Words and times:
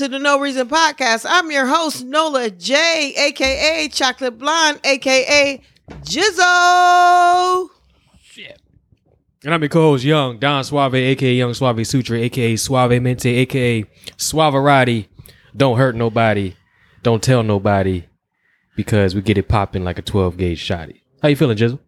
To 0.00 0.08
the 0.08 0.18
No 0.18 0.40
Reason 0.40 0.66
Podcast. 0.66 1.26
I'm 1.28 1.50
your 1.50 1.66
host, 1.66 2.06
Nola 2.06 2.48
J, 2.48 3.12
aka 3.18 3.86
Chocolate 3.88 4.38
Blonde, 4.38 4.80
aka 4.82 5.60
Jizzo. 5.90 7.68
And 9.44 9.52
I'm 9.52 9.60
your 9.60 9.68
co-host, 9.68 10.02
Young 10.02 10.38
Don 10.38 10.64
Suave, 10.64 10.94
aka 10.94 11.34
Young 11.34 11.52
Suave 11.52 11.86
Sutra, 11.86 12.18
aka 12.18 12.56
Suave 12.56 13.02
Mente, 13.02 13.26
aka 13.26 13.82
Suaverati. 14.16 15.08
Don't 15.54 15.76
hurt 15.76 15.94
nobody. 15.94 16.54
Don't 17.02 17.22
tell 17.22 17.42
nobody, 17.42 18.06
because 18.76 19.14
we 19.14 19.20
get 19.20 19.36
it 19.36 19.48
popping 19.48 19.84
like 19.84 19.98
a 19.98 20.02
12 20.02 20.38
gauge 20.38 20.66
shotty. 20.66 21.02
How 21.20 21.28
you 21.28 21.36
feeling, 21.36 21.58
Jizzle? 21.58 21.78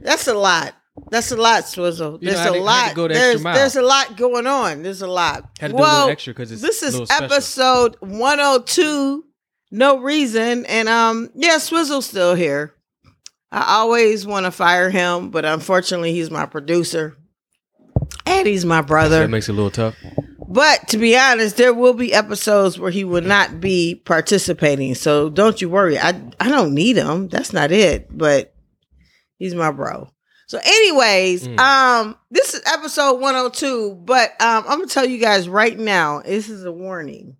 That's 0.00 0.26
a 0.26 0.32
lot. 0.32 0.74
That's 1.10 1.30
a 1.32 1.36
lot, 1.36 1.66
Swizzle. 1.68 2.18
You 2.20 2.28
know, 2.30 2.34
There's 2.34 2.46
I 2.46 2.56
a 2.56 2.60
lot. 2.62 2.94
go 2.94 3.08
the 3.08 3.14
extra 3.14 3.28
There's, 3.30 3.42
mile. 3.42 3.54
there's 3.54 3.76
a 3.76 3.82
lot 3.82 4.16
going 4.16 4.46
on. 4.46 4.82
There's 4.82 5.00
a 5.02 5.06
lot. 5.06 5.48
Had 5.58 5.68
to 5.68 5.72
do 5.72 5.78
a 5.78 5.80
well, 5.80 5.96
little 6.00 6.10
extra 6.10 6.34
'cause 6.34 6.52
it's 6.52 6.60
this 6.62 6.82
a 6.82 6.86
is 7.02 7.10
episode 7.10 7.96
102. 8.00 9.24
No 9.70 9.98
reason, 10.00 10.66
and 10.66 10.88
um, 10.90 11.30
yeah, 11.34 11.56
Swizzle's 11.58 12.04
still 12.06 12.34
here. 12.34 12.74
I 13.50 13.76
always 13.78 14.26
want 14.26 14.44
to 14.44 14.50
fire 14.50 14.90
him, 14.90 15.30
but 15.30 15.46
unfortunately, 15.46 16.12
he's 16.12 16.30
my 16.30 16.44
producer, 16.44 17.16
and 18.26 18.46
he's 18.46 18.66
my 18.66 18.82
brother. 18.82 19.20
That 19.20 19.30
makes 19.30 19.48
it 19.48 19.52
a 19.52 19.54
little 19.54 19.70
tough. 19.70 19.94
But 20.46 20.88
to 20.88 20.98
be 20.98 21.16
honest, 21.16 21.56
there 21.56 21.72
will 21.72 21.94
be 21.94 22.12
episodes 22.12 22.78
where 22.78 22.90
he 22.90 23.04
will 23.04 23.22
not 23.22 23.60
be 23.60 23.94
participating. 23.94 24.94
So 24.94 25.30
don't 25.30 25.58
you 25.62 25.70
worry. 25.70 25.98
I 25.98 26.10
I 26.38 26.50
don't 26.50 26.74
need 26.74 26.96
him. 26.98 27.28
That's 27.28 27.54
not 27.54 27.72
it. 27.72 28.06
But 28.10 28.54
he's 29.38 29.54
my 29.54 29.70
bro. 29.70 30.10
So, 30.52 30.60
anyways, 30.62 31.48
Mm. 31.48 31.58
um, 31.58 32.16
this 32.30 32.52
is 32.52 32.60
episode 32.66 33.14
102. 33.22 33.94
But 34.04 34.38
um, 34.38 34.64
I'm 34.68 34.80
gonna 34.80 34.86
tell 34.86 35.06
you 35.06 35.16
guys 35.16 35.48
right 35.48 35.78
now, 35.78 36.20
this 36.20 36.50
is 36.50 36.66
a 36.66 36.70
warning. 36.70 37.38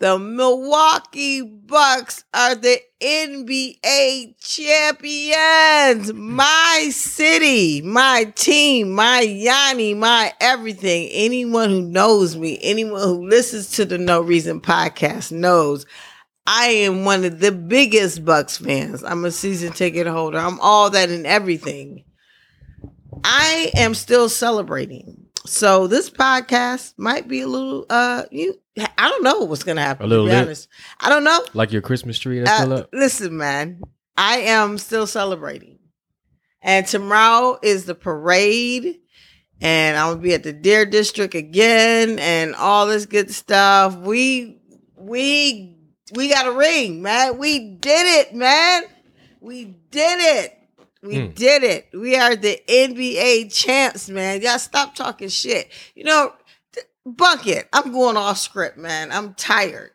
The 0.00 0.18
Milwaukee 0.18 1.40
Bucks 1.42 2.24
are 2.34 2.56
the 2.56 2.80
NBA 3.00 4.34
champions. 4.40 6.12
My 6.12 6.88
city, 6.90 7.80
my 7.82 8.24
team, 8.34 8.90
my 8.90 9.20
Yanni, 9.20 9.94
my 9.94 10.32
everything. 10.40 11.08
Anyone 11.12 11.70
who 11.70 11.82
knows 11.82 12.34
me, 12.36 12.58
anyone 12.60 13.02
who 13.02 13.28
listens 13.28 13.70
to 13.76 13.84
the 13.84 13.98
No 13.98 14.20
Reason 14.20 14.60
podcast 14.60 15.30
knows 15.30 15.86
I 16.50 16.66
am 16.68 17.04
one 17.04 17.24
of 17.26 17.40
the 17.40 17.52
biggest 17.52 18.24
Bucks 18.24 18.56
fans. 18.56 19.04
I'm 19.04 19.22
a 19.26 19.30
season 19.30 19.72
ticket 19.74 20.06
holder. 20.06 20.38
I'm 20.38 20.58
all 20.60 20.88
that 20.90 21.10
and 21.10 21.26
everything. 21.26 22.04
I 23.22 23.70
am 23.76 23.94
still 23.94 24.28
celebrating. 24.30 25.26
So 25.44 25.86
this 25.86 26.08
podcast 26.10 26.94
might 26.96 27.28
be 27.28 27.40
a 27.42 27.46
little 27.46 27.84
uh 27.90 28.24
you 28.30 28.54
I 28.78 29.08
don't 29.08 29.24
know 29.24 29.40
what's 29.40 29.62
gonna 29.62 29.82
happen. 29.82 30.06
A 30.06 30.08
little 30.08 30.26
to 30.26 30.30
be 30.30 30.36
lit? 30.36 30.44
honest. 30.46 30.68
I 31.00 31.08
don't 31.10 31.24
know. 31.24 31.44
Like 31.54 31.72
your 31.72 31.82
Christmas 31.82 32.18
tree 32.18 32.40
that's 32.40 32.56
still 32.60 32.72
Uh, 32.72 32.76
up. 32.80 32.90
listen, 32.92 33.36
man, 33.36 33.80
I 34.16 34.38
am 34.38 34.78
still 34.78 35.06
celebrating. 35.06 35.78
And 36.62 36.86
tomorrow 36.86 37.58
is 37.62 37.84
the 37.84 37.94
parade. 37.94 38.96
And 39.60 39.96
I'm 39.98 40.12
gonna 40.12 40.20
be 40.22 40.34
at 40.34 40.44
the 40.44 40.52
Deer 40.52 40.86
District 40.86 41.34
again 41.34 42.18
and 42.20 42.54
all 42.54 42.86
this 42.86 43.06
good 43.06 43.30
stuff. 43.34 43.96
We 43.96 44.60
we 44.96 45.77
we 46.14 46.28
got 46.30 46.46
a 46.46 46.52
ring, 46.52 47.02
man. 47.02 47.38
We 47.38 47.58
did 47.58 48.20
it, 48.26 48.34
man. 48.34 48.82
We 49.40 49.64
did 49.90 50.18
it. 50.20 50.54
We 51.02 51.14
Mm. 51.14 51.34
did 51.34 51.62
it. 51.62 51.88
We 51.94 52.16
are 52.16 52.34
the 52.34 52.60
NBA 52.68 53.44
champs, 53.50 54.08
man. 54.08 54.42
Y'all 54.42 54.58
stop 54.58 54.94
talking 54.94 55.28
shit. 55.28 55.70
You 55.94 56.04
know, 56.04 56.32
bucket. 57.06 57.68
I'm 57.72 57.92
going 57.92 58.16
off 58.16 58.38
script, 58.38 58.76
man. 58.78 59.12
I'm 59.12 59.34
tired. 59.34 59.92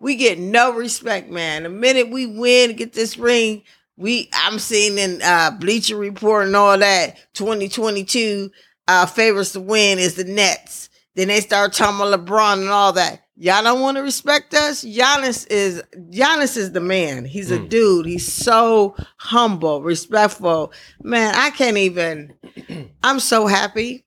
We 0.00 0.14
get 0.16 0.38
no 0.38 0.72
respect, 0.72 1.28
man. 1.28 1.64
The 1.64 1.68
minute 1.68 2.08
we 2.10 2.24
win, 2.26 2.76
get 2.76 2.92
this 2.92 3.18
ring, 3.18 3.62
we 3.96 4.30
I'm 4.32 4.58
seeing 4.58 4.96
in 4.96 5.20
uh 5.22 5.50
Bleacher 5.50 5.96
Report 5.96 6.46
and 6.46 6.56
all 6.56 6.78
that 6.78 7.16
2022 7.34 8.50
uh 8.86 9.06
favorites 9.06 9.52
to 9.52 9.60
win 9.60 9.98
is 9.98 10.14
the 10.14 10.24
Nets. 10.24 10.88
Then 11.16 11.28
they 11.28 11.40
start 11.40 11.72
talking 11.72 11.96
about 12.00 12.24
LeBron 12.24 12.60
and 12.60 12.68
all 12.68 12.92
that. 12.92 13.24
Y'all 13.40 13.62
don't 13.62 13.80
want 13.80 13.96
to 13.96 14.02
respect 14.02 14.52
us. 14.52 14.84
Giannis 14.84 15.46
is 15.48 15.80
Giannis 16.10 16.56
is 16.56 16.72
the 16.72 16.80
man. 16.80 17.24
He's 17.24 17.52
a 17.52 17.58
Mm. 17.58 17.68
dude. 17.68 18.06
He's 18.06 18.30
so 18.32 18.96
humble, 19.18 19.80
respectful. 19.82 20.72
Man, 21.02 21.32
I 21.36 21.50
can't 21.50 21.76
even. 21.76 22.34
I'm 23.04 23.20
so 23.20 23.46
happy, 23.46 24.04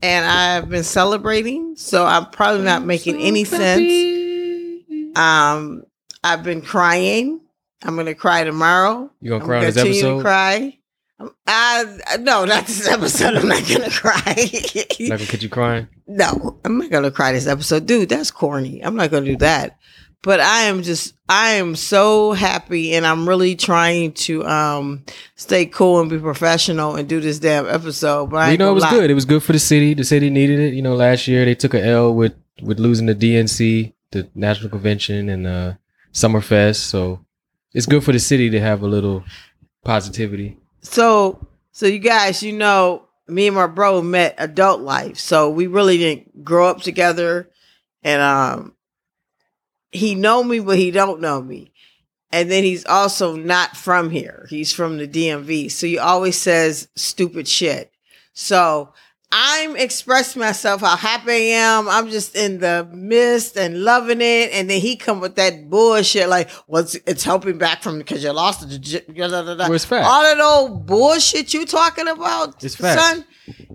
and 0.00 0.24
I've 0.24 0.70
been 0.70 0.84
celebrating. 0.84 1.76
So 1.76 2.06
I'm 2.06 2.26
probably 2.30 2.64
not 2.64 2.82
making 2.84 3.20
any 3.20 3.44
sense. 3.44 3.92
Um, 5.14 5.82
I've 6.24 6.42
been 6.42 6.62
crying. 6.62 7.40
I'm 7.82 7.96
gonna 7.96 8.14
cry 8.14 8.44
tomorrow. 8.44 9.10
You 9.20 9.30
gonna 9.30 9.42
I'm 9.42 9.48
cry 9.48 9.58
on 9.58 9.64
this 9.64 9.76
episode? 9.76 10.16
To 10.18 10.22
cry. 10.22 10.78
Um, 11.18 11.34
I 11.46 11.84
no, 12.20 12.44
not 12.46 12.66
this 12.66 12.88
episode. 12.88 13.34
I'm 13.34 13.48
not 13.48 13.66
gonna 13.68 13.90
cry. 13.90 14.22
Not 15.00 15.18
gonna 15.18 15.30
get 15.30 15.42
you 15.42 15.48
crying. 15.50 15.88
No, 16.10 16.58
I'm 16.64 16.78
not 16.78 16.90
gonna 16.90 17.10
cry 17.10 17.32
this 17.32 17.46
episode, 17.46 17.86
dude. 17.86 18.08
That's 18.08 18.30
corny. 18.30 18.84
I'm 18.84 18.96
not 18.96 19.10
gonna 19.10 19.26
do 19.26 19.36
that. 19.36 19.78
But 20.22 20.40
I 20.40 20.62
am 20.62 20.82
just, 20.82 21.14
I 21.30 21.52
am 21.52 21.74
so 21.76 22.32
happy, 22.32 22.92
and 22.92 23.06
I'm 23.06 23.26
really 23.26 23.54
trying 23.54 24.12
to 24.12 24.44
um 24.44 25.04
stay 25.36 25.66
cool 25.66 26.00
and 26.00 26.10
be 26.10 26.18
professional 26.18 26.96
and 26.96 27.08
do 27.08 27.20
this 27.20 27.38
damn 27.38 27.66
episode. 27.66 28.30
But 28.30 28.36
I 28.38 28.50
you 28.52 28.58
know, 28.58 28.70
it 28.70 28.74
was 28.74 28.82
lie. 28.82 28.90
good. 28.90 29.10
It 29.10 29.14
was 29.14 29.24
good 29.24 29.42
for 29.42 29.52
the 29.52 29.58
city. 29.58 29.94
The 29.94 30.04
city 30.04 30.28
needed 30.28 30.58
it. 30.58 30.74
You 30.74 30.82
know, 30.82 30.94
last 30.94 31.28
year 31.28 31.44
they 31.44 31.54
took 31.54 31.74
a 31.74 31.82
L 31.82 32.12
with 32.14 32.34
with 32.60 32.80
losing 32.80 33.06
the 33.06 33.14
DNC, 33.14 33.94
the 34.10 34.28
National 34.34 34.68
Convention, 34.68 35.28
and 35.28 35.46
uh 35.46 35.74
Summerfest. 36.12 36.76
So 36.76 37.24
it's 37.72 37.86
good 37.86 38.02
for 38.02 38.12
the 38.12 38.18
city 38.18 38.50
to 38.50 38.60
have 38.60 38.82
a 38.82 38.88
little 38.88 39.22
positivity. 39.84 40.58
So, 40.82 41.46
so 41.72 41.86
you 41.86 41.98
guys, 41.98 42.42
you 42.42 42.52
know, 42.52 43.06
me 43.30 43.46
and 43.46 43.56
my 43.56 43.66
bro 43.66 44.02
met 44.02 44.34
adult 44.38 44.80
life. 44.80 45.18
So 45.18 45.50
we 45.50 45.66
really 45.66 45.98
didn't 45.98 46.44
grow 46.44 46.68
up 46.68 46.80
together. 46.80 47.50
And 48.02 48.22
um 48.22 48.74
he 49.92 50.14
know 50.14 50.42
me, 50.44 50.60
but 50.60 50.78
he 50.78 50.90
don't 50.90 51.20
know 51.20 51.42
me. 51.42 51.72
And 52.32 52.50
then 52.50 52.62
he's 52.62 52.86
also 52.86 53.34
not 53.34 53.76
from 53.76 54.10
here. 54.10 54.46
He's 54.50 54.72
from 54.72 54.98
the 54.98 55.08
DMV. 55.08 55.70
So 55.70 55.86
he 55.86 55.98
always 55.98 56.36
says 56.36 56.88
stupid 56.94 57.48
shit. 57.48 57.92
So 58.32 58.92
I'm 59.32 59.76
expressing 59.76 60.40
myself 60.40 60.80
how 60.80 60.96
happy 60.96 61.30
I 61.30 61.34
am. 61.58 61.88
I'm 61.88 62.08
just 62.10 62.34
in 62.34 62.58
the 62.58 62.88
midst 62.92 63.56
and 63.56 63.84
loving 63.84 64.20
it. 64.20 64.50
And 64.52 64.68
then 64.68 64.80
he 64.80 64.96
come 64.96 65.20
with 65.20 65.36
that 65.36 65.70
bullshit 65.70 66.28
like, 66.28 66.50
what's 66.66 66.96
it's 67.06 67.22
helping 67.22 67.56
back 67.56 67.82
from 67.82 67.98
because 67.98 68.24
you 68.24 68.32
lost. 68.32 68.62
Well, 68.62 69.78
fact. 69.84 70.06
all 70.06 70.22
that 70.22 70.40
old 70.40 70.86
bullshit 70.86 71.54
you 71.54 71.64
talking 71.64 72.08
about, 72.08 72.62
It's 72.64 72.76
son. 72.76 73.24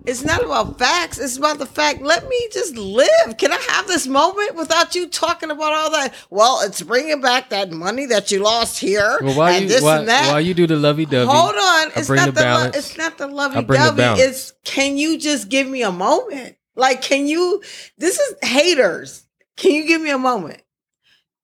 It's 0.08 0.24
not 0.24 0.44
about 0.44 0.78
facts. 0.78 1.18
It's 1.18 1.38
about 1.38 1.58
the 1.58 1.66
fact. 1.66 2.02
Let 2.02 2.28
me 2.28 2.48
just 2.52 2.76
live. 2.78 3.38
Can 3.38 3.52
I 3.52 3.58
have 3.70 3.88
this 3.88 4.08
moment 4.08 4.56
without 4.56 4.94
you 4.96 5.08
talking 5.08 5.50
about 5.52 5.74
all 5.74 5.92
that? 5.92 6.14
Well, 6.30 6.62
it's 6.64 6.82
bringing 6.82 7.22
back 7.22 7.50
that 7.50 7.72
money 7.72 8.06
that 8.08 8.32
you 8.32 8.40
lost 8.40 8.80
here 8.80 9.18
Well, 9.22 9.36
while 9.36 9.54
and 9.54 9.64
you 9.64 9.70
this 9.70 9.82
while, 9.82 10.00
and 10.00 10.08
that. 10.08 10.32
while 10.32 10.42
you 10.42 10.54
do 10.54 10.68
the 10.68 10.76
lovey 10.76 11.06
dovey, 11.06 11.32
Hold 11.32 11.56
on. 11.56 11.92
It's 11.96 12.10
not 12.10 12.26
the 12.28 12.32
the, 12.32 12.42
lo- 12.44 12.72
it's 12.74 12.98
not 12.98 13.18
the 13.18 13.28
lovey 13.28 13.64
dovey. 13.64 14.22
It's 14.22 14.54
can 14.64 14.98
you 14.98 15.18
just 15.18 15.50
give 15.50 15.68
me 15.68 15.82
a 15.82 15.92
moment? 15.92 16.56
Like, 16.76 17.02
can 17.02 17.26
you? 17.28 17.62
This 17.98 18.20
is 18.20 18.36
haters. 18.42 19.26
Can 19.58 19.72
you 19.72 19.88
give 19.88 20.02
me 20.02 20.12
a 20.12 20.18
moment? 20.18 20.62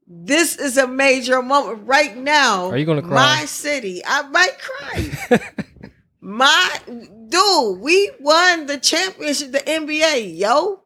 This 0.06 0.58
is 0.58 0.78
a 0.78 0.88
major 0.88 1.42
moment 1.42 1.88
right 1.88 2.16
now. 2.18 2.69
Are 2.69 2.78
you 2.78 2.86
gonna 2.86 3.02
cry? 3.02 3.40
My 3.40 3.46
city. 3.46 4.02
I 4.06 4.24
might 4.24 4.58
cry. 4.60 5.40
My 6.22 6.69
dude, 7.31 7.80
we 7.81 8.12
won 8.19 8.68
the 8.68 8.78
championship, 8.78 9.51
the 9.51 9.60
NBA. 9.60 10.38
Yo, 10.38 10.83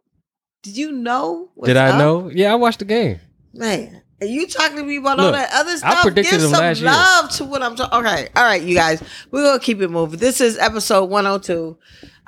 did 0.64 0.78
you 0.78 0.92
know? 0.94 1.50
Did 1.64 1.78
I 1.78 1.90
up? 1.90 1.98
know? 2.00 2.30
Yeah, 2.30 2.54
I 2.54 2.56
watched 2.56 2.80
the 2.80 2.86
game. 2.86 3.20
Man, 3.54 4.02
And 4.22 4.30
you 4.30 4.48
talking 4.48 4.78
to 4.78 4.84
me 4.84 4.98
about 4.98 5.20
all 5.20 5.32
that 5.32 5.50
other 5.54 5.72
I 5.72 5.76
stuff? 5.76 6.02
predicted 6.04 6.32
Give 6.32 6.42
him 6.42 6.50
some 6.52 6.60
last 6.62 6.82
year. 6.82 6.90
love 6.92 7.30
to 7.32 7.46
what 7.46 7.62
I'm 7.62 7.76
talking. 7.76 8.00
Okay, 8.00 8.30
all 8.36 8.44
right, 8.44 8.62
you 8.62 8.76
guys, 8.76 9.04
we're 9.32 9.44
gonna 9.44 9.60
keep 9.60 9.82
it 9.82 9.90
moving. 9.90 10.20
This 10.20 10.40
is 10.42 10.58
episode 10.58 11.06
102. 11.10 11.78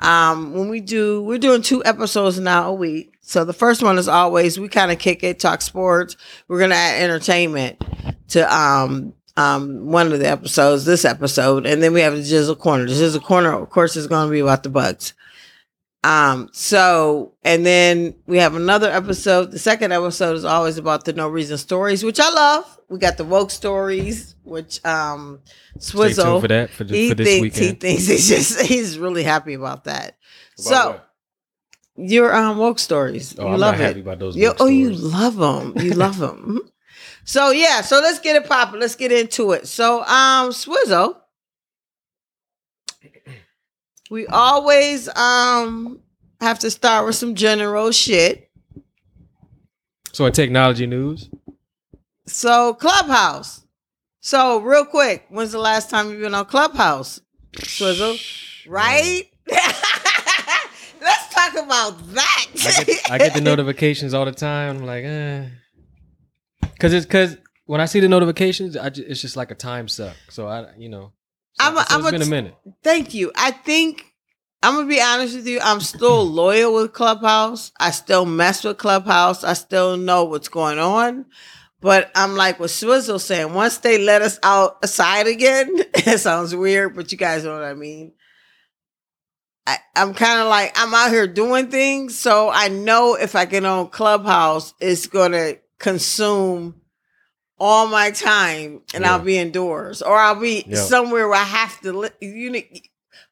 Um, 0.00 0.52
when 0.54 0.68
we 0.68 0.80
do, 0.80 1.22
we're 1.22 1.38
doing 1.38 1.60
two 1.62 1.84
episodes 1.84 2.38
now 2.38 2.68
a 2.70 2.72
week. 2.74 3.14
So 3.20 3.44
the 3.44 3.52
first 3.52 3.82
one 3.82 3.98
is 3.98 4.08
always 4.08 4.58
we 4.58 4.68
kind 4.68 4.90
of 4.92 4.98
kick 4.98 5.22
it, 5.24 5.38
talk 5.38 5.60
sports. 5.60 6.16
We're 6.46 6.60
gonna 6.60 6.76
add 6.76 7.02
entertainment 7.02 7.82
to 8.28 8.54
um 8.54 9.12
um 9.38 9.86
one 9.86 10.12
of 10.12 10.18
the 10.18 10.28
episodes, 10.28 10.84
this 10.84 11.04
episode, 11.04 11.64
and 11.64 11.82
then 11.82 11.92
we 11.94 12.00
have 12.02 12.14
the 12.14 12.20
Jizzle 12.22 12.58
Corner. 12.58 12.84
The 12.86 12.92
Jizzle 12.92 13.22
Corner, 13.22 13.52
of 13.54 13.70
course, 13.70 13.96
is 13.96 14.06
gonna 14.06 14.30
be 14.30 14.40
about 14.40 14.62
the 14.64 14.68
bugs. 14.68 15.14
Um, 16.04 16.48
so 16.52 17.34
and 17.42 17.66
then 17.66 18.14
we 18.26 18.38
have 18.38 18.54
another 18.54 18.90
episode. 18.90 19.50
The 19.50 19.58
second 19.58 19.92
episode 19.92 20.36
is 20.36 20.44
always 20.44 20.78
about 20.78 21.04
the 21.04 21.12
no 21.12 21.28
reason 21.28 21.58
stories, 21.58 22.04
which 22.04 22.20
I 22.20 22.30
love. 22.30 22.78
We 22.88 22.98
got 22.98 23.16
the 23.16 23.24
woke 23.24 23.50
stories, 23.50 24.34
which 24.44 24.84
um 24.84 25.40
Stay 25.44 25.52
tuned 25.72 25.82
Swizzle 25.82 26.40
for 26.40 26.48
that 26.48 26.70
for, 26.70 26.84
the, 26.84 26.94
he 26.94 27.08
for 27.10 27.14
this 27.16 27.26
thinks 27.28 27.58
he 27.58 27.72
thinks 27.72 28.06
he's 28.06 28.28
just 28.28 28.60
he's 28.72 28.98
really 28.98 29.24
happy 29.24 29.54
about 29.54 29.84
that. 29.84 30.16
About 30.58 30.68
so 30.72 30.90
what? 30.90 31.08
your 31.96 32.34
um 32.34 32.58
woke 32.58 32.78
stories, 32.78 33.34
Oh, 33.38 33.46
you 33.48 33.54
I'm 33.54 33.60
love 33.60 33.74
it. 33.74 33.84
happy 33.84 34.00
about 34.00 34.18
those. 34.20 34.36
You, 34.36 34.54
oh, 34.58 34.66
love 34.66 35.36
them. 35.36 35.74
You 35.84 35.92
love 36.06 36.18
them. 36.18 36.60
So 37.28 37.50
yeah, 37.50 37.82
so 37.82 38.00
let's 38.00 38.20
get 38.20 38.36
it 38.36 38.48
popping. 38.48 38.80
Let's 38.80 38.94
get 38.94 39.12
into 39.12 39.52
it. 39.52 39.68
So 39.68 40.02
um, 40.04 40.50
Swizzle, 40.50 41.14
we 44.10 44.26
always 44.28 45.14
um 45.14 46.00
have 46.40 46.58
to 46.60 46.70
start 46.70 47.04
with 47.04 47.16
some 47.16 47.34
general 47.34 47.90
shit. 47.90 48.50
So 50.12 50.24
in 50.24 50.32
technology 50.32 50.86
news, 50.86 51.28
So 52.24 52.72
Clubhouse. 52.72 53.62
So 54.20 54.60
real 54.62 54.86
quick, 54.86 55.26
when's 55.28 55.52
the 55.52 55.58
last 55.58 55.90
time 55.90 56.08
you've 56.08 56.20
been 56.20 56.34
on 56.34 56.46
Clubhouse, 56.46 57.20
Swizzle? 57.58 58.16
Right? 58.66 59.24
Let's 59.46 61.34
talk 61.34 61.52
about 61.62 61.98
that. 62.14 62.46
I 62.54 62.84
get, 62.84 63.10
I 63.10 63.18
get 63.18 63.34
the 63.34 63.40
notifications 63.42 64.14
all 64.14 64.24
the 64.24 64.32
time. 64.32 64.78
I'm 64.78 64.86
like, 64.86 65.04
eh. 65.04 65.48
Cause 66.78 66.92
it's 66.92 67.06
cause 67.06 67.36
when 67.66 67.80
I 67.80 67.86
see 67.86 68.00
the 68.00 68.08
notifications, 68.08 68.76
I 68.76 68.90
ju- 68.90 69.04
it's 69.06 69.20
just 69.20 69.36
like 69.36 69.50
a 69.50 69.54
time 69.54 69.88
suck. 69.88 70.16
So 70.30 70.46
I, 70.48 70.74
you 70.76 70.88
know, 70.88 71.12
so, 71.54 71.66
I'm 71.66 71.76
a- 71.76 71.80
so 71.80 71.94
I'm 71.94 72.00
it's 72.00 72.08
a 72.08 72.12
been 72.12 72.22
a 72.22 72.26
minute. 72.26 72.54
Thank 72.82 73.14
you. 73.14 73.32
I 73.36 73.50
think 73.50 74.06
I'm 74.62 74.74
gonna 74.74 74.88
be 74.88 75.00
honest 75.00 75.36
with 75.36 75.46
you. 75.46 75.60
I'm 75.62 75.80
still 75.80 76.24
loyal 76.30 76.74
with 76.74 76.92
Clubhouse. 76.92 77.72
I 77.80 77.90
still 77.90 78.24
mess 78.26 78.64
with 78.64 78.78
Clubhouse. 78.78 79.44
I 79.44 79.54
still 79.54 79.96
know 79.96 80.24
what's 80.24 80.48
going 80.48 80.78
on. 80.78 81.26
But 81.80 82.10
I'm 82.14 82.34
like 82.36 82.58
what 82.58 82.70
Swizzle 82.70 83.20
saying. 83.20 83.54
Once 83.54 83.78
they 83.78 83.98
let 83.98 84.22
us 84.22 84.38
out 84.42 84.78
aside 84.82 85.26
again, 85.28 85.68
it 85.94 86.18
sounds 86.18 86.54
weird, 86.54 86.96
but 86.96 87.12
you 87.12 87.18
guys 87.18 87.44
know 87.44 87.54
what 87.54 87.62
I 87.64 87.74
mean. 87.74 88.14
I, 89.66 89.78
I'm 89.94 90.14
kind 90.14 90.40
of 90.40 90.48
like 90.48 90.72
I'm 90.76 90.92
out 90.94 91.10
here 91.10 91.26
doing 91.26 91.68
things, 91.70 92.18
so 92.18 92.50
I 92.50 92.68
know 92.68 93.14
if 93.14 93.36
I 93.36 93.44
get 93.44 93.64
on 93.64 93.88
Clubhouse, 93.90 94.74
it's 94.80 95.06
gonna 95.06 95.54
consume 95.78 96.80
all 97.58 97.88
my 97.88 98.10
time, 98.12 98.82
and 98.94 99.04
I'll 99.04 99.18
be 99.18 99.36
indoors, 99.38 100.00
or 100.02 100.16
I'll 100.16 100.36
be 100.40 100.64
Yeah. 100.66 100.76
somewhere 100.76 101.26
where 101.28 101.38
I 101.40 101.42
have 101.44 101.80
to. 101.80 101.92
Li- 101.92 102.10
you, 102.20 102.50
ne- 102.50 102.82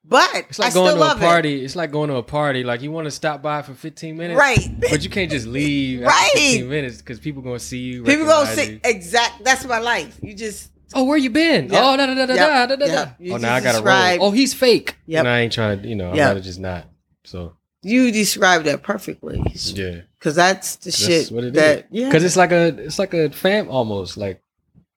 but 0.04 0.28
It's 0.48 0.58
like 0.58 0.70
I 0.72 0.74
going 0.74 0.90
still 0.96 1.04
to 1.04 1.16
a 1.16 1.18
party. 1.18 1.64
It's 1.64 1.76
like 1.76 1.90
going 1.92 2.10
to 2.10 2.16
a 2.16 2.22
party. 2.22 2.64
Like 2.64 2.80
you 2.82 2.90
want 2.90 3.04
to 3.06 3.10
stop 3.10 3.42
by 3.42 3.62
for 3.62 3.74
15 3.74 4.16
minutes, 4.16 4.38
Right. 4.38 4.58
But 4.90 5.02
you 5.04 5.10
can't 5.10 5.30
just 5.30 5.46
leave 5.46 6.00
Right. 6.02 6.08
after 6.12 6.38
15 6.38 6.68
minutes 6.68 6.98
because 6.98 7.20
people 7.20 7.42
gonna 7.42 7.58
see 7.60 7.78
you. 7.78 8.02
People 8.04 8.26
gonna 8.26 8.52
see 8.54 8.72
you. 8.72 8.80
exact. 8.84 9.44
That's 9.44 9.64
my 9.64 9.78
life. 9.78 10.18
You 10.22 10.34
just 10.34 10.70
Oh, 10.94 11.02
where 11.04 11.18
you 11.18 11.30
been? 11.30 11.68
Yep. 11.68 11.82
Oh, 11.84 11.96
da 11.96 12.06
da 12.06 12.14
da 12.14 12.26
da 12.26 12.34
Yep. 12.34 12.48
da 12.48 12.66
da 12.66 12.76
da. 12.76 13.10
Yep. 13.18 13.32
Oh, 13.32 13.36
now 13.38 13.54
I 13.56 13.60
gotta 13.60 13.82
roll. 13.82 14.28
Oh, 14.28 14.30
he's 14.30 14.54
fake. 14.54 14.96
Yep. 15.06 15.18
And 15.20 15.28
I 15.28 15.40
ain't 15.40 15.52
trying 15.52 15.82
to, 15.82 15.88
you 15.88 15.96
know, 15.96 16.14
Yep. 16.14 16.42
just 16.42 16.60
not. 16.60 16.86
So 17.24 17.56
you 17.86 18.10
described 18.12 18.64
that 18.66 18.82
perfectly. 18.82 19.40
yeah, 19.54 20.00
Because 20.18 20.34
that's 20.34 20.76
the 20.76 20.86
that's 20.90 20.98
shit 20.98 21.30
what 21.30 21.44
it 21.44 21.48
is. 21.48 21.62
that 21.62 21.86
yeah. 21.90 22.06
because 22.06 22.24
it's 22.24 22.36
like 22.36 22.52
a, 22.52 22.66
it's 22.78 22.98
like 22.98 23.14
a 23.14 23.30
fam 23.30 23.68
almost. 23.68 24.16
Like 24.16 24.42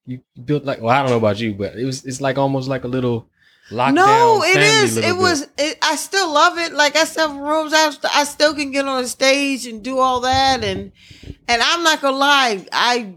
you 0.05 0.21
built 0.43 0.65
like. 0.65 0.81
Well, 0.81 0.89
I 0.95 1.01
don't 1.01 1.11
know 1.11 1.17
about 1.17 1.39
you, 1.39 1.53
but 1.53 1.75
it 1.77 1.85
was. 1.85 2.05
It's 2.05 2.19
like 2.21 2.37
almost 2.37 2.67
like 2.67 2.83
a 2.83 2.87
little 2.87 3.27
lockdown. 3.69 3.93
no, 3.93 4.43
it 4.43 4.57
is. 4.57 4.97
It 4.97 5.03
bit. 5.03 5.17
was. 5.17 5.47
It, 5.57 5.77
I 5.83 5.95
still 5.95 6.33
love 6.33 6.57
it. 6.57 6.73
Like 6.73 6.95
I 6.95 7.03
still 7.05 7.37
rooms. 7.39 7.73
I, 7.75 7.91
I 8.13 8.23
still 8.23 8.55
can 8.55 8.71
get 8.71 8.87
on 8.87 9.03
the 9.03 9.07
stage 9.07 9.67
and 9.67 9.83
do 9.83 9.99
all 9.99 10.21
that. 10.21 10.63
And 10.63 10.91
and 11.47 11.61
I'm 11.61 11.83
not 11.83 12.01
gonna 12.01 12.17
lie. 12.17 12.65
I 12.71 13.13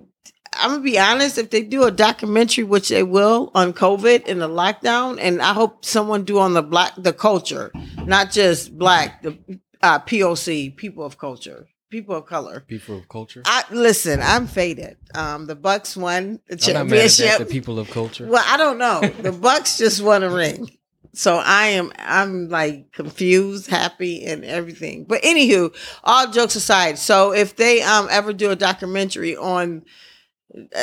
I'm 0.55 0.71
gonna 0.73 0.83
be 0.83 0.99
honest. 0.99 1.39
If 1.39 1.49
they 1.49 1.63
do 1.63 1.85
a 1.85 1.91
documentary, 1.91 2.65
which 2.65 2.91
they 2.91 3.03
will, 3.03 3.51
on 3.55 3.73
COVID 3.73 4.25
and 4.27 4.41
the 4.43 4.49
lockdown, 4.49 5.19
and 5.19 5.41
I 5.41 5.55
hope 5.55 5.85
someone 5.85 6.25
do 6.25 6.39
on 6.39 6.53
the 6.53 6.63
black 6.63 6.93
the 6.99 7.15
culture, 7.15 7.73
not 8.05 8.31
just 8.33 8.77
black 8.77 9.23
the 9.23 9.39
uh, 9.83 9.99
POC 10.01 10.77
people 10.77 11.05
of 11.05 11.19
culture, 11.19 11.67
people 11.91 12.17
of 12.17 12.27
color. 12.27 12.61
people 12.67 12.99
of 12.99 13.09
culture. 13.09 13.43
I 13.45 13.65
listen. 13.71 14.21
I'm 14.23 14.47
faded. 14.47 14.97
Um, 15.15 15.47
the 15.47 15.57
Bucks 15.57 15.97
won 15.97 16.41
the 16.49 16.63
I'm 16.69 16.75
not 16.75 16.87
mad 16.87 16.99
at 16.99 17.11
that, 17.11 17.17
championship. 17.17 17.39
the 17.39 17.53
people 17.53 17.79
of 17.79 17.91
culture. 17.91 18.27
Well, 18.27 18.45
I 18.47 18.57
don't 18.57 18.79
know. 18.79 19.01
The 19.01 19.33
Bucks 19.33 19.79
just 19.79 20.03
won 20.03 20.23
a 20.23 20.31
ring. 20.31 20.71
So 21.15 21.37
I 21.37 21.67
am 21.67 21.93
I'm 21.99 22.49
like 22.49 22.93
confused, 22.93 23.69
happy, 23.69 24.25
and 24.25 24.45
everything. 24.47 25.05
But 25.05 25.21
anywho, 25.23 25.75
all 26.05 26.31
jokes 26.31 26.57
aside, 26.57 26.99
so 26.99 27.33
if 27.35 27.57
they 27.57 27.83
um 27.83 28.09
ever 28.11 28.33
do 28.33 28.51
a 28.51 28.57
documentary 28.57 29.37
on 29.37 29.85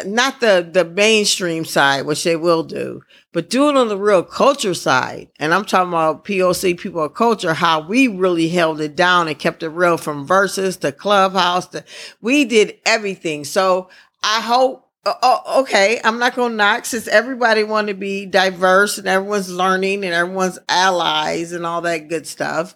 not 0.06 0.40
the 0.40 0.68
the 0.72 0.86
mainstream 0.86 1.64
side, 1.66 2.06
which 2.06 2.24
they 2.24 2.36
will 2.36 2.64
do, 2.64 3.02
but 3.32 3.50
do 3.50 3.70
it 3.70 3.78
on 3.78 3.88
the 3.88 3.98
real 3.98 4.24
culture 4.24 4.74
side, 4.74 5.30
and 5.40 5.54
I'm 5.54 5.66
talking 5.66 5.90
about 5.90 6.26
POC 6.26 6.80
people 6.80 7.04
of 7.04 7.14
culture, 7.14 7.54
how 7.54 7.86
we 7.88 8.08
really 8.08 8.50
held 8.50 8.82
it 8.82 8.96
down 8.96 9.28
and 9.28 9.38
kept 9.38 9.62
it 9.64 9.70
real 9.70 9.98
from 9.98 10.28
Verzuz 10.28 10.80
to 10.80 10.92
clubhouse 10.92 11.68
to 11.68 11.84
we 12.22 12.46
did 12.46 12.78
everything. 12.86 13.44
So 13.46 13.90
I 14.24 14.42
hope. 14.42 14.86
Oh, 15.06 15.16
oh, 15.24 15.62
okay. 15.62 16.02
I'm 16.04 16.20
not 16.20 16.36
gonna 16.36 16.54
knock 16.56 16.86
since 16.86 17.08
everybody 17.08 17.64
want 17.64 17.88
to 17.88 17.94
be 17.94 18.26
diverse 18.26 18.98
and 18.98 19.08
everyone's 19.08 19.50
learning 19.50 20.04
and 20.04 20.14
everyone's 20.14 20.60
allies 20.68 21.54
and 21.54 21.66
all 21.66 21.82
that 21.82 22.10
good 22.10 22.28
stuff. 22.28 22.76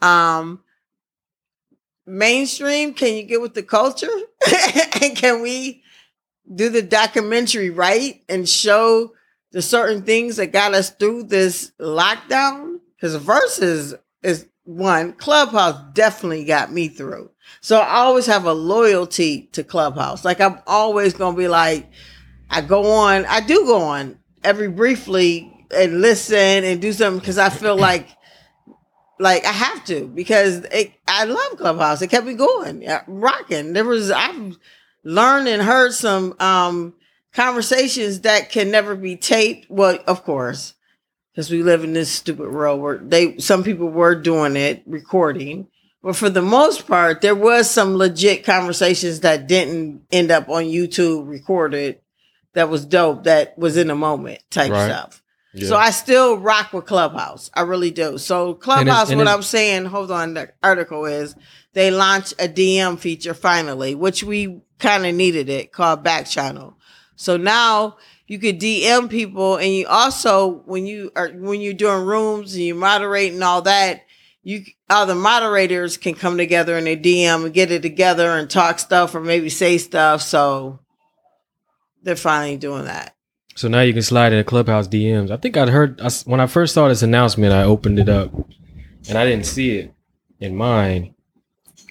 Um, 0.00 0.62
mainstream, 2.06 2.94
can 2.94 3.14
you 3.16 3.24
get 3.24 3.40
with 3.40 3.54
the 3.54 3.64
culture? 3.64 4.06
and 5.02 5.16
can 5.16 5.42
we 5.42 5.82
do 6.54 6.68
the 6.68 6.82
documentary 6.82 7.70
right 7.70 8.22
and 8.28 8.48
show 8.48 9.12
the 9.52 9.62
certain 9.62 10.02
things 10.02 10.36
that 10.36 10.52
got 10.52 10.74
us 10.74 10.90
through 10.90 11.24
this 11.24 11.72
lockdown? 11.80 12.80
Because 12.96 13.16
Verzuz 13.18 13.98
is 14.22 14.46
one 14.64 15.12
clubhouse 15.12 15.80
definitely 15.94 16.44
got 16.44 16.72
me 16.72 16.88
through. 16.88 17.30
So 17.60 17.78
I 17.78 17.96
always 17.98 18.26
have 18.26 18.44
a 18.44 18.52
loyalty 18.52 19.48
to 19.52 19.62
Clubhouse. 19.62 20.24
Like 20.24 20.40
I'm 20.40 20.58
always 20.66 21.14
gonna 21.14 21.36
be 21.36 21.48
like, 21.48 21.88
I 22.50 22.60
go 22.60 22.90
on, 22.90 23.24
I 23.26 23.40
do 23.40 23.64
go 23.64 23.82
on 23.82 24.18
every 24.42 24.68
briefly 24.68 25.52
and 25.74 26.00
listen 26.00 26.36
and 26.36 26.80
do 26.80 26.92
something 26.92 27.20
because 27.20 27.38
I 27.38 27.48
feel 27.48 27.76
like 27.76 28.08
like 29.18 29.44
I 29.44 29.52
have 29.52 29.84
to 29.86 30.06
because 30.06 30.64
it, 30.72 30.92
I 31.08 31.24
love 31.24 31.58
Clubhouse. 31.58 32.02
It 32.02 32.08
kept 32.08 32.26
me 32.26 32.34
going, 32.34 32.86
uh, 32.86 33.02
rocking. 33.06 33.72
There 33.72 33.84
was 33.84 34.10
I've 34.10 34.58
learned 35.06 35.48
and 35.48 35.62
heard 35.62 35.92
some 35.94 36.34
um 36.40 36.94
conversations 37.32 38.20
that 38.22 38.50
can 38.50 38.70
never 38.70 38.94
be 38.96 39.16
taped. 39.16 39.66
Well, 39.70 39.98
of 40.06 40.24
course, 40.24 40.74
because 41.32 41.50
we 41.50 41.62
live 41.62 41.84
in 41.84 41.92
this 41.92 42.10
stupid 42.10 42.50
world 42.52 42.80
where 42.80 42.98
they 42.98 43.38
some 43.38 43.62
people 43.62 43.88
were 43.88 44.14
doing 44.14 44.56
it, 44.56 44.82
recording. 44.86 45.68
But 46.02 46.16
for 46.16 46.30
the 46.30 46.42
most 46.42 46.86
part, 46.86 47.20
there 47.20 47.34
was 47.34 47.70
some 47.70 47.96
legit 47.96 48.44
conversations 48.44 49.20
that 49.20 49.48
didn't 49.48 50.02
end 50.12 50.30
up 50.30 50.48
on 50.48 50.64
YouTube 50.64 51.28
recorded 51.28 52.00
that 52.54 52.68
was 52.68 52.84
dope, 52.84 53.24
that 53.24 53.58
was 53.58 53.76
in 53.76 53.88
the 53.88 53.94
moment 53.94 54.40
type 54.50 54.70
Right. 54.70 54.86
stuff. 54.86 55.22
Yeah. 55.52 55.68
So 55.68 55.76
I 55.76 55.90
still 55.90 56.38
rock 56.38 56.72
with 56.72 56.86
Clubhouse. 56.86 57.50
I 57.54 57.62
really 57.62 57.90
do. 57.90 58.18
So 58.18 58.54
Clubhouse, 58.54 59.08
and 59.10 59.18
what 59.18 59.22
it's- 59.24 59.36
I'm 59.36 59.42
saying, 59.42 59.84
hold 59.86 60.10
on, 60.10 60.34
the 60.34 60.50
article 60.62 61.06
is 61.06 61.34
they 61.72 61.90
launched 61.90 62.34
a 62.38 62.46
DM 62.48 62.98
feature 62.98 63.34
finally, 63.34 63.94
which 63.94 64.22
we 64.22 64.60
kind 64.78 65.06
of 65.06 65.14
needed 65.14 65.48
it 65.48 65.72
called 65.72 66.02
back 66.02 66.26
channel. 66.26 66.76
So 67.16 67.36
now 67.36 67.96
you 68.26 68.38
could 68.38 68.60
DM 68.60 69.08
people 69.08 69.56
and 69.56 69.72
you 69.72 69.86
also 69.86 70.62
when 70.66 70.86
you 70.86 71.12
are 71.16 71.28
when 71.28 71.60
you're 71.60 71.74
doing 71.74 72.04
rooms 72.04 72.54
and 72.54 72.64
you're 72.64 72.76
moderating 72.76 73.42
all 73.42 73.62
that, 73.62 74.02
you 74.42 74.64
all 74.88 75.06
the 75.06 75.14
moderators 75.14 75.96
can 75.96 76.14
come 76.14 76.36
together 76.36 76.76
in 76.76 76.86
a 76.86 76.96
DM 76.96 77.44
and 77.44 77.54
get 77.54 77.70
it 77.70 77.82
together 77.82 78.30
and 78.30 78.50
talk 78.50 78.78
stuff 78.78 79.14
or 79.14 79.20
maybe 79.20 79.48
say 79.48 79.78
stuff. 79.78 80.22
So 80.22 80.80
they're 82.02 82.16
finally 82.16 82.56
doing 82.56 82.84
that. 82.84 83.16
So 83.56 83.68
now 83.68 83.80
you 83.80 83.94
can 83.94 84.02
slide 84.02 84.32
in 84.32 84.38
the 84.38 84.44
clubhouse 84.44 84.86
DMs. 84.86 85.30
I 85.30 85.38
think 85.38 85.56
heard 85.56 86.00
I 86.00 86.06
s 86.06 86.26
when 86.26 86.40
I 86.40 86.46
first 86.46 86.74
saw 86.74 86.88
this 86.88 87.02
announcement. 87.02 87.54
I 87.54 87.62
opened 87.62 87.98
it 87.98 88.08
up, 88.08 88.30
and 89.08 89.16
I 89.16 89.24
didn't 89.24 89.46
see 89.46 89.78
it 89.78 89.94
in 90.38 90.54
mine. 90.54 91.14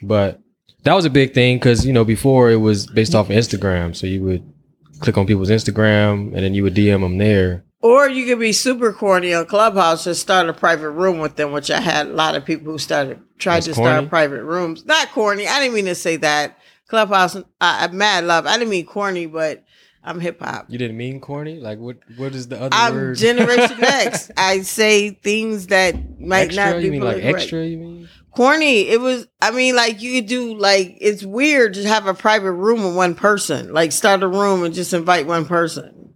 But 0.03 0.39
that 0.85 0.93
was 0.93 1.05
a 1.05 1.09
big 1.09 1.33
thing 1.33 1.57
because 1.57 1.85
you 1.85 1.93
know 1.93 2.05
before 2.05 2.49
it 2.51 2.57
was 2.57 2.87
based 2.87 3.13
off 3.13 3.29
of 3.29 3.35
Instagram, 3.35 3.95
so 3.95 4.07
you 4.07 4.23
would 4.23 4.53
click 4.99 5.17
on 5.17 5.27
people's 5.27 5.49
Instagram 5.49 6.33
and 6.33 6.37
then 6.37 6.53
you 6.53 6.63
would 6.63 6.73
DM 6.75 7.01
them 7.01 7.17
there. 7.17 7.63
Or 7.81 8.09
you 8.09 8.25
could 8.25 8.39
be 8.39 8.51
super 8.51 8.91
corny 8.93 9.33
on 9.33 9.45
Clubhouse 9.45 10.07
and 10.07 10.15
start 10.15 10.49
a 10.49 10.53
private 10.53 10.89
room 10.89 11.19
with 11.19 11.35
them, 11.35 11.51
which 11.51 11.69
I 11.69 11.79
had 11.79 12.07
a 12.07 12.13
lot 12.13 12.33
of 12.35 12.43
people 12.45 12.71
who 12.71 12.79
started 12.79 13.19
tried 13.37 13.57
That's 13.57 13.67
to 13.67 13.73
corny? 13.73 13.91
start 13.91 14.09
private 14.09 14.43
rooms. 14.43 14.85
Not 14.85 15.11
corny. 15.11 15.47
I 15.47 15.59
didn't 15.59 15.75
mean 15.75 15.85
to 15.85 15.93
say 15.95 16.15
that. 16.17 16.57
Clubhouse, 16.87 17.35
I, 17.35 17.43
I'm 17.85 17.97
mad 17.97 18.23
love. 18.23 18.47
I 18.47 18.57
didn't 18.57 18.69
mean 18.71 18.85
corny, 18.87 19.27
but 19.27 19.63
I'm 20.03 20.19
hip 20.19 20.39
hop. 20.39 20.65
You 20.69 20.77
didn't 20.79 20.97
mean 20.97 21.19
corny? 21.19 21.59
Like 21.59 21.77
what? 21.79 21.97
What 22.17 22.33
is 22.33 22.47
the 22.47 22.57
other 22.59 22.69
I'm 22.75 22.93
word? 22.95 23.17
Generation 23.17 23.77
X. 23.83 24.31
I 24.37 24.61
say 24.61 25.11
things 25.11 25.67
that 25.67 26.19
might 26.19 26.45
extra? 26.47 26.65
not 26.65 26.77
be 26.77 26.85
You 26.85 26.91
mean 26.91 27.01
like 27.01 27.23
extra? 27.23 27.65
You 27.65 27.77
mean? 27.77 28.09
Corny. 28.35 28.87
It 28.89 28.99
was. 28.99 29.27
I 29.41 29.51
mean, 29.51 29.75
like 29.75 30.01
you 30.01 30.19
could 30.21 30.29
do 30.29 30.55
like 30.57 30.97
it's 30.99 31.23
weird 31.23 31.73
to 31.75 31.87
have 31.87 32.07
a 32.07 32.13
private 32.13 32.51
room 32.51 32.83
with 32.83 32.95
one 32.95 33.15
person. 33.15 33.73
Like 33.73 33.91
start 33.91 34.23
a 34.23 34.27
room 34.27 34.63
and 34.63 34.73
just 34.73 34.93
invite 34.93 35.25
one 35.25 35.45
person 35.45 36.13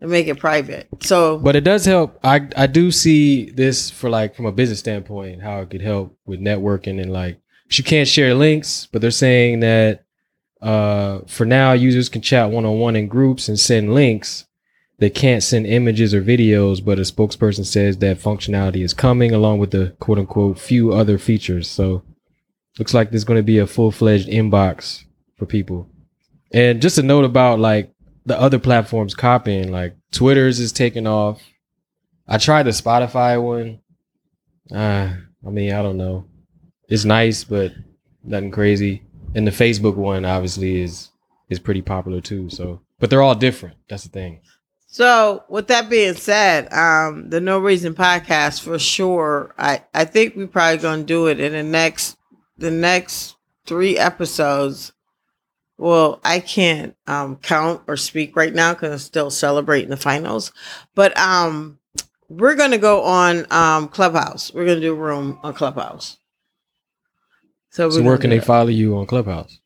and 0.00 0.10
make 0.10 0.26
it 0.26 0.38
private. 0.38 0.88
So 1.02 1.38
But 1.38 1.56
it 1.56 1.64
does 1.64 1.84
help. 1.84 2.18
I 2.22 2.48
I 2.56 2.66
do 2.66 2.90
see 2.90 3.50
this 3.50 3.90
for 3.90 4.10
like 4.10 4.34
from 4.34 4.46
a 4.46 4.52
business 4.52 4.80
standpoint 4.80 5.42
how 5.42 5.60
it 5.60 5.70
could 5.70 5.82
help 5.82 6.16
with 6.26 6.40
networking 6.40 7.00
and 7.00 7.12
like 7.12 7.40
you 7.70 7.84
can't 7.84 8.08
share 8.08 8.34
links, 8.34 8.86
but 8.92 9.00
they're 9.00 9.10
saying 9.10 9.60
that 9.60 10.04
uh 10.60 11.20
for 11.26 11.44
now 11.46 11.72
users 11.72 12.08
can 12.08 12.20
chat 12.22 12.50
one 12.50 12.64
on 12.64 12.78
one 12.78 12.96
in 12.96 13.08
groups 13.08 13.48
and 13.48 13.58
send 13.58 13.94
links. 13.94 14.46
They 15.02 15.10
can't 15.10 15.42
send 15.42 15.66
images 15.66 16.14
or 16.14 16.22
videos, 16.22 16.84
but 16.84 17.00
a 17.00 17.02
spokesperson 17.02 17.66
says 17.66 17.98
that 17.98 18.20
functionality 18.20 18.84
is 18.84 18.94
coming 18.94 19.34
along 19.34 19.58
with 19.58 19.72
the 19.72 19.96
quote 19.98 20.16
unquote 20.16 20.60
few 20.60 20.92
other 20.92 21.18
features. 21.18 21.68
So 21.68 22.04
looks 22.78 22.94
like 22.94 23.10
there's 23.10 23.24
going 23.24 23.40
to 23.40 23.42
be 23.42 23.58
a 23.58 23.66
full 23.66 23.90
fledged 23.90 24.28
inbox 24.28 25.02
for 25.34 25.44
people. 25.44 25.88
And 26.52 26.80
just 26.80 26.98
a 26.98 27.02
note 27.02 27.24
about 27.24 27.58
like 27.58 27.92
the 28.26 28.38
other 28.38 28.60
platforms 28.60 29.12
copying, 29.12 29.72
like 29.72 29.96
Twitter's 30.12 30.60
is 30.60 30.70
taking 30.70 31.08
off. 31.08 31.42
I 32.28 32.38
tried 32.38 32.62
the 32.62 32.70
Spotify 32.70 33.42
one. 33.42 33.80
Uh, 34.70 35.16
I 35.44 35.50
mean, 35.50 35.72
I 35.72 35.82
don't 35.82 35.96
know. 35.96 36.26
It's 36.88 37.04
nice, 37.04 37.42
but 37.42 37.72
nothing 38.22 38.52
crazy. 38.52 39.02
And 39.34 39.48
the 39.48 39.50
Facebook 39.50 39.96
one 39.96 40.24
obviously 40.24 40.80
is 40.80 41.10
is 41.48 41.58
pretty 41.58 41.82
popular 41.82 42.20
too. 42.20 42.48
So, 42.50 42.82
but 43.00 43.10
they're 43.10 43.20
all 43.20 43.34
different. 43.34 43.78
That's 43.88 44.04
the 44.04 44.08
thing. 44.10 44.42
So, 44.92 45.44
with 45.48 45.68
that 45.68 45.88
being 45.88 46.12
said, 46.12 46.70
um, 46.70 47.30
the 47.30 47.40
No 47.40 47.58
Reason 47.58 47.94
podcast 47.94 48.60
for 48.60 48.78
sure. 48.78 49.54
I 49.56 49.84
I 49.94 50.04
think 50.04 50.36
we're 50.36 50.46
probably 50.46 50.82
gonna 50.82 51.02
do 51.02 51.28
it 51.28 51.40
in 51.40 51.52
the 51.52 51.62
next 51.62 52.18
the 52.58 52.70
next 52.70 53.36
three 53.64 53.96
episodes. 53.96 54.92
Well, 55.78 56.20
I 56.22 56.40
can't 56.40 56.94
um, 57.06 57.36
count 57.36 57.80
or 57.88 57.96
speak 57.96 58.36
right 58.36 58.52
now 58.52 58.74
because 58.74 58.92
I'm 58.92 58.98
still 58.98 59.30
celebrating 59.30 59.88
the 59.88 59.96
finals. 59.96 60.52
But 60.94 61.16
um, 61.16 61.78
we're 62.28 62.54
gonna 62.54 62.76
go 62.76 63.02
on 63.02 63.46
um, 63.50 63.88
Clubhouse. 63.88 64.52
We're 64.52 64.66
gonna 64.66 64.80
do 64.80 64.92
a 64.92 64.94
room 64.94 65.38
on 65.42 65.54
Clubhouse. 65.54 66.18
So, 67.70 67.88
So 67.88 68.02
we're 68.02 68.08
where 68.08 68.18
can 68.18 68.28
they 68.28 68.40
follow 68.40 68.68
you 68.68 68.94
on 68.98 69.06
Clubhouse? 69.06 69.58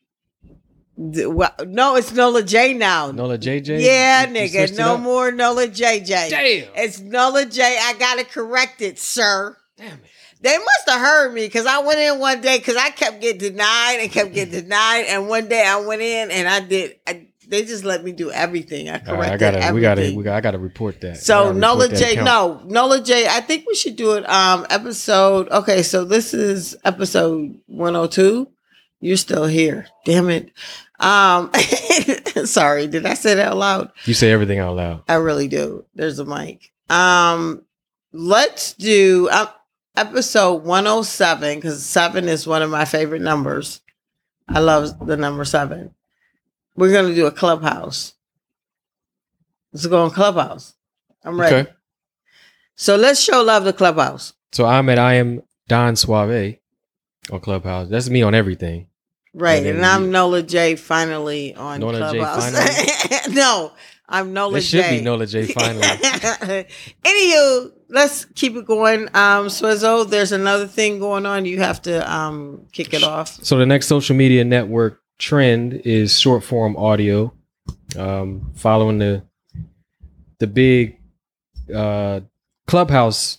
Well, 0.99 1.53
no, 1.67 1.97
it's 1.97 2.13
Nola 2.13 2.43
J 2.43 2.73
now. 2.73 3.11
Nola 3.11 3.37
JJ. 3.39 3.83
Yeah, 3.83 4.23
You- 4.27 4.29
you 4.29 4.35
nigga, 4.51 4.55
it 4.71 4.77
no 4.79 4.97
more 4.97 5.31
Nola 5.31 5.67
JJ. 5.69 6.31
Damn. 6.31 6.69
It's 6.75 7.01
Nola 7.01 7.45
J. 7.45 7.63
I 7.81 7.93
gotta 7.99 8.25
correct 8.25 8.81
it, 8.81 8.99
sir. 8.99 9.57
Damn 9.77 9.93
it. 9.93 10.01
They 10.41 10.57
must 10.57 10.89
have 10.89 11.01
heard 11.01 11.35
me 11.35 11.43
because 11.47 11.67
I 11.67 11.79
went 11.81 11.99
in 11.99 12.19
one 12.19 12.41
day 12.41 12.59
because 12.59 12.77
I 12.77 12.91
kept 12.91 13.21
getting 13.21 13.39
denied 13.41 13.99
and 14.01 14.11
kept 14.11 14.33
getting 14.33 14.53
denied. 14.63 15.07
And 15.09 15.29
one 15.29 15.49
day 15.49 15.65
I 15.67 15.81
went 15.81 16.01
in 16.03 16.31
and 16.31 16.49
I 16.49 16.61
did. 16.61 16.97
I, 17.07 17.27
they 17.49 17.65
just 17.65 17.85
let 17.85 18.03
me 18.03 18.13
do 18.13 18.31
everything. 18.31 18.89
I 18.89 18.93
All 18.93 18.99
right, 18.99 19.07
corrected 19.07 19.33
I 19.33 19.37
gotta, 19.37 19.57
everything. 19.59 19.75
we 19.75 19.81
gotta, 19.83 20.17
we 20.19 20.23
gotta, 20.25 20.37
I 20.37 20.41
gotta 20.41 20.59
report 20.59 21.01
that. 21.03 21.19
so 21.19 21.53
Nola 21.53 21.89
J. 21.89 22.13
account. 22.15 22.69
No, 22.69 22.83
Nola 22.87 23.03
J. 23.03 23.29
I 23.29 23.41
think 23.41 23.67
we 23.69 23.75
should 23.75 23.97
do 23.97 24.13
it. 24.15 24.29
Um, 24.29 24.67
episode. 24.71 25.49
Okay, 25.51 25.83
so 25.83 26.05
this 26.05 26.33
is 26.35 26.75
episode 26.85 27.59
one 27.67 27.95
hundred 27.95 28.13
two. 28.13 28.49
You're 29.01 29.17
still 29.19 29.45
here. 29.47 29.87
Damn 30.07 30.31
it. 30.31 30.51
Um, 30.99 31.51
sorry. 32.45 32.87
Did 32.87 33.07
I 33.07 33.15
say 33.15 33.35
that 33.35 33.49
out 33.49 33.57
loud? 33.57 33.93
You 34.05 34.15
say 34.15 34.31
everything 34.33 34.59
out 34.59 34.77
loud. 34.77 35.03
I 35.09 35.15
really 35.15 35.49
do. 35.49 35.85
There's 35.95 36.19
a 36.19 36.25
mic. 36.25 36.73
Um, 36.89 37.63
let's 38.13 38.73
do 38.75 39.29
um, 39.31 39.49
episode 39.97 40.63
107 40.65 41.59
because 41.59 41.85
seven 41.85 42.29
is 42.29 42.47
one 42.47 42.63
of 42.63 42.71
my 42.71 42.85
favorite 42.85 43.23
numbers. 43.23 43.81
I 44.49 44.61
love 44.61 45.07
the 45.07 45.17
number 45.17 45.45
seven. 45.45 45.95
We're 46.77 46.93
gonna 46.93 47.15
do 47.15 47.27
a 47.27 47.33
clubhouse. 47.33 48.15
Let's 49.73 49.87
go 49.87 50.05
on 50.05 50.11
clubhouse. 50.11 50.75
I'm 51.25 51.41
ready. 51.41 51.57
Okay. 51.57 51.71
So 52.77 52.97
let's 52.97 53.21
show 53.21 53.43
love 53.43 53.65
the 53.65 53.73
clubhouse. 53.73 54.35
So 54.53 54.67
I'm 54.67 54.89
at 54.89 54.99
I 54.99 55.15
am 55.15 55.43
Don 55.67 55.97
Suave 55.97 56.57
on 57.31 57.41
Clubhouse. 57.41 57.89
That's 57.89 58.09
me 58.09 58.23
on 58.23 58.35
everything. 58.35 58.87
Right, 59.39 59.67
And 59.67 59.77
and 59.77 59.85
I'm 59.85 60.11
Nola 60.11 60.43
J 60.43 60.77
finally 60.77 61.55
on 61.55 61.81
Nola 61.81 62.11
J 62.11 62.19
Clubhouse. 62.21 63.29
no, 63.35 63.71
I'm 64.09 64.33
Nola 64.33 64.55
That 64.55 64.63
should 64.63 64.89
be 64.89 65.03
Nola 65.03 65.27
J 65.27 65.45
finally. 65.53 65.83
Anywho, 67.05 67.73
let's 67.91 68.25
keep 68.25 68.57
it 68.57 68.65
going. 68.65 69.03
Um, 69.09 69.49
Swizzo, 69.49 70.09
there's 70.09 70.33
another 70.33 70.67
thing 70.67 71.01
going 71.01 71.27
on. 71.27 71.45
You 71.45 71.59
have 71.59 71.83
to 71.83 72.11
um 72.11 72.67
kick 72.73 72.95
it 72.95 73.03
off. 73.03 73.45
So 73.45 73.59
the 73.59 73.67
next 73.67 73.89
social 73.89 74.17
media 74.17 74.43
network 74.43 75.03
trend 75.19 75.75
is 75.85 76.19
short 76.19 76.43
form 76.43 76.75
audio. 76.79 77.31
Um, 77.95 78.53
following 78.55 78.97
the 78.97 79.23
the 80.39 80.47
big 80.47 80.99
uh, 81.75 82.21
clubhouse 82.67 83.37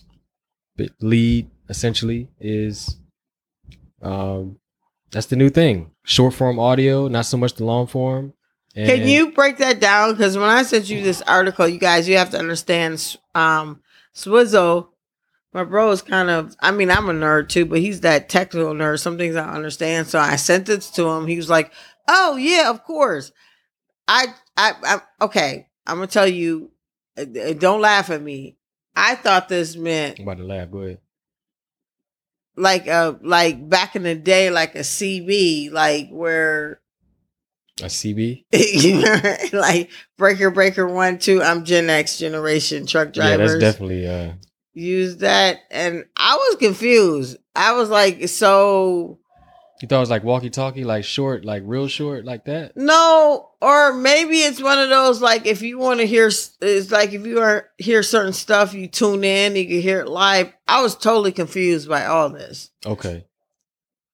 lead, 1.00 1.50
essentially 1.68 2.28
is 2.38 2.98
um, 4.00 4.60
that's 5.10 5.26
the 5.26 5.36
new 5.36 5.50
thing. 5.50 5.90
Short 6.04 6.34
form 6.34 6.58
audio, 6.58 7.08
not 7.08 7.26
so 7.26 7.36
much 7.36 7.54
the 7.54 7.64
long 7.64 7.86
form. 7.86 8.32
And 8.74 8.86
Can 8.88 9.08
you 9.08 9.32
break 9.32 9.56
that 9.58 9.80
down? 9.80 10.12
Because 10.12 10.36
when 10.36 10.48
I 10.48 10.62
sent 10.62 10.88
you 10.88 11.02
this 11.02 11.22
article, 11.22 11.66
you 11.66 11.78
guys, 11.78 12.08
you 12.08 12.16
have 12.18 12.30
to 12.30 12.38
understand. 12.38 13.16
Um, 13.34 13.80
Swizzo, 14.14 14.88
my 15.52 15.64
bro 15.64 15.90
is 15.90 16.02
kind 16.02 16.30
of. 16.30 16.54
I 16.60 16.70
mean, 16.70 16.90
I'm 16.90 17.08
a 17.08 17.12
nerd 17.12 17.48
too, 17.48 17.64
but 17.64 17.78
he's 17.80 18.02
that 18.02 18.28
technical 18.28 18.74
nerd. 18.74 19.00
Some 19.00 19.16
things 19.18 19.34
I 19.36 19.46
don't 19.46 19.54
understand, 19.54 20.06
so 20.06 20.18
I 20.18 20.36
sent 20.36 20.68
it 20.68 20.82
to 20.94 21.08
him. 21.08 21.26
He 21.26 21.36
was 21.36 21.48
like, 21.50 21.72
"Oh 22.06 22.36
yeah, 22.36 22.70
of 22.70 22.84
course." 22.84 23.32
I, 24.06 24.26
I, 24.56 24.72
I 24.84 25.24
okay. 25.24 25.68
I'm 25.86 25.96
gonna 25.96 26.06
tell 26.06 26.26
you. 26.28 26.70
uh, 27.18 27.22
uh, 27.22 27.52
Don't 27.54 27.80
laugh 27.80 28.10
at 28.10 28.22
me. 28.22 28.56
I 28.94 29.14
thought 29.14 29.48
this 29.48 29.76
meant 29.76 30.18
I'm 30.18 30.24
about 30.28 30.38
to 30.38 30.44
laugh. 30.44 30.70
Go 30.70 30.78
ahead. 30.80 30.98
Like 32.58 32.86
a 32.86 33.18
like 33.22 33.68
back 33.68 33.96
in 33.96 34.02
the 34.02 34.14
day, 34.14 34.50
like 34.50 34.74
a 34.74 34.80
CB, 34.80 35.72
like 35.72 36.08
where 36.10 36.80
A 37.80 37.86
CB. 37.86 38.44
you 38.52 39.00
know, 39.00 39.36
like 39.52 39.90
breaker 40.16 40.50
breaker 40.50 40.86
one 40.86 41.18
two. 41.18 41.42
I'm 41.42 41.64
Gen 41.64 41.88
X 41.88 42.18
generation 42.18 42.86
truck 42.86 43.12
drivers. 43.12 43.52
Yeah, 43.52 43.58
that's 43.58 43.60
definitely. 43.60 44.06
Uh, 44.06 44.32
use 44.74 45.18
that, 45.18 45.58
and 45.70 46.04
I 46.16 46.36
was 46.36 46.56
confused. 46.56 47.36
I 47.54 47.72
was 47.72 47.88
like, 47.88 48.28
so 48.28 49.18
you 49.80 49.88
thought 49.88 49.96
it 49.98 50.00
was 50.00 50.10
like 50.10 50.24
walkie 50.24 50.50
talkie, 50.50 50.84
like 50.84 51.04
short, 51.04 51.44
like 51.44 51.62
real 51.66 51.88
short, 51.88 52.24
like 52.24 52.44
that. 52.46 52.76
no, 52.76 53.50
or 53.60 53.92
maybe 53.92 54.38
it's 54.38 54.62
one 54.62 54.78
of 54.78 54.88
those 54.88 55.20
like 55.22 55.46
if 55.46 55.62
you 55.62 55.78
want 55.78 56.00
to 56.00 56.06
hear, 56.06 56.26
it's 56.28 56.90
like 56.90 57.12
if 57.12 57.26
you 57.26 57.40
are 57.40 57.68
hear 57.78 58.02
certain 58.02 58.32
stuff, 58.32 58.74
you 58.74 58.86
tune 58.88 59.24
in, 59.24 59.56
you 59.56 59.66
can 59.66 59.80
hear 59.80 60.00
it 60.00 60.08
live. 60.08 60.52
I 60.66 60.82
was 60.82 60.96
totally 60.96 61.32
confused 61.32 61.88
by 61.88 62.06
all 62.06 62.28
this. 62.30 62.70
Okay. 62.84 63.24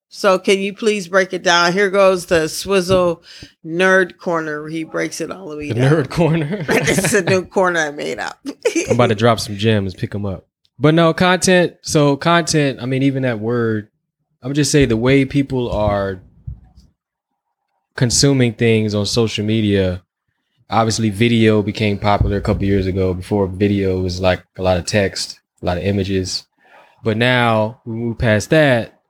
So 0.09 0.39
can 0.39 0.61
you 0.61 0.73
please 0.75 1.09
break 1.09 1.33
it 1.33 1.43
down? 1.43 1.73
Here 1.73 1.91
goes 1.91 2.27
the 2.27 2.49
Swizzle 2.49 3.25
Nerd 3.67 4.17
Corner. 4.17 4.69
He 4.69 4.85
breaks 4.85 5.21
it 5.21 5.33
all 5.33 5.49
the 5.49 5.57
way 5.57 5.69
The 5.69 5.75
down. 5.75 5.91
nerd 5.93 6.09
corner. 6.11 6.63
this 6.69 6.99
is 7.05 7.15
a 7.15 7.23
new 7.23 7.45
corner 7.47 7.81
I 7.81 7.91
made 7.91 8.21
up. 8.21 8.39
I'm 8.47 8.95
about 8.95 9.09
to 9.09 9.17
drop 9.17 9.41
some 9.41 9.57
gems, 9.57 9.93
pick 9.93 10.13
them 10.13 10.25
up. 10.25 10.47
But 10.79 10.95
no 10.95 11.13
content. 11.15 11.75
So 11.83 12.17
content. 12.17 12.79
I 12.81 12.87
mean, 12.87 13.03
even 13.03 13.25
that 13.25 13.41
word. 13.41 13.89
I 14.45 14.47
would 14.47 14.57
just 14.57 14.71
say 14.71 14.85
the 14.85 14.95
way 14.95 15.25
people 15.25 15.71
are 15.73 16.21
consuming 17.97 18.53
things 18.53 18.95
on 18.95 19.07
social 19.07 19.43
media. 19.43 20.03
Obviously, 20.69 21.09
video 21.09 21.63
became 21.63 21.99
popular 21.99 22.37
a 22.37 22.43
couple 22.43 22.65
years 22.65 22.87
ago. 22.87 23.15
Before 23.15 23.47
video 23.47 24.03
was 24.03 24.21
like 24.21 24.45
a 24.59 24.63
lot 24.63 24.77
of 24.77 24.85
text, 24.85 25.41
a 25.63 25.65
lot 25.65 25.79
of 25.79 25.85
images. 25.85 26.47
But 27.03 27.17
now 27.17 27.81
we 27.87 27.95
move 27.95 28.19
past 28.19 28.51
that. 28.51 29.01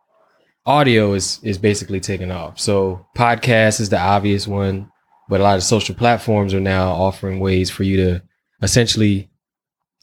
Audio 0.66 1.14
is 1.14 1.40
is 1.42 1.58
basically 1.58 1.98
taking 1.98 2.30
off. 2.30 2.60
So 2.60 3.04
podcast 3.16 3.80
is 3.80 3.88
the 3.88 3.98
obvious 3.98 4.46
one, 4.46 4.88
but 5.28 5.40
a 5.40 5.42
lot 5.42 5.56
of 5.56 5.64
social 5.64 5.96
platforms 5.96 6.54
are 6.54 6.60
now 6.60 6.92
offering 6.92 7.40
ways 7.40 7.70
for 7.70 7.82
you 7.82 7.96
to 7.96 8.22
essentially 8.62 9.28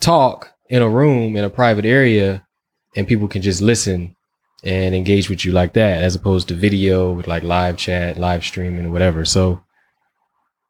talk 0.01 0.51
in 0.69 0.81
a 0.81 0.89
room 0.89 1.38
in 1.38 1.45
a 1.45 1.50
private 1.50 1.85
area 1.85 2.45
and 2.97 3.07
people 3.07 3.29
can 3.29 3.41
just 3.41 3.61
listen 3.61 4.13
and 4.63 4.94
engage 4.94 5.30
with 5.30 5.44
you 5.46 5.51
like 5.51 5.74
that, 5.74 6.03
as 6.03 6.15
opposed 6.15 6.48
to 6.48 6.53
video 6.53 7.12
with 7.12 7.27
like 7.27 7.44
live 7.44 7.77
chat, 7.77 8.18
live 8.18 8.44
streaming, 8.44 8.91
whatever. 8.91 9.25
So, 9.25 9.63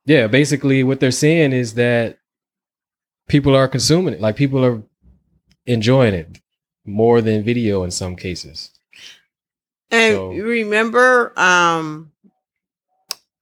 yeah, 0.06 0.28
basically, 0.28 0.84
what 0.84 1.00
they're 1.00 1.12
saying 1.12 1.52
is 1.54 1.74
that 1.76 2.18
people 3.28 3.56
are 3.56 3.68
consuming 3.68 4.14
it. 4.14 4.22
Like 4.22 4.36
people 4.36 4.64
are 4.66 4.82
enjoying 5.66 6.14
it 6.14 6.40
more 6.86 7.22
than 7.22 7.44
video 7.44 7.84
in 7.84 7.92
some 7.92 8.16
cases. 8.16 8.72
And 9.90 10.16
So- 10.16 10.30
remember, 10.32 11.38
um, 11.38 12.11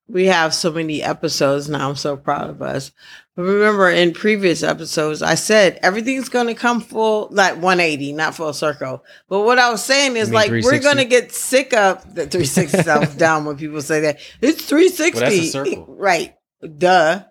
we 0.10 0.26
have 0.26 0.54
so 0.54 0.72
many 0.72 1.04
episodes 1.04 1.70
now. 1.70 1.90
I'm 1.90 1.96
so 1.96 2.18
proud 2.18 2.50
of 2.50 2.62
us. 2.62 2.92
But 3.36 3.44
remember, 3.44 3.90
in 3.90 4.14
previous 4.14 4.64
episodes, 4.64 5.22
I 5.22 5.36
said 5.36 5.80
everything's 5.82 6.28
going 6.30 6.48
to 6.48 6.56
come 6.56 6.82
full, 6.82 7.30
like 7.32 7.54
180, 7.54 8.14
not 8.14 8.36
full 8.36 8.52
circle. 8.52 9.04
But 9.30 9.42
what 9.42 9.60
I 9.60 9.70
was 9.72 9.84
saying 9.84 10.18
is, 10.18 10.32
like, 10.32 10.50
we're 10.50 10.80
going 10.80 10.98
to 10.98 11.06
get 11.06 11.32
sick 11.32 11.74
of 11.74 12.04
the 12.16 12.28
360 12.28 12.84
sounds 12.84 13.16
down 13.16 13.46
when 13.46 13.56
people 13.56 13.82
say 13.82 14.02
that. 14.02 14.20
It's 14.42 14.66
360. 14.66 15.14
Well, 15.14 15.30
that's 15.30 15.42
a 15.42 15.52
circle. 15.52 15.86
Right. 15.88 16.36
Duh. 16.78 17.24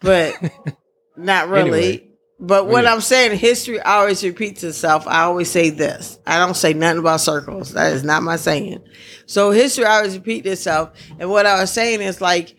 But 0.00 0.36
not 1.16 1.48
really. 1.48 1.88
Anyway. 1.88 2.05
But 2.40 2.66
what 2.68 2.84
Yeah. 2.84 2.92
I'm 2.94 3.00
saying, 3.00 3.38
history 3.38 3.80
always 3.80 4.22
repeats 4.24 4.62
itself. 4.64 5.06
I 5.06 5.22
always 5.22 5.50
say 5.50 5.70
this. 5.70 6.18
I 6.26 6.38
don't 6.38 6.56
say 6.56 6.74
nothing 6.74 6.98
about 7.00 7.20
circles. 7.22 7.72
That 7.72 7.92
is 7.94 8.04
not 8.04 8.22
my 8.22 8.36
saying. 8.36 8.82
So 9.26 9.50
history 9.52 9.84
always 9.86 10.14
repeats 10.16 10.46
itself. 10.48 10.90
And 11.18 11.30
what 11.30 11.46
I 11.46 11.60
was 11.60 11.72
saying 11.72 12.02
is 12.02 12.20
like, 12.20 12.56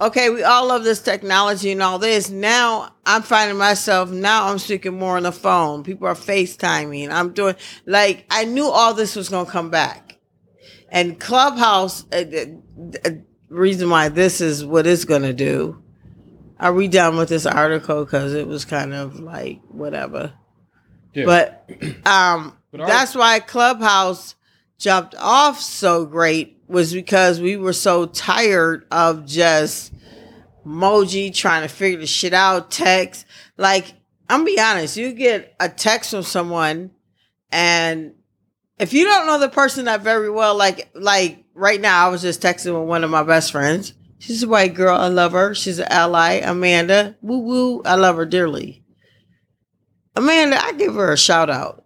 okay, 0.00 0.30
we 0.30 0.42
all 0.44 0.68
love 0.68 0.84
this 0.84 1.00
technology 1.02 1.72
and 1.72 1.82
all 1.82 1.98
this. 1.98 2.30
Now 2.30 2.94
I'm 3.06 3.22
finding 3.22 3.58
myself 3.58 4.10
now 4.10 4.48
I'm 4.48 4.58
speaking 4.58 4.98
more 4.98 5.16
on 5.16 5.24
the 5.24 5.32
phone. 5.32 5.84
People 5.84 6.06
are 6.08 6.14
FaceTiming. 6.14 7.10
I'm 7.10 7.32
doing 7.32 7.56
like 7.86 8.26
I 8.30 8.44
knew 8.44 8.66
all 8.68 8.94
this 8.94 9.16
was 9.16 9.28
gonna 9.28 9.50
come 9.50 9.70
back. 9.70 10.18
And 10.90 11.20
Clubhouse, 11.20 12.04
uh, 12.12 12.24
uh, 12.34 12.98
uh, 13.04 13.10
reason 13.48 13.90
why 13.90 14.08
this 14.08 14.40
is 14.40 14.64
what 14.64 14.86
it's 14.86 15.04
gonna 15.04 15.32
do. 15.34 15.82
Are 16.60 16.72
we 16.72 16.88
done 16.88 17.16
with 17.16 17.28
this 17.28 17.46
article? 17.46 18.04
Because 18.04 18.34
it 18.34 18.46
was 18.46 18.64
kind 18.64 18.92
of 18.94 19.20
like 19.20 19.60
whatever. 19.68 20.32
Yeah. 21.14 21.24
But 21.24 21.70
um, 22.06 22.56
But 22.70 22.80
our- 22.82 22.86
that's 22.86 23.14
why 23.14 23.40
Clubhouse 23.40 24.34
jumped 24.78 25.14
off 25.18 25.60
so 25.60 26.04
great 26.06 26.58
was 26.68 26.92
because 26.92 27.40
we 27.40 27.56
were 27.56 27.72
so 27.72 28.06
tired 28.06 28.86
of 28.90 29.24
just 29.26 29.92
emoji 30.66 31.34
trying 31.34 31.62
to 31.62 31.68
figure 31.68 32.00
the 32.00 32.06
shit 32.06 32.34
out, 32.34 32.70
text. 32.70 33.24
Like, 33.56 33.94
I'm 34.28 34.44
be 34.44 34.60
honest, 34.60 34.96
you 34.96 35.12
get 35.12 35.54
a 35.58 35.68
text 35.68 36.10
from 36.10 36.22
someone 36.22 36.90
and 37.50 38.14
if 38.78 38.92
you 38.92 39.04
don't 39.04 39.26
know 39.26 39.38
the 39.40 39.48
person 39.48 39.86
that 39.86 40.02
very 40.02 40.30
well, 40.30 40.54
like 40.56 40.90
like 40.94 41.44
right 41.54 41.80
now, 41.80 42.06
I 42.06 42.10
was 42.10 42.22
just 42.22 42.40
texting 42.40 42.78
with 42.78 42.88
one 42.88 43.02
of 43.04 43.10
my 43.10 43.22
best 43.22 43.50
friends. 43.52 43.92
She's 44.18 44.42
a 44.42 44.48
white 44.48 44.74
girl. 44.74 44.96
I 44.96 45.08
love 45.08 45.32
her. 45.32 45.54
She's 45.54 45.78
an 45.78 45.86
ally. 45.88 46.40
Amanda. 46.44 47.16
Woo 47.22 47.38
woo. 47.38 47.82
I 47.84 47.94
love 47.94 48.16
her 48.16 48.26
dearly. 48.26 48.84
Amanda, 50.16 50.60
I 50.60 50.72
give 50.72 50.94
her 50.94 51.12
a 51.12 51.16
shout 51.16 51.48
out. 51.48 51.84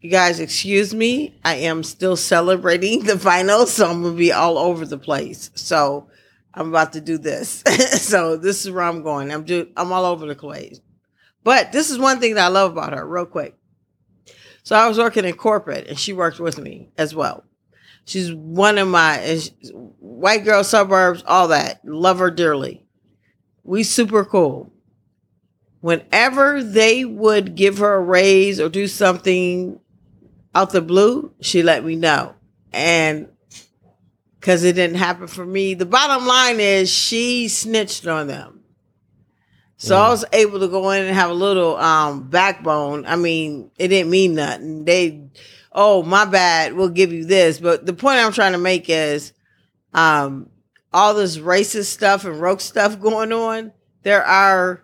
You 0.00 0.10
guys, 0.10 0.38
excuse 0.38 0.94
me. 0.94 1.38
I 1.44 1.56
am 1.56 1.82
still 1.82 2.16
celebrating 2.16 3.02
the 3.04 3.18
finals, 3.18 3.72
so 3.72 3.90
I'm 3.90 4.02
gonna 4.02 4.14
be 4.14 4.32
all 4.32 4.58
over 4.58 4.84
the 4.84 4.98
place. 4.98 5.50
So 5.54 6.08
I'm 6.54 6.68
about 6.68 6.92
to 6.92 7.00
do 7.00 7.18
this. 7.18 7.62
so 8.02 8.36
this 8.36 8.64
is 8.64 8.70
where 8.70 8.84
I'm 8.84 9.02
going. 9.02 9.32
I'm 9.32 9.44
do 9.44 9.68
I'm 9.76 9.92
all 9.92 10.04
over 10.04 10.26
the 10.26 10.34
place. 10.34 10.80
But 11.42 11.72
this 11.72 11.90
is 11.90 11.98
one 11.98 12.20
thing 12.20 12.34
that 12.34 12.44
I 12.44 12.48
love 12.48 12.72
about 12.72 12.92
her, 12.92 13.06
real 13.06 13.24
quick. 13.24 13.56
So 14.62 14.76
I 14.76 14.86
was 14.86 14.98
working 14.98 15.24
in 15.24 15.34
corporate, 15.34 15.86
and 15.88 15.98
she 15.98 16.12
worked 16.12 16.38
with 16.38 16.58
me 16.58 16.90
as 16.98 17.14
well. 17.14 17.44
She's 18.08 18.32
one 18.32 18.78
of 18.78 18.88
my 18.88 19.38
white 19.98 20.42
girl 20.42 20.64
suburbs, 20.64 21.22
all 21.26 21.48
that. 21.48 21.84
Love 21.84 22.20
her 22.20 22.30
dearly. 22.30 22.86
We 23.64 23.82
super 23.82 24.24
cool. 24.24 24.72
Whenever 25.80 26.62
they 26.62 27.04
would 27.04 27.54
give 27.54 27.76
her 27.78 27.96
a 27.96 28.00
raise 28.00 28.60
or 28.60 28.70
do 28.70 28.86
something 28.86 29.78
out 30.54 30.70
the 30.70 30.80
blue, 30.80 31.34
she 31.42 31.62
let 31.62 31.84
me 31.84 31.96
know. 31.96 32.34
And 32.72 33.28
because 34.40 34.64
it 34.64 34.72
didn't 34.72 34.96
happen 34.96 35.26
for 35.26 35.44
me, 35.44 35.74
the 35.74 35.84
bottom 35.84 36.26
line 36.26 36.60
is 36.60 36.88
she 36.88 37.46
snitched 37.48 38.06
on 38.06 38.26
them. 38.26 38.60
So 39.76 39.96
I 39.96 40.08
was 40.08 40.24
able 40.32 40.60
to 40.60 40.68
go 40.68 40.90
in 40.92 41.04
and 41.04 41.14
have 41.14 41.30
a 41.30 41.34
little 41.34 41.76
um 41.76 42.30
backbone. 42.30 43.04
I 43.04 43.16
mean, 43.16 43.70
it 43.78 43.88
didn't 43.88 44.10
mean 44.10 44.34
nothing. 44.34 44.86
They 44.86 45.28
oh 45.72 46.02
my 46.02 46.24
bad, 46.24 46.74
we'll 46.74 46.88
give 46.88 47.12
you 47.12 47.24
this. 47.24 47.60
But 47.60 47.86
the 47.86 47.92
point 47.92 48.18
I'm 48.18 48.32
trying 48.32 48.52
to 48.52 48.58
make 48.58 48.88
is 48.88 49.32
um 49.94 50.50
all 50.92 51.14
this 51.14 51.38
racist 51.38 51.86
stuff 51.86 52.24
and 52.24 52.40
rogue 52.40 52.60
stuff 52.60 53.00
going 53.00 53.32
on, 53.32 53.72
there 54.02 54.24
are 54.24 54.82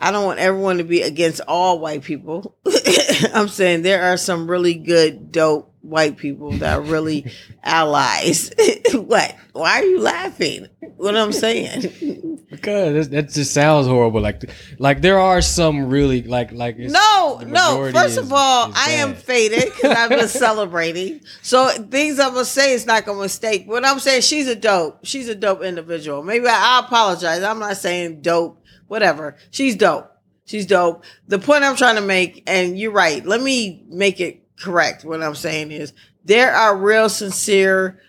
I 0.00 0.12
don't 0.12 0.24
want 0.24 0.38
everyone 0.38 0.78
to 0.78 0.84
be 0.84 1.02
against 1.02 1.40
all 1.48 1.80
white 1.80 2.02
people. 2.02 2.56
I'm 3.34 3.48
saying 3.48 3.82
there 3.82 4.12
are 4.12 4.16
some 4.16 4.48
really 4.48 4.74
good, 4.74 5.32
dope 5.32 5.74
white 5.88 6.16
people 6.16 6.52
that 6.52 6.78
are 6.78 6.82
really 6.82 7.30
allies. 7.62 8.50
what? 8.92 9.34
Why 9.52 9.80
are 9.80 9.84
you 9.84 10.00
laughing? 10.00 10.68
What 10.96 11.16
I'm 11.16 11.32
saying? 11.32 12.44
Because 12.50 13.08
that, 13.10 13.30
just 13.30 13.52
sounds 13.52 13.86
horrible. 13.86 14.20
Like, 14.20 14.42
like 14.78 15.00
there 15.00 15.18
are 15.18 15.40
some 15.40 15.88
really 15.88 16.22
like 16.22 16.52
like 16.52 16.76
it's- 16.76 16.92
No, 16.92 17.40
no. 17.46 17.90
First 17.92 18.12
is- 18.12 18.18
of 18.18 18.32
all, 18.32 18.72
I 18.74 18.92
am 18.92 19.14
faded 19.14 19.64
because 19.64 19.92
I've 19.96 20.10
been 20.10 20.28
celebrating. 20.28 21.20
So 21.42 21.68
things 21.68 22.18
I'm 22.18 22.32
gonna 22.32 22.44
say 22.44 22.72
is 22.72 22.86
not 22.86 23.04
gonna 23.04 23.20
mistake. 23.20 23.64
What 23.66 23.84
I'm 23.84 23.98
saying, 24.00 24.22
she's 24.22 24.48
a 24.48 24.56
dope. 24.56 25.00
She's 25.04 25.28
a 25.28 25.34
dope 25.34 25.62
individual. 25.62 26.22
Maybe 26.22 26.46
I, 26.46 26.78
I 26.78 26.86
apologize. 26.86 27.42
I'm 27.42 27.58
not 27.58 27.76
saying 27.76 28.22
dope. 28.22 28.62
Whatever. 28.88 29.36
She's 29.50 29.76
dope. 29.76 30.10
She's 30.46 30.64
dope. 30.64 31.04
The 31.26 31.38
point 31.38 31.62
I'm 31.62 31.76
trying 31.76 31.96
to 31.96 32.00
make, 32.00 32.42
and 32.46 32.78
you're 32.78 32.90
right. 32.92 33.24
Let 33.24 33.42
me 33.42 33.84
make 33.90 34.18
it 34.18 34.47
correct. 34.60 35.04
What 35.04 35.22
I'm 35.22 35.34
saying 35.34 35.72
is 35.72 35.92
there 36.24 36.52
are 36.52 36.76
real 36.76 37.08
sincere 37.08 38.00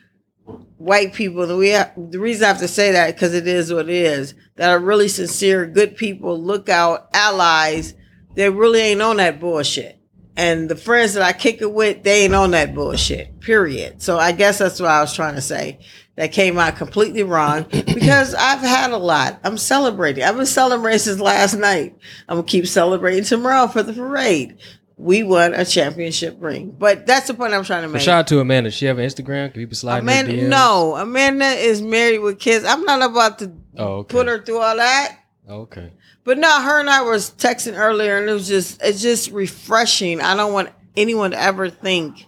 white 0.77 1.13
people. 1.13 1.43
And 1.43 1.57
we 1.57 1.69
have, 1.69 1.91
the 1.95 2.19
reason 2.19 2.45
I 2.45 2.47
have 2.47 2.59
to 2.59 2.67
say 2.67 2.91
that 2.91 3.13
because 3.13 3.33
it 3.33 3.47
is 3.47 3.71
what 3.71 3.89
it 3.89 3.95
is 3.95 4.33
that 4.55 4.69
are 4.69 4.79
really 4.79 5.07
sincere 5.07 5.65
good 5.65 5.95
people 5.95 6.41
look 6.41 6.69
out 6.69 7.09
allies 7.13 7.93
they 8.35 8.49
really 8.49 8.79
ain't 8.79 9.01
on 9.01 9.17
that 9.17 9.39
bullshit. 9.39 9.99
And 10.37 10.69
the 10.69 10.75
friends 10.75 11.13
that 11.15 11.23
I 11.23 11.33
kick 11.33 11.61
it 11.61 11.73
with 11.73 12.03
they 12.03 12.23
ain't 12.23 12.35
on 12.35 12.51
that 12.51 12.73
bullshit 12.73 13.41
period. 13.41 14.01
So 14.01 14.17
I 14.17 14.31
guess 14.31 14.59
that's 14.59 14.79
what 14.79 14.89
I 14.89 15.01
was 15.01 15.13
trying 15.13 15.35
to 15.35 15.41
say. 15.41 15.79
That 16.15 16.33
came 16.33 16.57
out 16.57 16.75
completely 16.75 17.23
wrong 17.23 17.63
because 17.71 18.35
I've 18.35 18.59
had 18.59 18.91
a 18.91 18.97
lot. 18.97 19.39
I'm 19.43 19.57
celebrating. 19.57 20.23
I've 20.23 20.35
been 20.35 20.45
celebrating 20.45 20.99
since 20.99 21.19
last 21.19 21.55
night. 21.55 21.97
I'm 22.27 22.37
gonna 22.37 22.47
keep 22.47 22.67
celebrating 22.67 23.23
tomorrow 23.23 23.67
for 23.67 23.83
the 23.83 23.93
parade 23.93 24.57
we 25.01 25.23
won 25.23 25.53
a 25.53 25.63
championship 25.63 26.35
ring 26.39 26.75
but 26.77 27.05
that's 27.07 27.27
the 27.27 27.33
point 27.33 27.53
I'm 27.53 27.63
trying 27.63 27.83
to 27.83 27.87
But 27.87 27.93
make 27.93 28.01
shout 28.03 28.19
out 28.19 28.27
to 28.27 28.39
Amanda. 28.41 28.69
She 28.69 28.85
have 28.85 28.99
an 28.99 29.05
Instagram. 29.05 29.45
Can 29.53 29.61
people 29.61 29.75
slide 29.77 29.95
her 29.95 29.99
Amanda, 30.01 30.33
DMs? 30.33 30.49
no, 30.49 30.95
Amanda 30.97 31.45
is 31.45 31.81
married 31.81 32.19
with 32.19 32.37
kids. 32.37 32.65
I'm 32.65 32.83
not 32.83 33.01
about 33.01 33.39
to 33.39 33.51
Oh, 33.77 33.85
okay. 33.99 34.11
put 34.13 34.27
her 34.27 34.43
through 34.43 34.59
all 34.59 34.75
that. 34.75 35.17
Okay. 35.49 35.93
But 36.25 36.37
no, 36.37 36.61
her 36.61 36.79
and 36.81 36.89
I 36.89 37.01
was 37.01 37.31
texting 37.31 37.77
earlier, 37.77 38.17
and 38.19 38.29
it 38.29 38.33
was 38.33 38.47
just 38.47 38.81
it's 38.83 39.01
just 39.01 39.31
refreshing. 39.31 40.19
I 40.21 40.35
don't 40.35 40.51
want 40.53 40.69
anyone 40.97 41.31
to 41.31 41.41
ever 41.41 41.69
think 41.69 42.25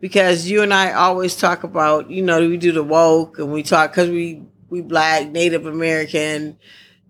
because 0.00 0.48
you 0.48 0.62
and 0.62 0.72
I 0.72 0.92
always 0.92 1.36
talk 1.36 1.64
about 1.64 2.10
you 2.10 2.22
know 2.22 2.38
we 2.48 2.56
do 2.56 2.70
the 2.72 2.84
woke 2.84 3.38
and 3.40 3.52
we 3.52 3.62
talk 3.64 3.90
because 3.90 4.08
we 4.08 4.42
we 4.70 4.80
black 4.82 5.28
Native 5.30 5.66
American, 5.66 6.56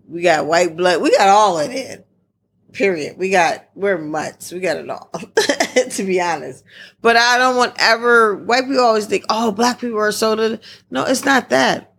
we 0.09 0.23
got 0.23 0.45
white 0.47 0.75
blood, 0.75 0.99
we 1.01 1.15
got 1.15 1.29
all 1.29 1.59
of 1.59 1.69
it. 1.71 2.05
Period. 2.75 3.17
We 3.17 3.29
got 3.29 3.69
we're 3.73 3.97
mutts. 3.97 4.51
We 4.51 4.59
got 4.59 4.77
it 4.77 4.89
all. 4.89 5.09
to 5.91 6.03
be 6.03 6.19
honest, 6.19 6.63
but 7.01 7.15
I 7.15 7.37
don't 7.37 7.55
want 7.55 7.73
ever 7.79 8.35
white 8.35 8.65
people 8.65 8.81
always 8.81 9.05
think 9.05 9.23
oh 9.29 9.51
black 9.51 9.79
people 9.79 9.97
are 9.97 10.11
so. 10.11 10.35
da-" 10.35 10.59
No, 10.91 11.05
it's 11.05 11.23
not 11.23 11.49
that 11.49 11.93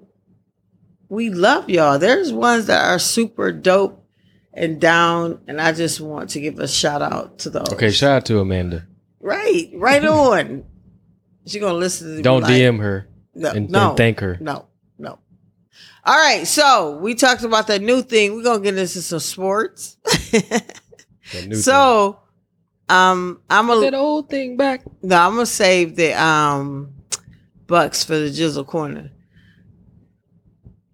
we 1.08 1.30
love 1.30 1.70
y'all. 1.70 1.98
There's 1.98 2.32
ones 2.32 2.66
that 2.66 2.84
are 2.84 2.98
super 2.98 3.52
dope 3.52 4.04
and 4.52 4.80
down, 4.80 5.40
and 5.46 5.60
I 5.60 5.72
just 5.72 6.00
want 6.00 6.30
to 6.30 6.40
give 6.40 6.58
a 6.58 6.68
shout 6.68 7.02
out 7.02 7.38
to 7.40 7.50
those. 7.50 7.72
Okay. 7.72 7.90
Shout 7.90 8.10
out 8.10 8.26
to 8.26 8.40
Amanda. 8.40 8.86
right, 9.20 9.70
right 9.74 10.04
on. 10.06 10.64
She 11.46 11.58
gonna 11.58 11.78
listen 11.78 12.16
to 12.16 12.22
Don't 12.22 12.42
like, 12.42 12.52
DM 12.52 12.80
her 12.80 13.08
no, 13.34 13.50
and, 13.50 13.70
no, 13.70 13.88
and 13.90 13.96
thank 13.96 14.20
her. 14.20 14.36
no. 14.40 14.66
All 16.06 16.14
right, 16.16 16.46
so 16.46 16.98
we 16.98 17.16
talked 17.16 17.42
about 17.42 17.66
that 17.66 17.82
new 17.82 18.00
thing. 18.00 18.36
We're 18.36 18.44
gonna 18.44 18.62
get 18.62 18.74
into 18.78 18.86
some 19.02 19.18
sports. 19.18 19.96
That 21.32 21.48
new 21.48 21.56
so, 21.56 22.20
um, 22.88 23.40
I'm 23.50 23.66
thing. 23.66 23.80
that 23.80 23.94
a 23.94 23.96
old 23.96 24.30
thing 24.30 24.56
back. 24.56 24.82
no, 25.02 25.16
I'm 25.16 25.32
gonna 25.32 25.44
save 25.44 25.96
the 25.96 26.12
um 26.12 26.94
bucks 27.66 28.04
for 28.04 28.16
the 28.16 28.28
Jizzle 28.28 28.64
corner. 28.64 29.10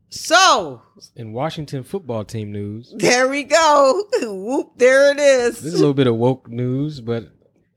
So 0.08 0.80
In 1.16 1.34
Washington 1.34 1.82
football 1.84 2.24
team 2.24 2.50
news, 2.50 2.94
there 2.96 3.28
we 3.28 3.42
go. 3.44 4.04
Whoop, 4.22 4.72
there 4.76 5.10
it 5.12 5.18
is. 5.20 5.56
this 5.60 5.74
is 5.74 5.74
a 5.74 5.78
little 5.78 5.92
bit 5.92 6.06
of 6.06 6.16
woke 6.16 6.48
news, 6.48 7.02
but 7.02 7.28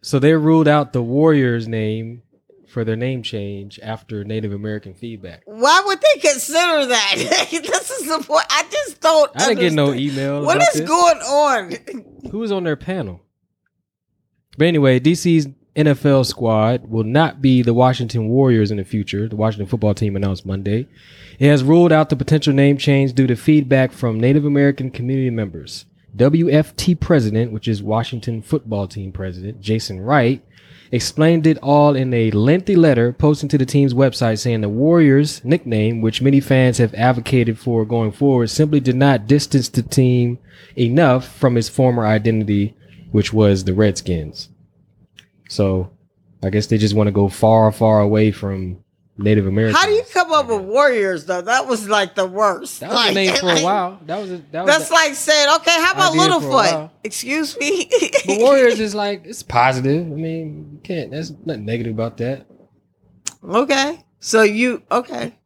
So 0.01 0.17
they 0.19 0.33
ruled 0.33 0.69
out 0.69 0.93
the 0.93 1.03
Warriors 1.03 1.67
name 1.67 2.21
for 2.67 2.83
their 2.83 2.95
name 2.95 3.23
change 3.23 3.79
after 3.81 4.23
Native 4.23 4.53
American 4.53 4.93
feedback. 4.93 5.43
Why 5.45 5.83
would 5.85 5.99
they 6.01 6.19
consider 6.19 6.85
that? 6.87 7.15
this 7.51 7.91
is 7.91 8.07
the 8.07 8.23
point. 8.23 8.45
I 8.49 8.65
just 8.69 9.01
don't. 9.01 9.31
I 9.35 9.49
didn't 9.49 9.59
get 9.59 9.73
no 9.73 9.93
email. 9.93 10.43
What 10.43 10.61
is 10.61 10.73
this. 10.73 10.87
going 10.87 11.17
on? 11.17 11.73
Who 12.31 12.39
was 12.39 12.51
on 12.51 12.63
their 12.63 12.75
panel? 12.75 13.21
But 14.57 14.67
anyway, 14.67 14.99
DC's 14.99 15.47
NFL 15.75 16.25
squad 16.25 16.89
will 16.89 17.03
not 17.03 17.41
be 17.41 17.61
the 17.61 17.73
Washington 17.73 18.29
Warriors 18.29 18.71
in 18.71 18.77
the 18.77 18.85
future. 18.85 19.27
The 19.27 19.35
Washington 19.35 19.67
football 19.67 19.93
team 19.93 20.15
announced 20.15 20.45
Monday. 20.45 20.87
It 21.37 21.49
has 21.49 21.63
ruled 21.63 21.91
out 21.91 22.09
the 22.09 22.15
potential 22.15 22.53
name 22.53 22.77
change 22.77 23.13
due 23.13 23.27
to 23.27 23.35
feedback 23.35 23.91
from 23.91 24.19
Native 24.19 24.45
American 24.45 24.89
community 24.89 25.29
members. 25.29 25.85
WFT 26.15 26.97
president, 26.97 27.51
which 27.51 27.67
is 27.67 27.83
Washington 27.83 28.41
football 28.41 28.87
team 28.87 29.11
president, 29.11 29.59
Jason 29.59 29.99
Wright, 29.99 30.44
explained 30.91 31.47
it 31.47 31.57
all 31.59 31.95
in 31.95 32.13
a 32.13 32.31
lengthy 32.31 32.75
letter 32.75 33.11
posted 33.11 33.49
to 33.49 33.57
the 33.57 33.65
team's 33.65 33.93
website 33.93 34.39
saying 34.39 34.61
the 34.61 34.69
Warriors 34.69 35.43
nickname, 35.43 36.01
which 36.01 36.21
many 36.21 36.39
fans 36.39 36.77
have 36.77 36.93
advocated 36.93 37.59
for 37.59 37.85
going 37.85 38.11
forward, 38.11 38.49
simply 38.49 38.79
did 38.79 38.95
not 38.95 39.27
distance 39.27 39.69
the 39.69 39.81
team 39.81 40.39
enough 40.77 41.27
from 41.27 41.57
its 41.57 41.69
former 41.69 42.05
identity, 42.05 42.75
which 43.11 43.33
was 43.33 43.63
the 43.63 43.73
Redskins. 43.73 44.49
So 45.49 45.91
I 46.43 46.49
guess 46.49 46.67
they 46.67 46.77
just 46.77 46.95
want 46.95 47.07
to 47.07 47.11
go 47.11 47.29
far, 47.29 47.71
far 47.71 47.99
away 47.99 48.31
from 48.31 48.83
Native 49.17 49.47
Americans. 49.47 49.77
How 49.77 49.85
do 49.85 49.93
you 49.93 50.03
come 50.11 50.33
up 50.33 50.47
with 50.47 50.61
Warriors 50.61 51.25
though? 51.25 51.41
That 51.41 51.67
was 51.67 51.87
like 51.87 52.15
the 52.15 52.25
worst. 52.25 52.81
That 52.81 52.89
was 52.89 52.95
like, 52.97 53.07
the 53.09 53.13
name 53.13 53.35
for 53.35 53.49
a 53.49 53.61
while. 53.61 53.99
That 54.05 54.19
was 54.19 54.31
a, 54.31 54.37
that 54.51 54.65
was 54.65 54.77
That's 54.77 54.91
like 54.91 55.15
saying, 55.15 55.55
okay, 55.55 55.71
how 55.71 55.93
about 55.93 56.11
Idea 56.11 56.21
for 56.21 56.29
a 56.29 56.39
Littlefoot? 56.39 56.91
Excuse 57.03 57.57
me. 57.57 57.89
But 58.25 58.39
Warriors 58.39 58.79
is 58.79 58.93
like 58.93 59.25
it's 59.25 59.41
positive. 59.41 60.05
I 60.05 60.15
mean, 60.15 60.69
you 60.73 60.79
can't. 60.83 61.11
There's 61.11 61.31
nothing 61.45 61.65
negative 61.65 61.93
about 61.93 62.17
that. 62.17 62.45
Okay. 63.41 64.03
So 64.19 64.41
you 64.41 64.83
okay. 64.91 65.37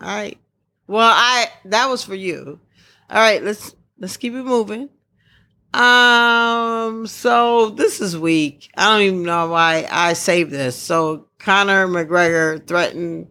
All 0.00 0.08
right. 0.08 0.38
Well, 0.86 1.10
I 1.10 1.46
that 1.66 1.88
was 1.88 2.04
for 2.04 2.14
you. 2.14 2.60
All 3.08 3.16
right, 3.16 3.42
let's 3.42 3.74
let's 3.98 4.18
keep 4.18 4.34
it 4.34 4.42
moving. 4.42 4.90
Um 5.72 7.06
so 7.06 7.70
this 7.70 8.02
is 8.02 8.18
week. 8.18 8.70
I 8.76 8.90
don't 8.90 9.06
even 9.06 9.22
know 9.22 9.48
why 9.48 9.86
I 9.90 10.12
saved 10.12 10.50
this. 10.50 10.76
So 10.76 11.27
Conor 11.38 11.86
McGregor 11.86 12.66
threatened 12.66 13.28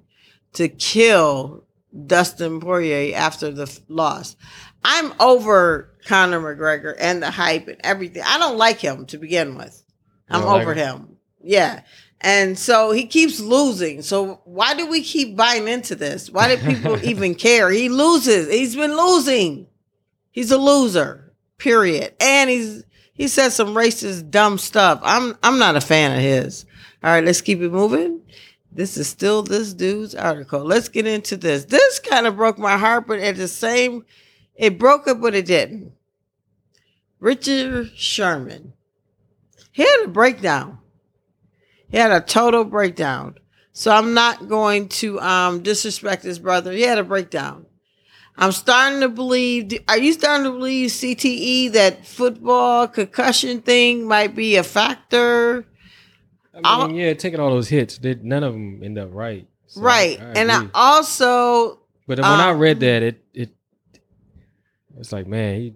to 0.54 0.70
kill 0.70 1.63
Dustin 2.06 2.60
Poirier 2.60 3.15
after 3.15 3.52
the 3.52 3.80
loss. 3.88 4.36
I'm 4.84 5.13
over 5.20 5.93
Conor 6.06 6.39
McGregor 6.39 6.96
and 7.00 7.22
the 7.22 7.32
hype 7.32 7.67
and 7.67 7.78
everything. 7.84 8.24
I 8.26 8.38
don't 8.38 8.58
like 8.58 8.80
him 8.80 9.06
to 9.08 9.17
begin 9.17 9.56
with. 9.56 9.84
I'm 10.30 10.43
like 10.43 10.62
over 10.62 10.74
him? 10.74 10.98
him. 10.98 11.17
Yeah. 11.43 11.82
And 12.22 12.58
so 12.58 12.91
he 12.91 13.06
keeps 13.06 13.39
losing. 13.39 14.02
So 14.02 14.41
why 14.46 14.74
do 14.74 14.88
we 14.88 15.02
keep 15.02 15.36
buying 15.36 15.67
into 15.67 15.96
this? 15.96 16.30
Why 16.30 16.56
do 16.56 16.62
people 16.62 16.98
even 17.04 17.36
care? 17.36 17.70
He 17.70 17.89
loses. 17.89 18.50
He's 18.50 18.76
been 18.76 18.96
losing. 18.96 19.67
He's 20.32 20.52
a 20.52 20.58
loser. 20.58 21.34
Period. 21.58 22.15
And 22.20 22.50
he's 22.50 22.84
he 23.13 23.28
said 23.28 23.50
some 23.50 23.70
racist 23.70 24.30
dumb 24.30 24.58
stuff. 24.60 25.00
I'm 25.04 25.38
I'm 25.41 25.58
not 25.60 25.76
a 25.76 25.82
fan 25.82 26.12
of 26.15 26.20
his. 26.20 26.65
All 27.08 27.13
right, 27.13 27.24
let's 27.24 27.39
keep 27.39 27.62
it 27.62 27.72
moving. 27.72 28.20
This 28.70 28.98
is 28.98 29.08
still 29.08 29.41
this 29.41 29.74
dude's 29.74 30.13
article. 30.13 30.60
Let's 30.60 30.89
get 30.89 31.08
into 31.08 31.38
this. 31.38 31.63
This 31.63 32.00
kind 32.00 32.28
of 32.28 32.36
broke 32.36 32.58
my 32.58 32.78
heart, 32.78 33.08
but 33.08 33.20
at 33.20 33.38
the 33.38 33.48
same, 33.48 34.06
it 34.56 34.78
broke 34.78 35.08
it, 35.08 35.22
but 35.22 35.34
it 35.34 35.46
didn't. 35.46 35.93
Richard 37.22 37.93
Sherman. 37.96 38.74
He 39.72 39.84
had 39.84 40.04
a 40.04 40.10
breakdown. 40.10 40.80
He 41.88 41.96
had 41.96 42.12
a 42.12 42.20
total 42.20 42.65
breakdown. 42.65 43.36
So 43.72 43.89
I'm 43.89 44.13
not 44.13 44.50
going 44.50 44.89
to 44.89 45.17
um, 45.22 45.63
disrespect 45.63 46.24
his 46.24 46.39
brother. 46.39 46.74
He 46.74 46.82
had 46.82 46.98
a 46.98 47.06
breakdown. 47.06 47.67
I'm 48.36 48.52
starting 48.52 49.00
to 49.00 49.08
believe. 49.08 49.72
Are 49.88 49.98
you 49.98 50.12
starting 50.12 50.43
to 50.43 50.52
believe 50.52 50.89
CTE 50.89 51.72
that 51.72 52.06
football 52.06 52.86
concussion 52.86 53.62
thing 53.62 54.06
might 54.06 54.36
be 54.36 54.58
a 54.58 54.63
factor? 54.63 55.65
I 56.63 56.88
mean, 56.88 56.96
yeah, 56.96 57.13
taking 57.13 57.39
all 57.39 57.52
those 57.52 57.70
hits, 57.70 57.98
they, 57.98 58.15
none 58.15 58.43
of 58.43 58.54
them 58.54 58.82
end 58.84 58.98
up 58.98 59.10
right. 59.12 59.48
So 59.67 59.82
right. 59.82 60.20
I 60.20 60.24
and 60.39 60.52
I 60.52 60.67
also 60.74 61.80
but 62.08 62.20
when 62.20 62.26
I 62.26 62.52
um, 62.52 62.60
read 62.60 62.80
that, 62.80 63.04
it 63.04 63.24
it 63.34 63.50
it's 64.98 65.12
like, 65.12 65.28
man, 65.28 65.56
he, 65.60 65.74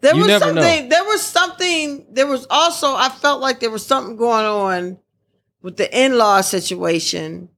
There 0.00 0.14
was 0.14 0.26
never 0.26 0.52
know. 0.52 0.62
something. 0.62 0.88
There 0.88 1.04
was 1.04 1.22
something. 1.22 2.06
There 2.10 2.26
was 2.26 2.46
also. 2.48 2.94
I 2.94 3.08
felt 3.08 3.40
like 3.40 3.58
there 3.58 3.70
was 3.70 3.84
something 3.84 4.16
going 4.16 4.46
on 4.46 4.98
with 5.60 5.76
the 5.76 6.04
in-law 6.04 6.42
situation, 6.42 7.48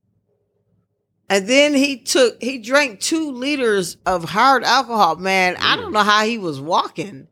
and 1.28 1.46
then 1.46 1.74
he 1.74 1.98
took. 1.98 2.42
He 2.42 2.58
drank 2.58 3.00
two 3.00 3.30
liters 3.30 3.98
of 4.06 4.24
hard 4.24 4.64
alcohol. 4.64 5.16
Man, 5.16 5.56
I 5.60 5.76
don't 5.76 5.92
know 5.92 6.02
how 6.02 6.24
he 6.24 6.38
was 6.38 6.60
walking. 6.60 7.28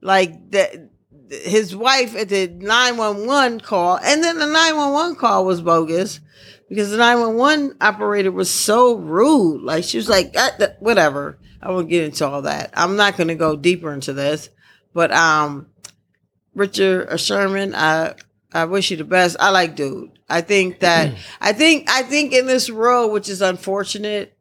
Like 0.00 0.52
that. 0.52 0.90
His 1.28 1.74
wife 1.74 2.14
at 2.14 2.28
the 2.28 2.46
nine 2.48 2.96
one 2.96 3.26
one 3.26 3.60
call, 3.60 3.98
and 4.02 4.22
then 4.22 4.38
the 4.38 4.46
nine 4.46 4.76
one 4.76 4.92
one 4.92 5.16
call 5.16 5.44
was 5.44 5.60
bogus 5.60 6.20
because 6.68 6.90
the 6.90 6.96
nine 6.96 7.20
one 7.20 7.36
one 7.36 7.76
operator 7.80 8.30
was 8.30 8.50
so 8.50 8.94
rude. 8.94 9.62
Like 9.62 9.84
she 9.84 9.96
was 9.96 10.08
like, 10.08 10.32
"Ah, 10.36 10.52
th- 10.58 10.70
whatever. 10.80 11.38
I 11.60 11.70
won't 11.70 11.88
get 11.88 12.04
into 12.04 12.26
all 12.26 12.42
that. 12.42 12.70
I'm 12.74 12.96
not 12.96 13.16
going 13.16 13.28
to 13.28 13.34
go 13.34 13.56
deeper 13.56 13.92
into 13.92 14.12
this, 14.12 14.50
but 14.94 15.10
um, 15.10 15.66
Richard 16.54 17.18
Sherman, 17.18 17.74
I 17.74 18.14
I 18.52 18.64
wish 18.66 18.90
you 18.90 18.96
the 18.96 19.04
best. 19.04 19.36
I 19.40 19.50
like 19.50 19.74
dude. 19.76 20.10
I 20.28 20.40
think 20.40 20.80
that 20.80 21.12
I 21.40 21.52
think 21.52 21.90
I 21.90 22.02
think 22.02 22.32
in 22.32 22.46
this 22.46 22.70
world, 22.70 23.12
which 23.12 23.28
is 23.28 23.42
unfortunate, 23.42 24.35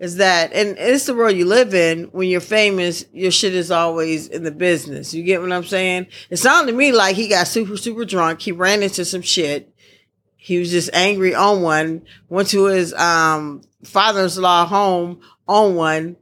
is 0.00 0.16
that 0.16 0.52
and 0.54 0.76
it's 0.78 1.04
the 1.04 1.14
world 1.14 1.36
you 1.36 1.44
live 1.44 1.74
in. 1.74 2.04
When 2.04 2.26
you're 2.26 2.40
famous, 2.40 3.04
your 3.12 3.30
shit 3.30 3.54
is 3.54 3.70
always 3.70 4.26
in 4.26 4.42
the 4.42 4.50
business. 4.50 5.12
You 5.12 5.22
get 5.22 5.42
what 5.42 5.52
I'm 5.52 5.64
saying? 5.64 6.06
It 6.30 6.38
sounded 6.38 6.72
to 6.72 6.76
me 6.76 6.90
like 6.90 7.14
he 7.14 7.28
got 7.28 7.46
super 7.46 7.76
super 7.76 8.06
drunk. 8.06 8.40
He 8.40 8.50
ran 8.50 8.82
into 8.82 9.04
some 9.04 9.22
shit. 9.22 9.72
He 10.36 10.58
was 10.58 10.70
just 10.70 10.88
angry 10.94 11.34
on 11.34 11.60
one. 11.60 12.02
Went 12.30 12.48
to 12.48 12.64
his 12.64 12.94
um 12.94 13.60
father-in-law 13.84 14.66
home 14.66 15.20
on 15.46 15.74
one, 15.74 16.16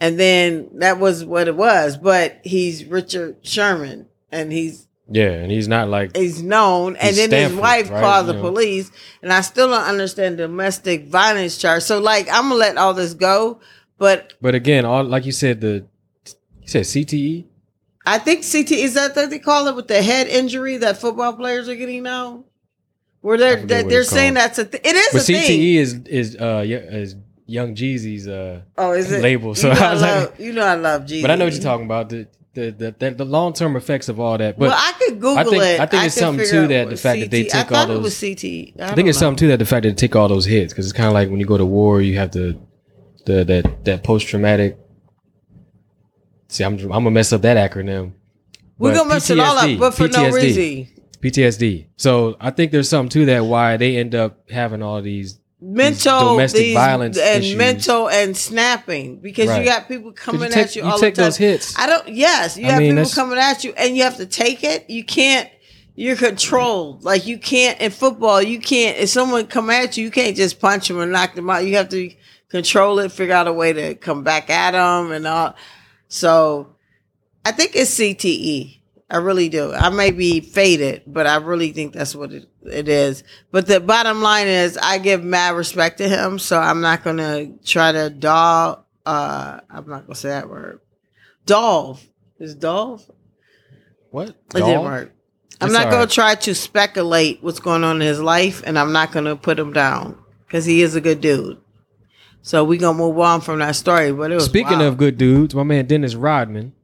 and 0.00 0.20
then 0.20 0.68
that 0.78 1.00
was 1.00 1.24
what 1.24 1.48
it 1.48 1.56
was. 1.56 1.96
But 1.96 2.40
he's 2.44 2.84
Richard 2.84 3.38
Sherman, 3.42 4.06
and 4.30 4.52
he's 4.52 4.86
yeah, 5.08 5.30
and 5.30 5.50
he's 5.52 5.68
not 5.68 5.88
like 5.88 6.16
he's 6.16 6.42
known. 6.42 6.96
And 6.96 7.16
then 7.16 7.30
his 7.30 7.54
wife 7.54 7.90
right? 7.90 8.00
called 8.02 8.26
the 8.26 8.34
police, 8.34 8.90
and 9.22 9.32
I 9.32 9.40
still 9.42 9.68
don't 9.70 9.82
understand 9.82 10.38
domestic 10.38 11.06
violence 11.06 11.56
charge. 11.58 11.82
So 11.82 11.98
like, 12.00 12.28
I'm 12.28 12.44
gonna 12.44 12.54
let 12.56 12.76
all 12.76 12.94
this 12.94 13.14
go, 13.14 13.60
but 13.98 14.32
But 14.40 14.54
again, 14.54 14.84
all 14.84 15.04
like 15.04 15.24
you 15.26 15.32
said, 15.32 15.60
the 15.60 15.86
you 16.60 16.68
said? 16.68 16.82
CTE. 16.84 17.44
I 18.08 18.18
think 18.18 18.42
CTE 18.42 18.78
is 18.84 18.94
that 18.94 19.16
what 19.16 19.30
they 19.30 19.38
call 19.40 19.66
it 19.66 19.74
with 19.76 19.88
the 19.88 20.00
head 20.02 20.28
injury 20.28 20.76
that 20.78 20.98
football 20.98 21.32
players 21.34 21.68
are 21.68 21.74
getting 21.74 22.02
now. 22.04 22.44
Where 23.20 23.36
they're 23.38 23.56
they're, 23.66 23.82
they're 23.82 24.04
saying 24.04 24.34
called. 24.34 24.50
that's 24.50 24.58
a 24.60 24.64
th- 24.64 24.84
it 24.86 24.94
is 24.94 25.08
But 25.12 25.22
a 25.22 25.24
thing. 25.24 25.42
CTE 25.60 25.74
is 25.76 25.94
is 26.06 26.36
uh 26.36 26.62
yeah, 26.66 26.76
is 26.78 27.16
Young 27.46 27.74
Jeezy's 27.74 28.28
uh. 28.28 28.60
Oh, 28.78 28.92
is 28.92 29.10
it 29.10 29.20
label, 29.22 29.54
so 29.56 29.68
you 29.68 29.74
know 29.74 29.80
I 29.84 29.88
I, 29.88 29.92
was 29.92 30.02
like- 30.02 30.38
you 30.40 30.52
know 30.52 30.62
I 30.64 30.74
love 30.74 31.02
Jeezy, 31.02 31.22
But 31.22 31.30
I 31.32 31.34
know 31.36 31.44
what 31.46 31.54
you're 31.54 31.62
talking 31.62 31.86
about 31.86 32.08
the 32.10 32.28
the 32.56 32.70
the, 32.72 32.94
the, 32.98 33.10
the 33.12 33.24
long 33.24 33.52
term 33.52 33.76
effects 33.76 34.08
of 34.08 34.18
all 34.18 34.36
that. 34.38 34.58
But 34.58 34.70
well, 34.70 34.76
I 34.76 34.92
could 34.98 35.14
Google 35.20 35.38
I 35.38 35.44
think- 35.44 35.62
it. 35.62 35.80
I 35.80 35.86
think 35.86 36.04
it's 36.04 36.14
something 36.16 36.46
too 36.48 36.66
that 36.66 36.90
the 36.90 36.96
fact 36.96 37.20
that 37.20 37.30
they 37.30 37.44
CT 37.44 37.52
take 37.52 37.60
I 37.60 37.68
thought 37.68 37.90
all 37.90 37.96
it 37.96 38.02
was 38.02 38.20
those- 38.20 38.34
CT. 38.34 38.80
I, 38.80 38.92
I 38.92 38.94
think 38.96 39.08
it's 39.08 39.18
something 39.18 39.38
too 39.38 39.48
that 39.48 39.58
the 39.60 39.64
fact 39.64 39.84
that 39.84 39.90
they 39.90 39.94
take 39.94 40.16
all 40.16 40.26
those 40.28 40.44
hits 40.46 40.72
because 40.72 40.86
it's 40.86 40.92
kind 40.92 41.06
of 41.06 41.12
like 41.14 41.30
when 41.30 41.38
you 41.38 41.46
go 41.46 41.56
to 41.58 41.64
war, 41.66 42.00
you 42.02 42.16
have 42.18 42.32
to 42.32 42.58
the 43.26 43.44
that 43.44 43.84
that 43.84 44.02
post 44.02 44.26
traumatic. 44.26 44.76
See, 46.48 46.64
I'm 46.64 46.74
I'm 46.78 46.88
gonna 46.88 47.10
mess 47.10 47.32
up 47.32 47.42
that 47.42 47.70
acronym. 47.70 48.12
We're 48.78 48.94
gonna 48.94 49.08
mess 49.08 49.30
it 49.30 49.38
all 49.38 49.56
up, 49.56 49.78
but 49.78 49.92
for 49.94 50.08
no 50.08 50.30
PTSD. 50.30 50.32
reason. 50.34 50.88
PTSD. 51.20 51.86
So 51.96 52.36
I 52.40 52.50
think 52.50 52.72
there's 52.72 52.88
something 52.88 53.08
to 53.10 53.26
that 53.26 53.44
why 53.44 53.76
they 53.76 53.96
end 53.96 54.14
up 54.14 54.50
having 54.50 54.82
all 54.82 55.00
these. 55.02 55.40
Mental 55.60 56.32
domestic 56.32 56.60
these- 56.60 56.74
violence 56.74 57.18
and 57.18 57.42
issues. 57.44 57.56
mental 57.56 58.08
and 58.08 58.36
snapping 58.36 59.16
because 59.16 59.48
Right. 59.48 59.60
you 59.60 59.64
got 59.68 59.88
people 59.88 60.12
coming 60.12 60.42
you 60.42 60.48
take, 60.50 60.66
at 60.66 60.76
you 60.76 60.82
you 60.82 60.88
all 60.88 60.98
take 60.98 61.14
the 61.14 61.22
time. 61.22 61.26
those 61.28 61.36
hits. 61.38 61.74
I 61.78 61.86
don't. 61.86 62.08
Yes, 62.08 62.56
you 62.56 62.66
I 62.66 62.70
have 62.72 62.78
mean, 62.80 62.90
people 62.90 62.96
that's- 62.96 63.14
coming 63.14 63.38
at 63.38 63.64
you, 63.64 63.72
and 63.76 63.96
you 63.96 64.02
have 64.02 64.16
to 64.18 64.26
take 64.26 64.62
it. 64.64 64.88
You 64.88 65.04
can't. 65.04 65.48
You're 65.98 66.16
controlled. 66.16 67.04
Like 67.04 67.26
you 67.26 67.38
can't 67.38 67.80
in 67.80 67.90
football. 67.90 68.42
You 68.42 68.58
can't. 68.60 68.98
If 68.98 69.08
someone 69.08 69.46
come 69.46 69.70
at 69.70 69.96
you, 69.96 70.04
you 70.04 70.10
can't 70.10 70.36
just 70.36 70.60
punch 70.60 70.88
them 70.88 71.00
and 71.00 71.10
knock 71.10 71.34
them 71.34 71.48
out. 71.48 71.64
You 71.64 71.76
have 71.76 71.88
to 71.88 72.10
control 72.50 72.98
it. 72.98 73.10
Figure 73.12 73.34
out 73.34 73.48
a 73.48 73.52
way 73.52 73.72
to 73.72 73.94
come 73.94 74.22
back 74.22 74.50
at 74.50 74.72
them 74.72 75.10
and 75.10 75.26
all. 75.26 75.54
So, 76.08 76.68
I 77.46 77.52
think 77.52 77.72
it's 77.74 77.90
CTE. 77.98 78.75
I 79.08 79.18
really 79.18 79.48
do. 79.48 79.72
I 79.72 79.90
may 79.90 80.10
be 80.10 80.40
faded, 80.40 81.02
but 81.06 81.26
I 81.26 81.36
really 81.36 81.70
think 81.72 81.92
that's 81.92 82.14
what 82.16 82.32
it, 82.32 82.48
it 82.64 82.88
is. 82.88 83.22
But 83.52 83.66
the 83.68 83.78
bottom 83.78 84.20
line 84.20 84.48
is, 84.48 84.76
I 84.76 84.98
give 84.98 85.22
mad 85.22 85.54
respect 85.54 85.98
to 85.98 86.08
him, 86.08 86.38
so 86.40 86.58
I'm 86.58 86.80
not 86.80 87.04
gonna 87.04 87.52
try 87.64 87.92
to 87.92 88.10
doll. 88.10 88.84
Uh, 89.04 89.60
I'm 89.70 89.88
not 89.88 90.06
gonna 90.06 90.16
say 90.16 90.30
that 90.30 90.48
word. 90.50 90.80
Dolph 91.44 92.04
is 92.40 92.56
Dolph. 92.56 93.08
what? 94.10 94.30
It 94.30 94.36
didn't 94.52 94.68
Doll? 94.70 94.84
work. 94.84 95.12
I'm 95.60 95.66
It's 95.68 95.72
not 95.72 95.84
all 95.86 95.90
going 95.92 96.00
right. 96.02 96.08
to 96.10 96.14
try 96.14 96.34
to 96.34 96.54
speculate 96.54 97.42
what's 97.42 97.60
going 97.60 97.84
on 97.84 97.96
in 98.02 98.06
his 98.06 98.20
life, 98.20 98.62
and 98.66 98.76
I'm 98.78 98.92
not 98.92 99.12
going 99.12 99.24
to 99.24 99.36
put 99.36 99.58
him 99.58 99.72
down 99.72 100.18
because 100.46 100.64
he 100.66 100.82
is 100.82 100.96
a 100.96 101.00
good 101.00 101.20
dude. 101.20 101.58
So 102.42 102.62
we 102.62 102.78
gonna 102.78 102.98
move 102.98 103.18
on 103.18 103.40
from 103.40 103.58
that 103.60 103.74
story. 103.74 104.12
But 104.12 104.30
it 104.30 104.34
was 104.36 104.44
Speaking 104.44 104.78
wild. 104.78 104.92
of 104.92 104.98
good 104.98 105.16
dudes, 105.18 105.54
my 105.54 105.62
man 105.64 105.86
Dennis 105.86 106.14
Rodman 106.14 106.74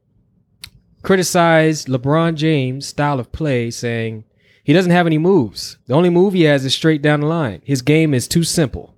criticized 1.03 1.87
LeBron 1.87 2.35
James' 2.35 2.87
style 2.87 3.19
of 3.19 3.31
play, 3.31 3.69
saying 3.69 4.23
he 4.63 4.73
doesn't 4.73 4.91
have 4.91 5.05
any 5.05 5.17
moves. 5.17 5.77
The 5.85 5.93
only 5.93 6.09
move 6.09 6.33
he 6.33 6.43
has 6.43 6.65
is 6.65 6.73
straight 6.73 7.01
down 7.01 7.19
the 7.19 7.27
line. 7.27 7.61
His 7.63 7.81
game 7.81 8.13
is 8.13 8.27
too 8.27 8.43
simple. 8.43 8.95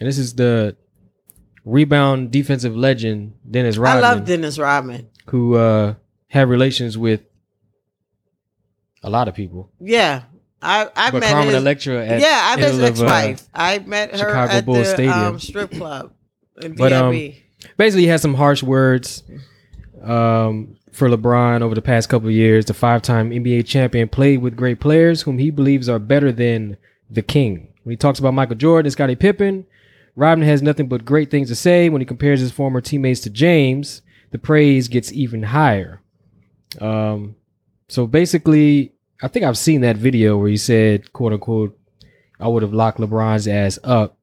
And 0.00 0.08
this 0.08 0.18
is 0.18 0.34
the 0.34 0.76
rebound 1.64 2.30
defensive 2.30 2.76
legend 2.76 3.34
Dennis 3.48 3.78
Rodman. 3.78 4.04
I 4.04 4.08
love 4.08 4.24
Dennis 4.26 4.58
Rodman. 4.58 5.08
who 5.26 5.54
uh, 5.54 5.94
had 6.28 6.48
relations 6.48 6.98
with 6.98 7.22
a 9.02 9.10
lot 9.10 9.28
of 9.28 9.34
people. 9.34 9.70
Yeah, 9.80 10.22
I 10.60 10.90
I 10.96 11.10
but 11.10 11.20
met 11.20 11.30
Carmen 11.30 11.54
his, 11.54 11.56
Electra 11.56 12.04
at 12.04 12.20
yeah, 12.20 12.40
I 12.52 12.56
met 12.56 12.64
his 12.70 12.78
of, 12.78 12.82
uh, 12.82 12.86
ex-wife. 12.86 13.48
I 13.54 13.78
met 13.78 14.10
her 14.12 14.18
Chicago 14.18 14.52
at 14.52 14.66
Bulls 14.66 14.78
the 14.78 14.84
Stadium. 14.86 15.18
Um, 15.18 15.40
strip 15.40 15.70
club 15.70 16.12
in 16.60 16.74
But, 16.74 16.92
um, 16.92 17.32
basically 17.76 18.02
he 18.02 18.08
had 18.08 18.20
some 18.20 18.34
harsh 18.34 18.62
words 18.62 19.22
um, 20.02 20.76
for 20.94 21.08
LeBron 21.08 21.60
over 21.60 21.74
the 21.74 21.82
past 21.82 22.08
couple 22.08 22.30
years. 22.30 22.64
The 22.64 22.74
five-time 22.74 23.30
NBA 23.30 23.66
champion 23.66 24.08
played 24.08 24.40
with 24.40 24.56
great 24.56 24.80
players 24.80 25.22
whom 25.22 25.38
he 25.38 25.50
believes 25.50 25.88
are 25.88 25.98
better 25.98 26.30
than 26.30 26.76
the 27.10 27.22
king. 27.22 27.72
When 27.82 27.92
he 27.92 27.96
talks 27.96 28.18
about 28.18 28.34
Michael 28.34 28.56
Jordan 28.56 28.86
and 28.86 28.92
Scottie 28.92 29.16
Pippen, 29.16 29.66
Rodman 30.16 30.46
has 30.46 30.62
nothing 30.62 30.88
but 30.88 31.04
great 31.04 31.30
things 31.30 31.48
to 31.48 31.56
say. 31.56 31.88
When 31.88 32.00
he 32.00 32.06
compares 32.06 32.40
his 32.40 32.52
former 32.52 32.80
teammates 32.80 33.20
to 33.22 33.30
James, 33.30 34.02
the 34.30 34.38
praise 34.38 34.88
gets 34.88 35.12
even 35.12 35.42
higher. 35.42 36.00
Um, 36.80 37.36
so 37.88 38.06
basically, 38.06 38.92
I 39.22 39.28
think 39.28 39.44
I've 39.44 39.58
seen 39.58 39.80
that 39.80 39.96
video 39.96 40.38
where 40.38 40.48
he 40.48 40.56
said, 40.56 41.12
"quote 41.12 41.32
unquote," 41.32 41.78
I 42.38 42.48
would 42.48 42.62
have 42.62 42.72
locked 42.72 42.98
LeBron's 42.98 43.48
ass 43.48 43.78
up. 43.82 44.18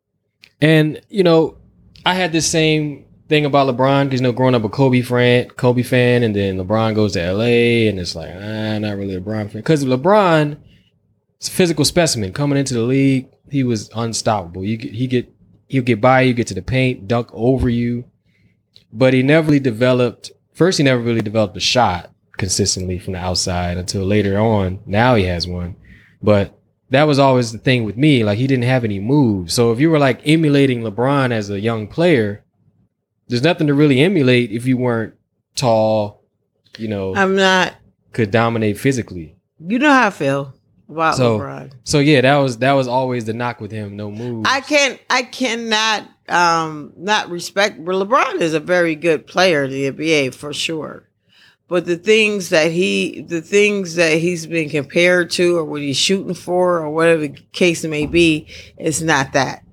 And 0.59 1.01
you 1.09 1.23
know, 1.23 1.57
I 2.05 2.13
had 2.13 2.31
this 2.31 2.47
same 2.47 3.05
thing 3.31 3.45
about 3.45 3.73
LeBron 3.73 4.03
because 4.03 4.19
you 4.19 4.23
know, 4.25 4.33
growing 4.33 4.55
up 4.55 4.65
a 4.65 4.69
Kobe 4.69 5.01
fan, 5.01 5.47
Kobe 5.51 5.83
fan, 5.83 6.21
and 6.21 6.35
then 6.35 6.57
LeBron 6.57 6.93
goes 6.93 7.13
to 7.13 7.31
LA, 7.33 7.87
and 7.87 7.97
it's 7.97 8.13
like, 8.13 8.29
ah, 8.29 8.77
not 8.77 8.97
really 8.97 9.15
a 9.15 9.21
LeBron 9.21 9.49
fan. 9.49 9.61
Because 9.61 9.85
LeBron, 9.85 10.57
it's 11.37 11.47
a 11.47 11.51
physical 11.51 11.85
specimen 11.85 12.33
coming 12.33 12.59
into 12.59 12.73
the 12.73 12.81
league, 12.81 13.29
he 13.49 13.63
was 13.63 13.89
unstoppable. 13.95 14.65
You 14.65 14.75
get, 14.75 14.91
he 14.91 15.07
get, 15.07 15.33
he'll 15.69 15.81
get 15.81 16.01
by 16.01 16.23
you, 16.23 16.33
get 16.33 16.47
to 16.47 16.53
the 16.53 16.61
paint, 16.61 17.07
dunk 17.07 17.29
over 17.31 17.69
you, 17.69 18.03
but 18.91 19.13
he 19.13 19.23
never 19.23 19.47
really 19.47 19.61
developed. 19.61 20.31
First, 20.51 20.77
he 20.77 20.83
never 20.83 21.01
really 21.01 21.21
developed 21.21 21.55
a 21.55 21.61
shot 21.61 22.11
consistently 22.35 22.99
from 22.99 23.13
the 23.13 23.19
outside 23.19 23.77
until 23.77 24.03
later 24.03 24.37
on. 24.37 24.81
Now 24.85 25.15
he 25.15 25.23
has 25.23 25.47
one, 25.47 25.77
but 26.21 26.59
that 26.89 27.03
was 27.03 27.17
always 27.17 27.53
the 27.53 27.59
thing 27.59 27.85
with 27.85 27.95
me. 27.95 28.25
Like 28.25 28.37
he 28.37 28.47
didn't 28.47 28.65
have 28.65 28.83
any 28.83 28.99
moves. 28.99 29.53
So 29.53 29.71
if 29.71 29.79
you 29.79 29.89
were 29.89 29.99
like 29.99 30.19
emulating 30.27 30.81
LeBron 30.81 31.31
as 31.31 31.49
a 31.49 31.61
young 31.61 31.87
player, 31.87 32.43
there's 33.31 33.41
nothing 33.43 33.67
to 33.67 33.73
really 33.73 34.01
emulate 34.01 34.51
if 34.51 34.67
you 34.67 34.75
weren't 34.77 35.15
tall, 35.55 36.21
you 36.77 36.87
know, 36.87 37.15
I'm 37.15 37.35
not. 37.35 37.73
could 38.13 38.29
dominate 38.29 38.77
physically. 38.77 39.35
You 39.65 39.79
know 39.79 39.89
how 39.89 40.07
I 40.07 40.09
feel 40.11 40.53
about 40.89 41.15
So- 41.15 41.39
LeBron. 41.39 41.71
So 41.83 41.99
yeah, 41.99 42.21
that 42.21 42.35
was 42.37 42.57
that 42.59 42.73
was 42.73 42.87
always 42.87 43.25
the 43.25 43.33
knock 43.33 43.61
with 43.61 43.71
him. 43.71 43.95
No 43.95 44.11
moves. 44.11 44.47
I 44.49 44.59
can't. 44.61 44.99
I 45.09 45.23
cannot 45.23 46.07
um 46.29 46.93
not 46.97 47.29
respect. 47.29 47.79
LeBron 47.83 48.41
is 48.41 48.53
a 48.53 48.59
very 48.59 48.95
good 48.95 49.27
player 49.27 49.63
in 49.63 49.71
the 49.71 49.91
NBA 49.91 50.33
for 50.35 50.53
sure. 50.53 51.07
But 51.69 51.85
the 51.85 51.95
things 51.95 52.49
that 52.49 52.69
he, 52.69 53.21
the 53.21 53.41
things 53.41 53.95
that 53.95 54.17
he's 54.17 54.45
been 54.45 54.69
compared 54.69 55.29
to, 55.31 55.55
or 55.55 55.63
what 55.63 55.79
he's 55.79 55.95
shooting 55.95 56.33
for, 56.33 56.79
or 56.79 56.89
whatever 56.89 57.21
the 57.21 57.37
case 57.53 57.85
may 57.85 58.05
be, 58.07 58.47
it's 58.77 58.99
not 58.99 59.31
that. 59.31 59.63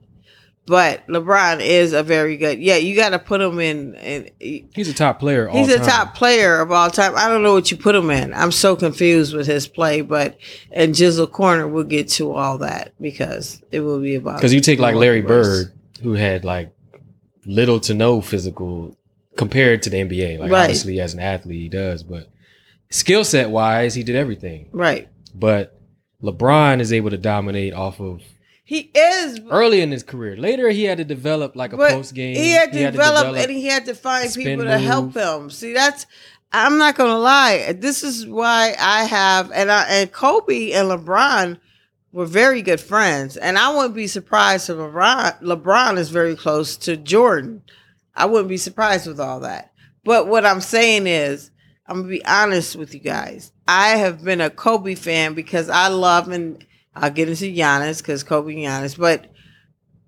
But 0.69 1.07
LeBron 1.07 1.61
is 1.61 1.95
a 1.95 2.03
very 2.03 2.37
good. 2.37 2.59
Yeah, 2.59 2.77
you 2.77 2.95
got 2.95 3.11
to 3.11 3.19
put 3.19 3.41
him 3.41 3.59
in. 3.59 3.95
in 3.95 4.31
He's 4.75 4.89
a 4.89 4.95
top 4.95 5.19
player. 5.19 5.49
He's 5.49 5.69
a 5.73 5.79
time. 5.79 5.87
top 5.87 6.15
player 6.15 6.61
of 6.61 6.71
all 6.71 6.91
time. 6.91 7.15
I 7.17 7.29
don't 7.29 7.43
know 7.43 7.55
what 7.55 7.71
you 7.71 7.77
put 7.79 7.95
him 7.95 8.11
in. 8.11 8.35
I'm 8.35 8.53
so 8.53 8.77
confused 8.77 9.35
with 9.35 9.47
his 9.47 9.67
play, 9.67 10.03
but 10.03 10.37
in 10.71 10.93
Jizzle 10.93 11.31
Corner, 11.33 11.67
we'll 11.67 11.85
get 11.85 12.09
to 12.11 12.33
all 12.33 12.59
that 12.59 12.93
because 13.01 13.63
it 13.73 13.81
will 13.81 14.01
be 14.01 14.15
about. 14.17 14.37
Because 14.37 14.53
you 14.53 14.61
take 14.61 14.79
like 14.79 14.95
Larry. 14.95 15.23
Bird, 15.23 15.73
who 16.03 16.13
had 16.13 16.45
like 16.45 16.71
little 17.47 17.81
to 17.81 17.95
no 17.95 18.21
physical 18.21 18.95
compared 19.37 19.83
to 19.85 19.91
the 19.91 19.97
NBA. 19.99 20.39
Like 20.39 20.51
Right. 20.51 20.63
obviously 20.65 21.01
as 21.01 21.15
an 21.15 21.21
athlete 21.21 21.61
he 21.63 21.69
does, 21.71 22.03
but 22.03 22.29
skill 22.91 23.25
set 23.25 23.49
wise, 23.51 23.95
he 23.95 24.03
did 24.03 24.17
everything. 24.17 24.69
Right. 24.73 25.09
But 25.35 25.81
LeBron 26.23 26.81
is 26.81 26.93
able 26.93 27.11
to 27.11 27.17
dominate 27.17 27.73
off 27.73 28.01
of 28.01 28.21
He 28.69 28.91
is. 28.95 29.41
early 29.51 29.81
in 29.81 29.91
his 29.91 30.03
career. 30.03 30.37
Later 30.37 30.69
he 30.69 30.85
had 30.85 30.99
to 30.99 31.05
develop 31.05 31.57
like 31.57 31.73
a 31.73 31.79
post 31.79 32.13
game. 32.13 32.37
he 32.37 32.51
had 32.51 32.71
to 32.75 32.91
develop, 32.91 33.35
and 33.35 33.51
he 33.51 33.65
had 33.65 33.87
to 33.87 33.95
find 33.95 34.31
people 34.35 34.67
to 34.67 34.77
help 34.77 35.15
him. 35.15 35.49
See, 35.49 35.73
that's. 35.73 36.05
I'm 36.53 36.77
not 36.77 36.95
gonna 36.95 37.19
lie. 37.19 37.73
This 37.73 38.03
is 38.03 38.27
why 38.27 38.77
I 38.79 39.05
have 39.05 39.51
and 39.53 39.73
I 39.73 39.85
and 39.89 40.13
Kobe 40.13 40.73
and 40.73 40.91
LeBron 40.91 41.59
were 42.13 42.27
very 42.27 42.61
good 42.61 42.79
friends, 42.79 43.39
and 43.39 43.57
I 43.57 43.75
wouldn't 43.75 43.95
be 43.95 44.07
surprised 44.07 44.69
if 44.69 44.77
LeBron 44.77 45.41
LeBron 45.41 45.97
is 45.97 46.11
very 46.11 46.37
close 46.37 46.77
to 46.77 46.99
Jordan. 46.99 47.63
I 48.15 48.27
wouldn't 48.27 48.51
be 48.51 48.59
surprised 48.59 49.07
with 49.07 49.19
all 49.19 49.41
that. 49.41 49.73
But 50.05 50.27
what 50.27 50.45
I'm 50.45 50.61
saying 50.61 51.07
is, 51.07 51.51
I'm 51.87 52.01
gonna 52.03 52.09
be 52.09 52.25
honest 52.27 52.77
with 52.77 52.93
you 52.93 53.01
guys. 53.01 53.51
I 53.67 53.97
have 53.97 54.23
been 54.23 54.43
a 54.43 54.51
Kobe 54.51 54.95
fan 54.95 55.33
because 55.33 55.71
I 55.71 55.89
love 55.89 56.29
and 56.29 56.63
I'll 56.95 57.11
get 57.11 57.29
into 57.29 57.45
Giannis 57.45 57.99
because 57.99 58.23
Kobe 58.23 58.55
and 58.55 58.65
Giannis, 58.65 58.99
but 58.99 59.27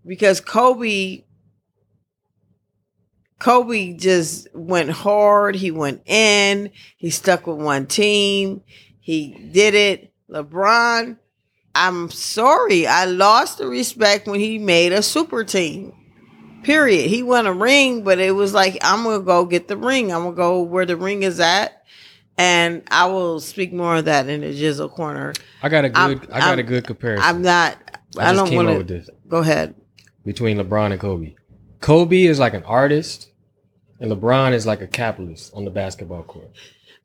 because 0.04 0.40
Kobe 0.40 1.24
Kobe 3.40 3.94
just 3.94 4.48
went 4.54 4.90
hard. 4.90 5.56
He 5.56 5.70
went 5.70 6.02
in. 6.06 6.70
He 6.96 7.10
stuck 7.10 7.46
with 7.46 7.56
one 7.56 7.86
team. 7.86 8.62
He 9.00 9.50
did 9.52 9.74
it. 9.74 10.12
LeBron, 10.30 11.16
I'm 11.74 12.10
sorry. 12.10 12.86
I 12.86 13.06
lost 13.06 13.58
the 13.58 13.66
respect 13.66 14.28
when 14.28 14.38
he 14.38 14.58
made 14.58 14.92
a 14.92 15.02
super 15.02 15.42
team. 15.42 15.94
Period. 16.62 17.08
He 17.08 17.22
won 17.22 17.46
a 17.46 17.52
ring, 17.52 18.04
but 18.04 18.18
it 18.20 18.32
was 18.32 18.52
like, 18.52 18.76
I'm 18.82 19.02
going 19.04 19.20
to 19.20 19.24
go 19.24 19.46
get 19.46 19.66
the 19.66 19.78
ring. 19.78 20.12
I'm 20.12 20.22
going 20.22 20.34
to 20.34 20.36
go 20.36 20.62
where 20.62 20.84
the 20.84 20.96
ring 20.96 21.22
is 21.22 21.40
at. 21.40 21.79
And 22.38 22.82
I 22.90 23.06
will 23.06 23.40
speak 23.40 23.72
more 23.72 23.96
of 23.96 24.06
that 24.06 24.28
in 24.28 24.40
the 24.40 24.48
Jizzle 24.48 24.90
corner. 24.90 25.34
I 25.62 25.68
got 25.68 25.84
a 25.84 25.90
good 25.90 25.98
I'm- 25.98 26.20
i 26.32 26.38
got 26.38 26.48
I'm- 26.48 26.58
a 26.58 26.62
good 26.62 26.86
comparison. 26.86 27.24
I'm 27.26 27.42
not, 27.42 27.76
I, 28.18 28.30
I, 28.30 28.32
don't 28.32 28.54
want 28.54 28.88
to 28.88 29.04
go 29.28 29.38
ahead. 29.38 29.74
between 30.24 30.56
LeBron 30.56 30.92
and 30.92 31.00
Kobe. 31.00 31.34
Kobe 31.80 32.22
is 32.22 32.38
like 32.38 32.54
an 32.54 32.64
artist, 32.64 33.30
and 34.00 34.10
LeBron 34.10 34.52
is 34.52 34.66
like 34.66 34.80
a 34.80 34.86
capitalist 34.86 35.52
on 35.54 35.64
the 35.64 35.70
basketball 35.70 36.22
court. 36.22 36.50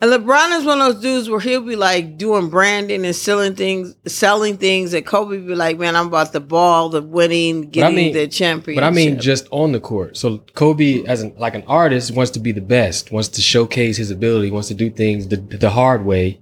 And 0.02 0.12
LeBron 0.12 0.60
is 0.60 0.66
one 0.66 0.82
of 0.82 0.94
those 0.94 1.02
dudes 1.02 1.30
where 1.30 1.40
he'll 1.40 1.62
be 1.62 1.78
like 1.78 2.18
doing 2.18 2.50
branding 2.50 3.06
and 3.06 3.16
selling 3.16 3.56
things, 3.56 3.96
selling 4.06 4.58
things. 4.58 4.94
And 4.94 5.06
Kobe 5.06 5.38
be 5.38 5.56
like, 5.56 5.80
"Man, 5.80 5.96
I'm 5.96 6.08
about 6.08 6.34
the 6.34 6.42
ball, 6.42 6.90
the 6.90 7.02
winning, 7.02 7.70
getting 7.70 7.96
mean- 7.96 8.14
the 8.14 8.28
championship." 8.28 8.82
But 8.82 8.86
I 8.86 8.92
mean, 8.92 9.20
just 9.20 9.48
on 9.52 9.72
the 9.72 9.80
court. 9.80 10.18
So 10.18 10.40
Kobe, 10.54 11.06
as 11.06 11.22
an 11.22 11.34
like 11.38 11.56
an 11.56 11.64
artist, 11.66 12.12
wants 12.12 12.32
to 12.32 12.40
be 12.40 12.52
the 12.52 12.62
best, 12.62 13.12
wants 13.12 13.30
to 13.30 13.42
showcase 13.42 13.96
his 13.96 14.12
ability, 14.12 14.52
wants 14.52 14.68
to 14.68 14.74
do 14.74 14.90
things 14.90 15.30
the, 15.30 15.38
the 15.38 15.70
hard 15.70 16.04
way, 16.06 16.42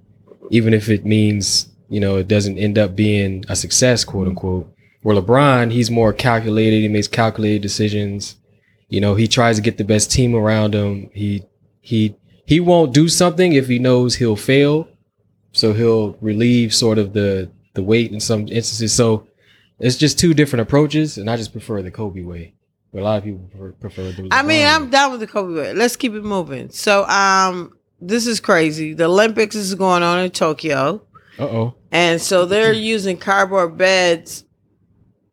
even 0.50 0.74
if 0.74 0.88
it 0.88 1.06
means 1.06 1.68
you 1.88 2.00
know 2.00 2.16
it 2.16 2.26
doesn't 2.26 2.58
end 2.58 2.76
up 2.76 2.96
being 2.96 3.44
a 3.48 3.54
success, 3.54 4.04
quote 4.04 4.26
unquote. 4.26 4.68
Where 5.02 5.14
LeBron, 5.14 5.70
he's 5.70 5.90
more 5.90 6.12
calculated. 6.12 6.80
He 6.80 6.88
makes 6.88 7.08
calculated 7.08 7.62
decisions. 7.62 8.36
You 8.88 9.00
know, 9.00 9.14
he 9.14 9.28
tries 9.28 9.56
to 9.56 9.62
get 9.62 9.78
the 9.78 9.84
best 9.84 10.10
team 10.10 10.34
around 10.34 10.74
him. 10.74 11.10
He 11.14 11.44
he 11.82 12.16
he 12.46 12.60
won't 12.60 12.92
do 12.92 13.08
something 13.08 13.52
if 13.52 13.68
he 13.68 13.78
knows 13.78 14.16
he'll 14.16 14.36
fail. 14.36 14.88
So 15.52 15.72
he'll 15.72 16.12
relieve 16.20 16.74
sort 16.74 16.98
of 16.98 17.12
the 17.12 17.50
the 17.74 17.82
weight 17.82 18.12
in 18.12 18.20
some 18.20 18.42
instances. 18.42 18.92
So 18.92 19.26
it's 19.78 19.96
just 19.96 20.18
two 20.18 20.34
different 20.34 20.62
approaches, 20.62 21.18
and 21.18 21.28
I 21.28 21.36
just 21.36 21.52
prefer 21.52 21.82
the 21.82 21.90
Kobe 21.90 22.22
way. 22.22 22.54
But 22.92 23.02
a 23.02 23.04
lot 23.04 23.18
of 23.18 23.24
people 23.24 23.40
prefer, 23.50 23.72
prefer 23.72 24.02
the. 24.12 24.28
I 24.30 24.42
mean, 24.42 24.66
I'm 24.66 24.84
way. 24.84 24.90
down 24.90 25.10
with 25.10 25.20
the 25.20 25.26
Kobe 25.26 25.54
way. 25.60 25.74
Let's 25.74 25.96
keep 25.96 26.14
it 26.14 26.22
moving. 26.24 26.70
So, 26.70 27.04
um, 27.06 27.76
this 28.00 28.26
is 28.26 28.40
crazy. 28.40 28.94
The 28.94 29.04
Olympics 29.04 29.56
is 29.56 29.74
going 29.74 30.02
on 30.02 30.20
in 30.20 30.30
Tokyo, 30.30 31.02
Uh-oh. 31.38 31.74
and 31.90 32.20
so 32.20 32.46
they're 32.46 32.72
using 32.94 33.16
cardboard 33.16 33.76
beds, 33.76 34.44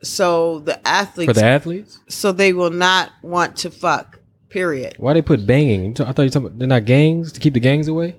so 0.01 0.59
the 0.59 0.85
athletes, 0.87 1.29
For 1.29 1.33
the 1.33 1.45
athletes, 1.45 1.99
so 2.07 2.31
they 2.31 2.53
will 2.53 2.71
not 2.71 3.11
want 3.21 3.57
to 3.57 3.69
fuck. 3.69 4.19
Period. 4.51 4.95
why 4.97 5.13
they 5.13 5.21
put 5.21 5.45
banging? 5.47 5.95
I 6.01 6.11
thought 6.11 6.21
you 6.23 6.29
talking 6.29 6.47
about 6.47 6.59
they're 6.59 6.67
not 6.67 6.85
gangs 6.85 7.31
to 7.33 7.39
keep 7.39 7.53
the 7.53 7.59
gangs 7.59 7.87
away. 7.87 8.15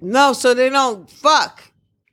No, 0.00 0.32
so 0.32 0.54
they 0.54 0.70
don't 0.70 1.10
fuck. 1.10 1.62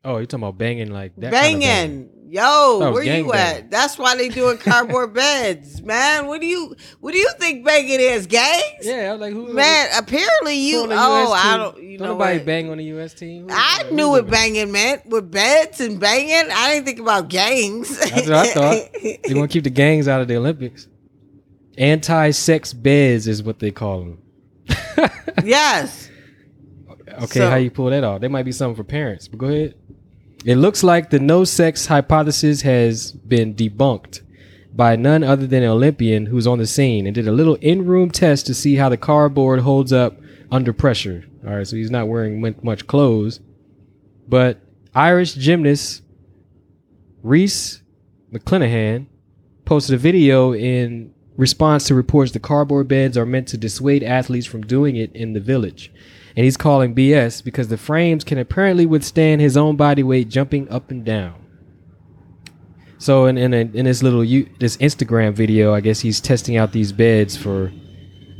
Oh, 0.04 0.18
you're 0.18 0.26
talking 0.26 0.44
about 0.44 0.58
banging 0.58 0.92
like 0.92 1.16
that? 1.18 1.32
kind 1.32 1.56
of 1.56 1.62
banging. 1.62 2.10
Yo, 2.30 2.92
where 2.92 3.04
you 3.04 3.32
at? 3.34 3.70
That's 3.70 4.00
why 4.00 4.16
they 4.18 4.28
doing 4.28 4.58
cardboard 4.58 5.14
beds, 5.22 5.84
man. 5.84 6.26
What 6.26 6.42
do 6.42 6.48
you 6.48 6.76
what 7.00 7.12
do 7.12 7.20
you 7.20 7.30
think 7.38 7.64
banging 7.64 8.00
is, 8.00 8.26
gangs? 8.26 8.64
Yeah, 8.82 9.10
I 9.10 9.12
was 9.12 9.22
like, 9.22 9.34
who? 9.34 9.54
Man, 9.54 9.90
apparently 9.96 10.56
you. 10.56 10.88
Oh, 10.90 11.32
I 11.32 11.58
don't. 11.58 11.84
You 11.84 12.00
know 12.00 12.06
nobody 12.14 12.40
what? 12.40 12.46
bang 12.48 12.72
on 12.72 12.80
the 12.80 12.86
U.S. 12.86 13.14
team. 13.14 13.48
Who- 13.50 13.56
I 13.56 13.84
who- 13.88 13.96
knew 13.96 14.10
what 14.10 14.28
banging 14.32 14.72
meant 14.72 15.06
with 15.06 15.30
beds 15.30 15.80
and 15.80 16.00
banging. 16.00 16.50
I 16.52 16.74
didn't 16.74 16.88
think 16.88 17.00
about 17.00 17.28
gangs. 17.30 18.00
That's 18.00 18.28
what 18.28 18.34
I 18.34 18.48
thought. 18.52 18.90
They 19.28 19.34
want 19.36 19.52
to 19.52 19.54
keep 19.54 19.64
the 19.66 19.70
gangs 19.70 20.08
out 20.08 20.20
of 20.20 20.28
the 20.28 20.36
Olympics. 20.38 20.88
Anti-sex 21.78 22.74
beds 22.74 23.28
is 23.28 23.42
what 23.44 23.60
they 23.60 23.72
call 23.72 24.00
them. 24.00 25.10
yes. 25.44 26.10
Okay, 27.10 27.26
So- 27.40 27.50
how 27.50 27.56
you 27.58 27.72
pull 27.72 27.90
that 27.90 28.04
off? 28.04 28.22
There 28.22 28.30
might 28.30 28.44
be 28.44 28.52
something 28.52 28.76
for 28.76 28.84
parents, 28.84 29.28
but 29.28 29.40
go 29.40 29.48
ahead. 29.48 29.76
It 30.46 30.56
looks 30.58 30.84
like 30.84 31.10
the 31.10 31.20
no 31.20 31.46
sex 31.46 31.86
hypothesis 31.86 32.62
has 32.62 33.12
been 33.14 33.56
debunked 33.56 34.22
by 34.76 34.96
none 34.98 35.24
other 35.24 35.48
than 35.48 35.64
an 35.64 35.70
Olympian 35.70 36.26
who's 36.26 36.46
on 36.48 36.58
the 36.58 36.68
scene 36.68 37.06
and 37.06 37.16
did 37.16 37.28
a 37.28 37.32
little 37.32 37.56
in 37.56 37.86
room 37.86 38.12
test 38.12 38.46
to 38.48 38.54
see 38.54 38.76
how 38.76 38.90
the 38.90 38.98
cardboard 38.98 39.62
holds 39.62 39.94
up 39.94 40.18
under 40.52 40.74
pressure. 40.74 41.24
All 41.48 41.56
right, 41.56 41.66
so 41.68 41.76
he's 41.78 41.92
not 41.92 42.08
wearing 42.10 42.42
much 42.62 42.88
clothes. 42.88 43.40
But 44.28 44.60
Irish 44.94 45.34
gymnast 45.34 46.02
Rhys 47.22 47.82
McClenaghan 48.34 49.06
posted 49.66 49.96
a 49.96 49.98
video 49.98 50.54
in 50.54 51.14
response 51.38 51.86
to 51.88 51.96
reports 51.96 52.32
the 52.32 52.40
cardboard 52.40 52.88
beds 52.88 53.18
are 53.18 53.26
meant 53.26 53.48
to 53.50 53.58
dissuade 53.58 54.04
athletes 54.04 54.46
from 54.46 54.62
doing 54.62 54.96
it 54.96 55.12
in 55.16 55.34
the 55.34 55.40
village. 55.40 55.92
And 56.36 56.44
he's 56.44 56.58
calling 56.58 56.96
BS 56.96 57.44
because 57.44 57.68
the 57.68 57.78
frames 57.78 58.24
can 58.24 58.38
apparently 58.38 58.86
withstand 58.86 59.42
his 59.42 59.56
own 59.56 59.76
body 59.76 60.04
weight 60.04 60.30
jumping 60.30 60.70
up 60.70 60.90
and 60.90 61.06
down. 61.06 61.36
So 62.98 63.26
in 63.26 63.38
in, 63.38 63.54
a, 63.54 63.58
in 63.58 63.86
this 63.86 64.02
little 64.02 64.24
you 64.24 64.50
this 64.60 64.78
Instagram 64.78 65.34
video, 65.34 65.74
I 65.74 65.82
guess 65.82 66.00
he's 66.00 66.22
testing 66.22 66.56
out 66.56 66.72
these 66.72 66.92
beds 66.92 67.36
for 67.36 67.72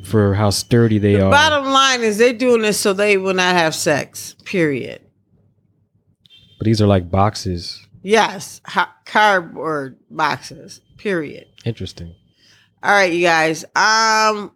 for 0.06 0.36
how 0.36 0.50
sturdy 0.52 1.00
they 1.00 1.20
are. 1.20 1.30
Bottom 1.30 1.66
line 1.66 2.02
is 2.02 2.18
they're 2.18 2.34
doing 2.34 2.62
this 2.62 2.80
so 2.80 2.94
they 2.94 3.18
will 3.18 3.34
not 3.34 3.56
have 3.56 3.76
sex. 3.76 4.36
Period. 4.46 5.02
But 6.58 6.66
these 6.66 6.82
are 6.82 6.88
like 6.88 7.12
boxes. 7.12 7.86
Yes, 8.02 8.62
ha- 8.66 8.96
cardboard 9.06 9.98
boxes. 10.10 10.82
Period. 10.98 11.48
Interesting. 11.66 12.16
All 12.84 12.92
right, 12.92 13.14
you 13.14 13.22
guys. 13.22 13.64
Um. 13.76 14.52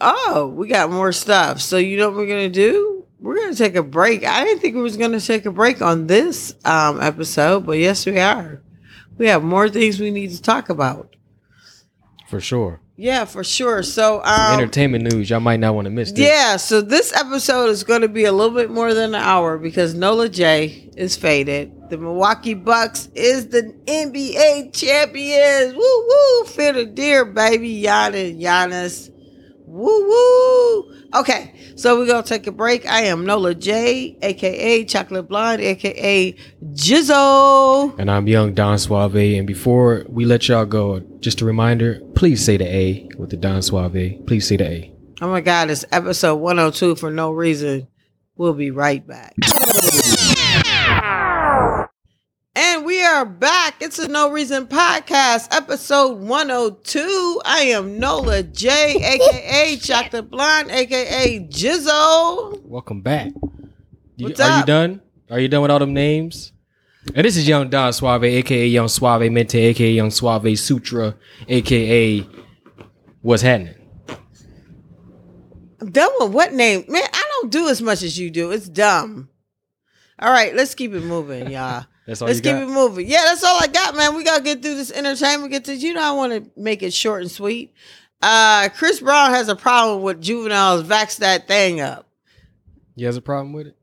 Oh, 0.00 0.52
we 0.52 0.66
got 0.66 0.90
more 0.90 1.12
stuff. 1.12 1.60
So 1.60 1.76
you 1.76 1.96
know 1.96 2.08
what 2.08 2.16
we're 2.16 2.26
gonna 2.26 2.48
do? 2.48 3.06
We're 3.20 3.36
gonna 3.36 3.54
take 3.54 3.76
a 3.76 3.84
break. 3.84 4.24
I 4.24 4.42
didn't 4.42 4.60
think 4.60 4.74
we 4.74 4.82
was 4.82 4.96
gonna 4.96 5.20
take 5.20 5.46
a 5.46 5.52
break 5.52 5.80
on 5.80 6.08
this 6.08 6.54
um 6.64 7.00
episode, 7.00 7.64
but 7.64 7.78
yes, 7.78 8.04
we 8.04 8.18
are. 8.18 8.60
We 9.16 9.28
have 9.28 9.44
more 9.44 9.68
things 9.68 10.00
we 10.00 10.10
need 10.10 10.32
to 10.32 10.42
talk 10.42 10.68
about. 10.68 11.14
For 12.28 12.40
sure. 12.40 12.81
Yeah, 13.02 13.24
for 13.24 13.42
sure. 13.42 13.82
So 13.82 14.22
um, 14.22 14.60
entertainment 14.60 15.12
news 15.12 15.28
y'all 15.28 15.40
might 15.40 15.58
not 15.58 15.74
want 15.74 15.86
to 15.86 15.90
miss 15.90 16.12
this. 16.12 16.20
Yeah, 16.20 16.56
so 16.56 16.80
this 16.80 17.12
episode 17.12 17.70
is 17.70 17.82
going 17.82 18.02
to 18.02 18.08
be 18.08 18.26
a 18.26 18.30
little 18.32 18.54
bit 18.54 18.70
more 18.70 18.94
than 18.94 19.16
an 19.16 19.20
hour 19.20 19.58
because 19.58 19.92
Nola 19.92 20.28
J 20.28 20.88
is 20.96 21.16
faded. 21.16 21.72
The 21.90 21.98
Milwaukee 21.98 22.54
Bucks 22.54 23.08
is 23.16 23.48
the 23.48 23.74
NBA 23.86 24.72
champions. 24.72 25.74
Woo 25.74 26.06
woo, 26.08 26.44
fear 26.46 26.74
the 26.74 26.86
deer, 26.86 27.24
baby. 27.24 27.82
Giannis, 27.82 28.40
Giannis. 28.40 29.11
Woo 29.72 30.06
woo. 30.06 30.94
Okay, 31.14 31.54
so 31.76 31.98
we're 31.98 32.06
gonna 32.06 32.22
take 32.22 32.46
a 32.46 32.52
break. 32.52 32.84
I 32.86 33.04
am 33.04 33.24
Nola 33.24 33.54
J, 33.54 34.18
aka 34.20 34.84
Chocolate 34.84 35.26
Blonde, 35.26 35.62
aka 35.62 36.36
Jizzo. 36.74 37.98
And 37.98 38.10
I'm 38.10 38.28
young 38.28 38.52
Don 38.52 38.78
Suave. 38.78 39.16
And 39.16 39.46
before 39.46 40.04
we 40.10 40.26
let 40.26 40.46
y'all 40.46 40.66
go, 40.66 41.00
just 41.20 41.40
a 41.40 41.46
reminder, 41.46 42.02
please 42.14 42.44
say 42.44 42.58
the 42.58 42.66
A 42.66 43.08
with 43.16 43.30
the 43.30 43.38
Don 43.38 43.62
Suave. 43.62 44.26
Please 44.26 44.46
say 44.46 44.58
the 44.58 44.66
A. 44.66 44.94
Oh 45.22 45.30
my 45.30 45.40
God, 45.40 45.70
it's 45.70 45.86
episode 45.90 46.36
102 46.36 46.96
for 46.96 47.10
no 47.10 47.30
reason. 47.32 47.88
We'll 48.36 48.52
be 48.52 48.70
right 48.70 49.06
back. 49.06 49.34
And 52.54 52.84
we 52.84 53.02
are 53.02 53.24
back. 53.24 53.76
It's 53.80 53.98
a 53.98 54.08
No 54.08 54.30
Reason 54.30 54.66
podcast, 54.66 55.48
episode 55.52 56.18
102. 56.20 57.40
I 57.46 57.60
am 57.60 57.98
Nola 57.98 58.42
J, 58.42 58.68
aka 59.02 59.76
Chocolate 59.78 60.30
Blonde, 60.30 60.70
aka 60.70 61.40
Jizzo. 61.48 62.60
Welcome 62.64 63.00
back. 63.00 63.32
You- 64.16 64.26
What's 64.28 64.40
are 64.40 64.48
you 64.56 64.60
up? 64.60 64.66
done? 64.66 65.00
Are 65.30 65.40
you 65.40 65.48
done 65.48 65.62
with 65.62 65.70
all 65.70 65.78
them 65.78 65.94
names? 65.94 66.52
And 67.14 67.24
this 67.24 67.36
is 67.38 67.48
Young 67.48 67.70
Don 67.70 67.90
Suave, 67.92 68.22
aka 68.24 68.66
Young 68.66 68.88
Suave 68.88 69.30
Mente, 69.32 69.54
aka 69.56 69.90
Young 69.90 70.10
Suave 70.10 70.56
Sutra, 70.58 71.16
aka 71.48 72.26
What's 73.22 73.42
Happening. 73.42 73.74
I'm 75.80 75.90
done 75.90 76.10
with 76.20 76.32
what 76.32 76.52
name? 76.52 76.84
Man, 76.86 77.02
I 77.02 77.28
don't 77.40 77.50
do 77.50 77.68
as 77.68 77.80
much 77.80 78.02
as 78.02 78.18
you 78.18 78.30
do. 78.30 78.50
It's 78.52 78.68
dumb. 78.68 79.30
All 80.18 80.30
right, 80.30 80.54
let's 80.54 80.74
keep 80.74 80.92
it 80.92 81.02
moving, 81.02 81.50
y'all. 81.50 81.86
That's 82.06 82.20
all 82.20 82.28
Let's 82.28 82.40
keep 82.40 82.52
got? 82.52 82.62
it 82.64 82.68
moving. 82.68 83.06
Yeah, 83.08 83.22
that's 83.26 83.44
all 83.44 83.56
I 83.60 83.68
got, 83.68 83.94
man. 83.96 84.16
We 84.16 84.24
gotta 84.24 84.42
get 84.42 84.60
through 84.62 84.74
this 84.74 84.90
entertainment. 84.90 85.52
Get 85.52 85.64
to 85.66 85.74
you 85.74 85.94
know, 85.94 86.02
I 86.02 86.12
want 86.12 86.32
to 86.32 86.50
make 86.60 86.82
it 86.82 86.92
short 86.92 87.22
and 87.22 87.30
sweet. 87.30 87.72
Uh 88.20 88.68
Chris 88.76 89.00
Brown 89.00 89.30
has 89.30 89.48
a 89.48 89.56
problem 89.56 90.02
with 90.02 90.20
Juvenile's 90.20 90.84
vax 90.84 91.18
that 91.18 91.46
thing 91.48 91.80
up. 91.80 92.06
He 92.96 93.04
has 93.04 93.16
a 93.16 93.22
problem 93.22 93.52
with 93.52 93.68
it? 93.68 93.76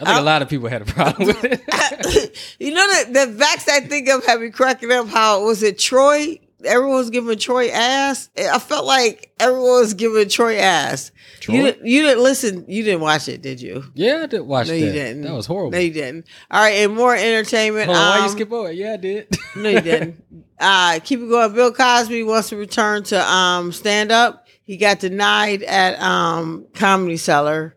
I 0.00 0.04
think 0.04 0.18
Uh, 0.18 0.20
a 0.20 0.22
lot 0.22 0.42
of 0.42 0.48
people 0.50 0.68
had 0.68 0.82
a 0.82 0.84
problem 0.84 1.28
with 1.28 1.44
it. 1.44 2.36
you 2.60 2.72
know 2.74 2.86
that 2.92 3.12
the 3.12 3.42
vax 3.44 3.64
that 3.64 3.88
thing 3.88 4.08
up 4.10 4.24
had 4.24 4.40
me 4.40 4.50
cracking 4.50 4.92
up. 4.92 5.08
How 5.08 5.44
was 5.44 5.62
it 5.62 5.78
Troy? 5.78 6.38
Everyone 6.64 6.96
was 6.96 7.10
giving 7.10 7.38
Troy 7.38 7.68
ass. 7.68 8.30
I 8.36 8.58
felt 8.58 8.86
like 8.86 9.30
everyone 9.38 9.80
was 9.80 9.92
giving 9.94 10.28
Troy 10.28 10.56
ass. 10.56 11.12
Troy? 11.40 11.54
You 11.56 11.62
didn't, 11.62 11.86
you 11.86 12.02
didn't 12.02 12.22
listen. 12.22 12.64
You 12.66 12.82
didn't 12.82 13.00
watch 13.02 13.28
it, 13.28 13.42
did 13.42 13.60
you? 13.60 13.84
yeah, 13.94 14.20
I 14.22 14.26
did 14.26 14.40
watch 14.40 14.68
No, 14.68 14.72
that. 14.72 14.80
you 14.80 14.90
didn't. 14.92 15.22
That 15.22 15.34
was 15.34 15.44
horrible. 15.46 15.72
No, 15.72 15.78
you 15.78 15.92
didn't. 15.92 16.26
All 16.50 16.60
right, 16.62 16.70
and 16.76 16.94
more 16.94 17.14
entertainment. 17.14 17.86
Hold 17.86 17.98
on, 17.98 18.10
why 18.10 18.16
you 18.18 18.22
um, 18.24 18.28
skip 18.30 18.52
over? 18.52 18.72
Yeah, 18.72 18.92
I 18.94 18.96
did. 18.96 19.36
No, 19.56 19.68
you 19.70 19.80
didn't. 19.80 20.22
uh, 20.58 20.98
keep 21.04 21.20
it 21.20 21.28
going. 21.28 21.52
Bill 21.54 21.72
Cosby 21.72 22.22
wants 22.24 22.48
to 22.50 22.56
return 22.56 23.02
to 23.04 23.22
um, 23.30 23.72
stand 23.72 24.10
up. 24.12 24.46
He 24.64 24.76
got 24.76 24.98
denied 25.00 25.62
at 25.62 26.00
um, 26.00 26.66
Comedy 26.74 27.16
Cellar. 27.16 27.76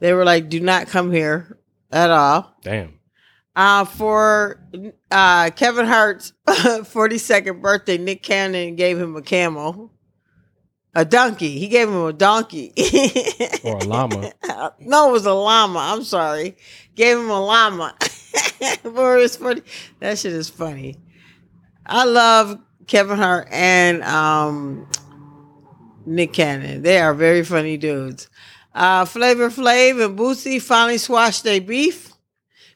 They 0.00 0.12
were 0.12 0.24
like, 0.24 0.48
"Do 0.48 0.60
not 0.60 0.86
come 0.88 1.10
here 1.12 1.58
at 1.90 2.10
all." 2.10 2.54
Damn. 2.62 2.99
Uh, 3.60 3.84
for 3.84 4.58
uh, 5.10 5.50
Kevin 5.50 5.84
Hart's 5.84 6.32
42nd 6.48 7.60
birthday, 7.60 7.98
Nick 7.98 8.22
Cannon 8.22 8.74
gave 8.74 8.98
him 8.98 9.16
a 9.16 9.20
camel, 9.20 9.92
a 10.94 11.04
donkey. 11.04 11.58
He 11.58 11.68
gave 11.68 11.88
him 11.88 12.02
a 12.06 12.12
donkey. 12.14 12.72
Or 13.62 13.76
a 13.76 13.84
llama. 13.84 14.32
no, 14.80 15.10
it 15.10 15.12
was 15.12 15.26
a 15.26 15.34
llama. 15.34 15.78
I'm 15.78 16.04
sorry. 16.04 16.56
Gave 16.94 17.18
him 17.18 17.28
a 17.28 17.38
llama 17.38 17.94
for 18.82 19.18
his 19.18 19.36
40. 19.36 19.62
That 19.98 20.18
shit 20.18 20.32
is 20.32 20.48
funny. 20.48 20.96
I 21.84 22.06
love 22.06 22.58
Kevin 22.86 23.18
Hart 23.18 23.48
and 23.50 24.02
um, 24.04 24.88
Nick 26.06 26.32
Cannon. 26.32 26.80
They 26.80 26.98
are 26.98 27.12
very 27.12 27.44
funny 27.44 27.76
dudes. 27.76 28.30
Uh, 28.74 29.04
Flavor 29.04 29.50
Flav 29.50 30.02
and 30.02 30.18
Bootsy 30.18 30.62
finally 30.62 30.96
squashed 30.96 31.44
their 31.44 31.60
beef. 31.60 32.09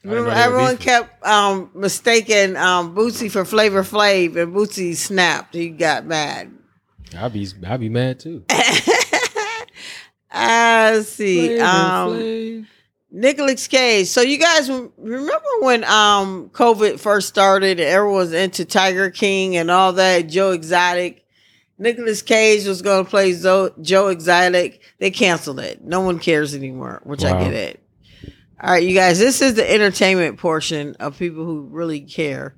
I 0.05 0.09
didn't 0.09 0.23
Remember, 0.25 0.29
know 0.29 0.35
they 0.35 0.47
were 0.51 0.59
everyone 0.59 0.77
kept 0.77 1.25
um, 1.25 1.71
mistaking 1.73 2.55
um, 2.57 2.95
Bootsy 2.95 3.31
for 3.31 3.43
Flavor 3.45 3.83
Flav, 3.83 4.35
and 4.41 4.53
Bootsy 4.53 4.95
snapped. 4.95 5.53
He 5.55 5.69
got 5.69 6.05
mad. 6.05 6.51
I'd 7.17 7.33
be 7.33 7.47
I'd 7.65 7.79
be 7.79 7.89
mad 7.89 8.19
too. 8.19 8.43
I 10.31 11.01
see. 11.05 11.47
Flavor 11.57 11.63
Um, 11.63 12.09
Flav. 12.13 12.67
Nicolas 13.11 13.67
Cage. 13.67 14.07
So 14.07 14.21
you 14.21 14.37
guys 14.37 14.69
remember 14.69 15.41
when 15.61 15.83
um 15.85 16.49
COVID 16.49 16.99
first 16.99 17.29
started 17.29 17.79
and 17.79 17.87
everyone 17.89 18.15
was 18.17 18.33
into 18.33 18.65
Tiger 18.65 19.09
King 19.09 19.55
and 19.55 19.71
all 19.71 19.93
that, 19.93 20.27
Joe 20.27 20.51
Exotic. 20.51 21.23
Nicolas 21.77 22.21
Cage 22.21 22.65
was 22.65 22.81
going 22.81 23.03
to 23.03 23.09
play 23.09 23.33
Zo- 23.33 23.73
Joe 23.81 24.07
Exotic. 24.07 24.81
They 24.99 25.11
canceled 25.11 25.59
it. 25.59 25.83
No 25.83 26.01
one 26.01 26.19
cares 26.19 26.53
anymore, 26.55 27.01
which 27.03 27.23
I 27.23 27.37
get 27.43 27.53
it. 27.53 27.79
All 28.61 28.71
right, 28.71 28.83
you 28.83 28.95
guys, 28.95 29.19
this 29.19 29.41
is 29.41 29.55
the 29.55 29.69
entertainment 29.69 30.37
portion 30.39 30.95
of 30.99 31.19
people 31.19 31.43
who 31.45 31.67
really 31.69 32.01
care. 32.01 32.55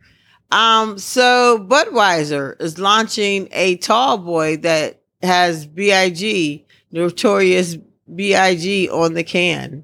Um, 0.52 0.98
so 1.00 1.58
Budweiser 1.68 2.62
is 2.62 2.78
launching 2.78 3.50
a 3.52 3.78
tall 3.78 4.18
boy 4.20 4.58
that 4.58 5.02
has 5.24 5.66
BIG, 5.66 6.66
notorious 6.91 7.78
BIG 8.14 8.89
on 8.91 9.14
the 9.14 9.24
can. 9.24 9.84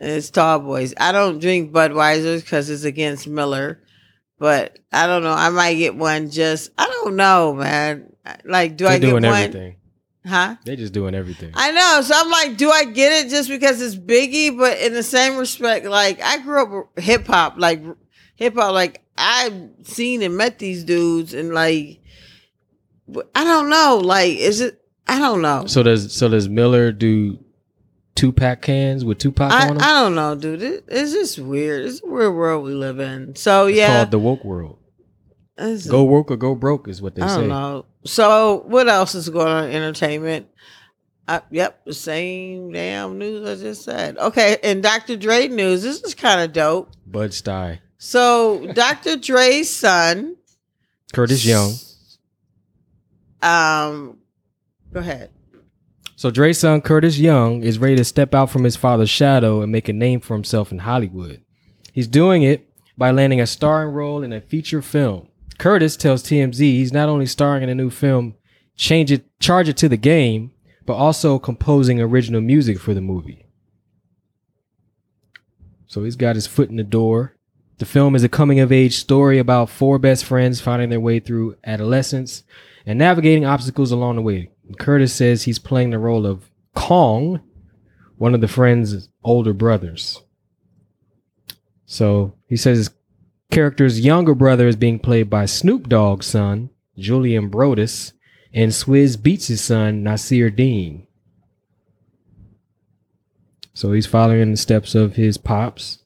And 0.00 0.10
it's 0.10 0.30
tall 0.30 0.58
boys. 0.58 0.92
I 0.98 1.12
don't 1.12 1.38
drink 1.38 1.72
Budweiser 1.72 2.42
because 2.42 2.68
it's 2.68 2.82
against 2.82 3.28
Miller, 3.28 3.80
but 4.40 4.80
I 4.92 5.06
don't 5.06 5.22
know. 5.22 5.32
I 5.32 5.50
might 5.50 5.74
get 5.74 5.94
one 5.94 6.30
just, 6.30 6.70
I 6.76 6.86
don't 6.86 7.14
know, 7.14 7.54
man. 7.54 8.12
Like, 8.44 8.76
do 8.76 8.84
They're 8.84 8.94
I 8.94 8.98
get 8.98 9.08
doing 9.10 9.22
one? 9.22 9.34
everything. 9.34 9.76
Huh? 10.24 10.56
They 10.64 10.76
just 10.76 10.92
doing 10.92 11.14
everything. 11.14 11.52
I 11.54 11.72
know. 11.72 12.00
So 12.02 12.14
I'm 12.16 12.30
like, 12.30 12.56
do 12.56 12.70
I 12.70 12.84
get 12.84 13.24
it 13.24 13.28
just 13.30 13.48
because 13.48 13.82
it's 13.82 13.96
Biggie? 13.96 14.56
But 14.56 14.78
in 14.78 14.92
the 14.92 15.02
same 15.02 15.36
respect, 15.36 15.84
like 15.86 16.20
I 16.22 16.38
grew 16.38 16.62
up 16.84 16.98
hip 16.98 17.26
hop, 17.26 17.54
like 17.58 17.82
hip 18.36 18.54
hop, 18.54 18.72
like 18.72 19.02
I've 19.18 19.70
seen 19.82 20.22
and 20.22 20.36
met 20.36 20.58
these 20.58 20.84
dudes, 20.84 21.34
and 21.34 21.52
like 21.52 22.00
I 23.34 23.44
don't 23.44 23.68
know, 23.68 24.00
like 24.02 24.36
is 24.36 24.60
it? 24.60 24.80
I 25.08 25.18
don't 25.18 25.42
know. 25.42 25.66
So 25.66 25.82
does 25.82 26.14
so 26.14 26.28
does 26.28 26.48
Miller 26.48 26.92
do 26.92 27.38
two 28.14 28.30
pack 28.32 28.62
cans 28.62 29.04
with 29.04 29.18
Tupac 29.18 29.50
I, 29.50 29.68
on 29.68 29.76
them? 29.76 29.84
I 29.84 30.02
don't 30.02 30.14
know, 30.14 30.34
dude. 30.36 30.62
It, 30.62 30.84
it's 30.86 31.12
just 31.12 31.40
weird. 31.40 31.84
It's 31.86 32.00
a 32.02 32.06
weird 32.06 32.34
world 32.34 32.64
we 32.64 32.74
live 32.74 33.00
in. 33.00 33.34
So 33.34 33.66
It's 33.66 33.78
yeah, 33.78 33.96
called 33.98 34.12
the 34.12 34.18
woke 34.20 34.44
world. 34.44 34.78
It's- 35.62 35.86
Go 35.86 36.02
woke 36.04 36.30
or 36.30 36.36
go 36.36 36.54
broke 36.54 36.88
is 36.88 37.00
what 37.02 37.14
they 37.14 37.22
say. 37.22 37.26
I 37.26 37.28
say. 37.28 37.40
don't 37.40 37.48
know. 37.48 37.86
So 38.04 38.64
what 38.66 38.88
else 38.88 39.14
is 39.14 39.28
going 39.28 39.48
on 39.48 39.64
in 39.70 39.76
entertainment? 39.76 40.48
Uh, 41.28 41.40
yep, 41.50 41.84
the 41.84 41.94
same 41.94 42.72
damn 42.72 43.16
news 43.18 43.48
I 43.48 43.62
just 43.62 43.84
said. 43.84 44.18
Okay, 44.18 44.58
and 44.64 44.82
Dr. 44.82 45.16
Dre 45.16 45.46
news. 45.48 45.82
This 45.82 46.02
is 46.02 46.14
kind 46.14 46.40
of 46.40 46.52
dope. 46.52 46.90
Bud 47.06 47.30
Stuy, 47.30 47.78
So 47.98 48.66
Dr. 48.72 49.16
Dre's 49.16 49.70
son, 49.70 50.36
Curtis 51.12 51.44
Young. 51.46 51.72
um, 53.42 54.18
go 54.92 55.00
ahead. 55.00 55.30
So 56.16 56.30
Dre's 56.30 56.58
son 56.58 56.80
Curtis 56.80 57.18
Young 57.18 57.62
is 57.62 57.78
ready 57.78 57.96
to 57.96 58.04
step 58.04 58.34
out 58.34 58.50
from 58.50 58.64
his 58.64 58.76
father's 58.76 59.10
shadow 59.10 59.60
and 59.62 59.72
make 59.72 59.88
a 59.88 59.92
name 59.92 60.20
for 60.20 60.34
himself 60.34 60.70
in 60.72 60.78
Hollywood. 60.78 61.40
He's 61.92 62.06
doing 62.08 62.42
it 62.42 62.68
by 62.96 63.10
landing 63.10 63.40
a 63.40 63.46
starring 63.46 63.92
role 63.92 64.22
in 64.22 64.32
a 64.32 64.40
feature 64.40 64.82
film. 64.82 65.28
Curtis 65.62 65.96
tells 65.96 66.24
TMZ 66.24 66.58
he's 66.58 66.92
not 66.92 67.08
only 67.08 67.24
starring 67.24 67.62
in 67.62 67.68
a 67.68 67.74
new 67.76 67.88
film, 67.88 68.34
change 68.74 69.12
it, 69.12 69.22
charge 69.38 69.68
it 69.68 69.76
to 69.76 69.88
the 69.88 69.96
game, 69.96 70.50
but 70.86 70.94
also 70.94 71.38
composing 71.38 72.00
original 72.00 72.40
music 72.40 72.80
for 72.80 72.94
the 72.94 73.00
movie. 73.00 73.46
So 75.86 76.02
he's 76.02 76.16
got 76.16 76.34
his 76.34 76.48
foot 76.48 76.68
in 76.68 76.74
the 76.74 76.82
door. 76.82 77.36
The 77.78 77.84
film 77.84 78.16
is 78.16 78.24
a 78.24 78.28
coming 78.28 78.58
of 78.58 78.72
age 78.72 78.96
story 78.96 79.38
about 79.38 79.70
four 79.70 80.00
best 80.00 80.24
friends 80.24 80.60
finding 80.60 80.88
their 80.88 80.98
way 80.98 81.20
through 81.20 81.56
adolescence 81.62 82.42
and 82.84 82.98
navigating 82.98 83.44
obstacles 83.44 83.92
along 83.92 84.16
the 84.16 84.22
way. 84.22 84.50
Curtis 84.80 85.14
says 85.14 85.44
he's 85.44 85.60
playing 85.60 85.90
the 85.90 85.98
role 86.00 86.26
of 86.26 86.50
Kong, 86.74 87.40
one 88.16 88.34
of 88.34 88.40
the 88.40 88.48
friends' 88.48 89.10
older 89.22 89.52
brothers. 89.52 90.22
So 91.86 92.34
he 92.48 92.56
says 92.56 92.90
character's 93.52 94.00
younger 94.00 94.34
brother 94.34 94.66
is 94.66 94.76
being 94.76 94.98
played 94.98 95.30
by 95.30 95.44
Snoop 95.44 95.88
Dogg's 95.88 96.26
son, 96.26 96.70
Julian 96.98 97.48
Broadus, 97.48 98.12
and 98.52 98.72
Swizz 98.72 99.16
Beatz' 99.16 99.58
son, 99.58 100.02
Nasir 100.02 100.50
Dean. 100.50 101.06
So 103.74 103.92
he's 103.92 104.06
following 104.06 104.40
in 104.40 104.50
the 104.50 104.56
steps 104.56 104.94
of 104.94 105.16
his 105.16 105.38
pops. 105.38 105.98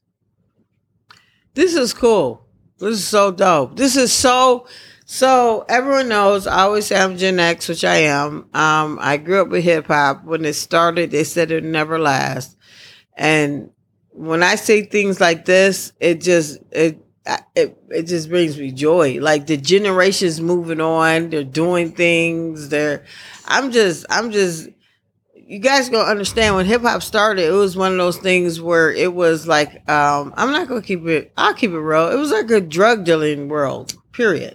This 1.54 1.74
is 1.74 1.94
cool. 1.94 2.46
This 2.78 2.98
is 2.98 3.06
so 3.06 3.32
dope. 3.32 3.76
This 3.76 3.96
is 3.96 4.12
so 4.12 4.66
so 5.06 5.64
everyone 5.68 6.08
knows 6.08 6.46
I 6.46 6.62
always 6.62 6.86
say 6.86 7.00
I'm 7.00 7.16
Gen 7.16 7.40
X, 7.40 7.68
which 7.68 7.84
I 7.84 7.96
am. 7.96 8.48
Um, 8.52 8.98
I 9.00 9.16
grew 9.16 9.40
up 9.40 9.48
with 9.48 9.64
hip 9.64 9.86
hop. 9.86 10.24
When 10.24 10.44
it 10.44 10.54
started, 10.54 11.10
they 11.10 11.24
said 11.24 11.50
it 11.50 11.62
would 11.62 11.64
never 11.64 11.98
last. 11.98 12.56
And 13.14 13.70
when 14.10 14.42
I 14.42 14.56
say 14.56 14.82
things 14.82 15.20
like 15.20 15.44
this, 15.44 15.92
it 16.00 16.20
just 16.20 16.58
it 16.70 17.05
it 17.54 17.76
it 17.88 18.02
just 18.04 18.28
brings 18.28 18.58
me 18.58 18.72
joy. 18.72 19.18
Like 19.20 19.46
the 19.46 19.56
generations 19.56 20.40
moving 20.40 20.80
on, 20.80 21.30
they're 21.30 21.44
doing 21.44 21.92
things. 21.92 22.68
They're 22.68 23.04
I'm 23.46 23.72
just 23.72 24.06
I'm 24.10 24.30
just 24.30 24.68
you 25.34 25.60
guys 25.60 25.88
gonna 25.88 26.10
understand 26.10 26.56
when 26.56 26.66
hip 26.66 26.82
hop 26.82 27.02
started, 27.02 27.46
it 27.46 27.52
was 27.52 27.76
one 27.76 27.92
of 27.92 27.98
those 27.98 28.18
things 28.18 28.60
where 28.60 28.90
it 28.90 29.14
was 29.14 29.46
like, 29.46 29.88
um, 29.88 30.34
I'm 30.36 30.50
not 30.50 30.66
gonna 30.66 30.82
keep 30.82 31.06
it. 31.06 31.32
I'll 31.36 31.54
keep 31.54 31.70
it 31.70 31.78
real. 31.78 32.08
It 32.08 32.16
was 32.16 32.32
like 32.32 32.50
a 32.50 32.60
drug 32.60 33.04
dealing 33.04 33.48
world. 33.48 33.94
Period. 34.12 34.54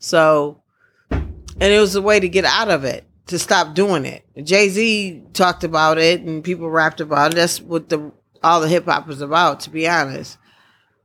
So, 0.00 0.62
and 1.10 1.32
it 1.60 1.80
was 1.80 1.94
a 1.94 2.02
way 2.02 2.18
to 2.18 2.28
get 2.28 2.44
out 2.44 2.70
of 2.70 2.84
it, 2.84 3.04
to 3.26 3.38
stop 3.38 3.74
doing 3.74 4.04
it. 4.04 4.24
Jay 4.42 4.68
Z 4.68 5.22
talked 5.32 5.62
about 5.62 5.98
it, 5.98 6.22
and 6.22 6.42
people 6.42 6.70
rapped 6.70 7.00
about 7.00 7.32
it. 7.32 7.36
That's 7.36 7.60
what 7.60 7.88
the 7.88 8.10
all 8.42 8.60
the 8.60 8.68
hip 8.68 8.86
hop 8.86 9.06
was 9.06 9.20
about, 9.20 9.60
to 9.60 9.70
be 9.70 9.86
honest. 9.86 10.38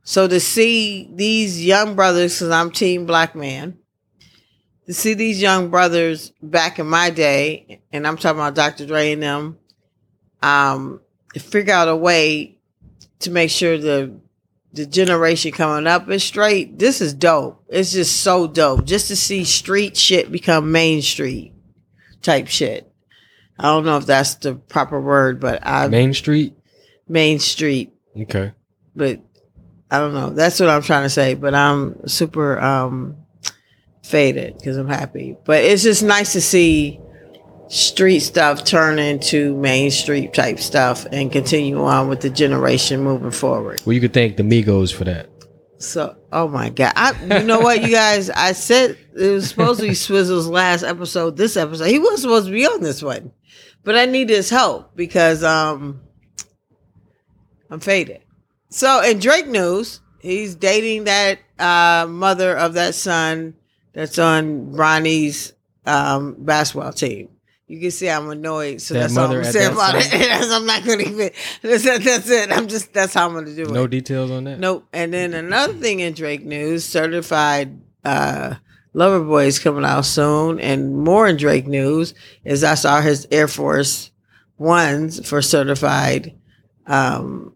So 0.08 0.28
to 0.28 0.38
see 0.38 1.10
these 1.12 1.64
young 1.64 1.96
brothers, 1.96 2.34
because 2.38 2.50
I'm 2.52 2.70
Team 2.70 3.06
Black 3.06 3.34
Man, 3.34 3.76
to 4.86 4.94
see 4.94 5.14
these 5.14 5.42
young 5.42 5.68
brothers 5.68 6.32
back 6.40 6.78
in 6.78 6.86
my 6.86 7.10
day, 7.10 7.80
and 7.90 8.06
I'm 8.06 8.16
talking 8.16 8.38
about 8.38 8.54
Dr. 8.54 8.86
Dre 8.86 9.10
and 9.12 9.22
them, 9.22 9.58
um, 10.42 11.00
figure 11.36 11.74
out 11.74 11.88
a 11.88 11.96
way 11.96 12.56
to 13.18 13.30
make 13.32 13.50
sure 13.50 13.76
the 13.76 14.14
the 14.72 14.86
generation 14.86 15.50
coming 15.50 15.88
up 15.88 16.08
is 16.08 16.22
straight. 16.22 16.78
This 16.78 17.00
is 17.00 17.12
dope. 17.12 17.64
It's 17.68 17.90
just 17.92 18.20
so 18.20 18.46
dope. 18.46 18.84
Just 18.84 19.08
to 19.08 19.16
see 19.16 19.42
street 19.42 19.96
shit 19.96 20.30
become 20.30 20.70
main 20.70 21.02
street 21.02 21.52
type 22.22 22.46
shit. 22.46 22.88
I 23.58 23.64
don't 23.64 23.84
know 23.86 23.96
if 23.96 24.06
that's 24.06 24.36
the 24.36 24.54
proper 24.54 25.00
word, 25.00 25.40
but 25.40 25.66
I 25.66 25.88
Main 25.88 26.14
Street. 26.14 26.54
main 27.08 27.40
street 27.40 27.92
Okay. 28.16 28.52
but 28.94 29.18
I 29.90 29.98
don't 29.98 30.14
know. 30.14 30.30
That's 30.30 30.58
what 30.58 30.68
I'm 30.68 30.82
trying 30.82 31.04
to 31.04 31.10
say. 31.10 31.34
But 31.34 31.54
I'm 31.54 32.06
super 32.08 32.58
um 32.60 33.16
faded 34.02 34.58
because 34.58 34.76
I'm 34.76 34.88
happy. 34.88 35.36
But 35.44 35.64
it's 35.64 35.82
just 35.82 36.02
nice 36.02 36.32
to 36.32 36.40
see 36.40 37.00
street 37.68 38.20
stuff 38.20 38.64
turn 38.64 38.98
into 38.98 39.56
main 39.56 39.90
street 39.90 40.32
type 40.32 40.60
stuff 40.60 41.04
and 41.10 41.32
continue 41.32 41.82
on 41.82 42.08
with 42.08 42.20
the 42.20 42.30
generation 42.30 43.02
moving 43.02 43.30
forward. 43.30 43.82
Well, 43.84 43.94
you 43.94 44.00
could 44.00 44.14
thank 44.14 44.36
the 44.36 44.42
Migos 44.42 44.94
for 44.94 45.04
that. 45.04 45.28
So, 45.78 46.16
oh 46.32 46.48
my 46.48 46.70
god, 46.70 46.92
I, 46.96 47.40
you 47.40 47.44
know 47.44 47.60
what, 47.60 47.82
you 47.82 47.90
guys? 47.90 48.30
I 48.30 48.52
said 48.52 48.96
it 49.14 49.30
was 49.30 49.48
supposed 49.48 49.80
to 49.80 49.86
be 49.86 49.92
Swizzle's 49.92 50.48
last 50.48 50.82
episode. 50.82 51.36
This 51.36 51.56
episode, 51.56 51.88
he 51.88 51.98
wasn't 51.98 52.20
supposed 52.20 52.46
to 52.46 52.52
be 52.52 52.66
on 52.66 52.80
this 52.80 53.02
one, 53.02 53.32
but 53.84 53.94
I 53.94 54.06
need 54.06 54.30
his 54.30 54.48
help 54.48 54.96
because 54.96 55.44
um, 55.44 56.00
I'm 57.68 57.80
faded. 57.80 58.22
So, 58.68 59.02
in 59.02 59.18
Drake 59.18 59.46
news, 59.48 60.00
he's 60.20 60.54
dating 60.54 61.04
that 61.04 61.38
uh, 61.58 62.06
mother 62.08 62.56
of 62.56 62.74
that 62.74 62.94
son 62.94 63.54
that's 63.92 64.18
on 64.18 64.72
Ronnie's 64.72 65.52
um, 65.86 66.34
basketball 66.38 66.92
team. 66.92 67.28
You 67.68 67.80
can 67.80 67.90
see 67.90 68.08
I'm 68.08 68.28
annoyed, 68.30 68.80
so 68.80 68.94
That 68.94 69.00
that's 69.00 69.16
all 69.16 69.24
I'm 69.24 69.30
mother 69.30 69.40
gonna 69.40 69.52
say 69.52 69.64
about 69.66 70.00
son? 70.02 70.20
it. 70.20 70.30
I'm 70.52 70.66
not 70.66 70.84
gonna 70.84 71.02
even. 71.02 71.30
That's, 71.62 71.82
that's 71.84 72.30
it. 72.30 72.52
I'm 72.52 72.68
just. 72.68 72.92
That's 72.92 73.12
how 73.12 73.26
I'm 73.26 73.34
gonna 73.34 73.54
do 73.54 73.62
it. 73.62 73.70
No 73.72 73.86
details 73.88 74.30
on 74.30 74.44
that. 74.44 74.60
Nope. 74.60 74.86
And 74.92 75.12
then 75.12 75.34
another 75.34 75.72
thing 75.72 75.98
in 76.00 76.12
Drake 76.12 76.44
news, 76.44 76.84
certified 76.84 77.80
uh 78.04 78.54
Lover 78.92 79.24
Boy 79.24 79.46
is 79.46 79.58
coming 79.58 79.84
out 79.84 80.04
soon. 80.04 80.60
And 80.60 80.96
more 80.96 81.26
in 81.26 81.36
Drake 81.36 81.66
news 81.66 82.14
is 82.44 82.62
I 82.62 82.74
saw 82.74 83.00
his 83.00 83.26
Air 83.32 83.48
Force 83.48 84.12
Ones 84.58 85.28
for 85.28 85.42
certified 85.42 86.36
um 86.86 87.52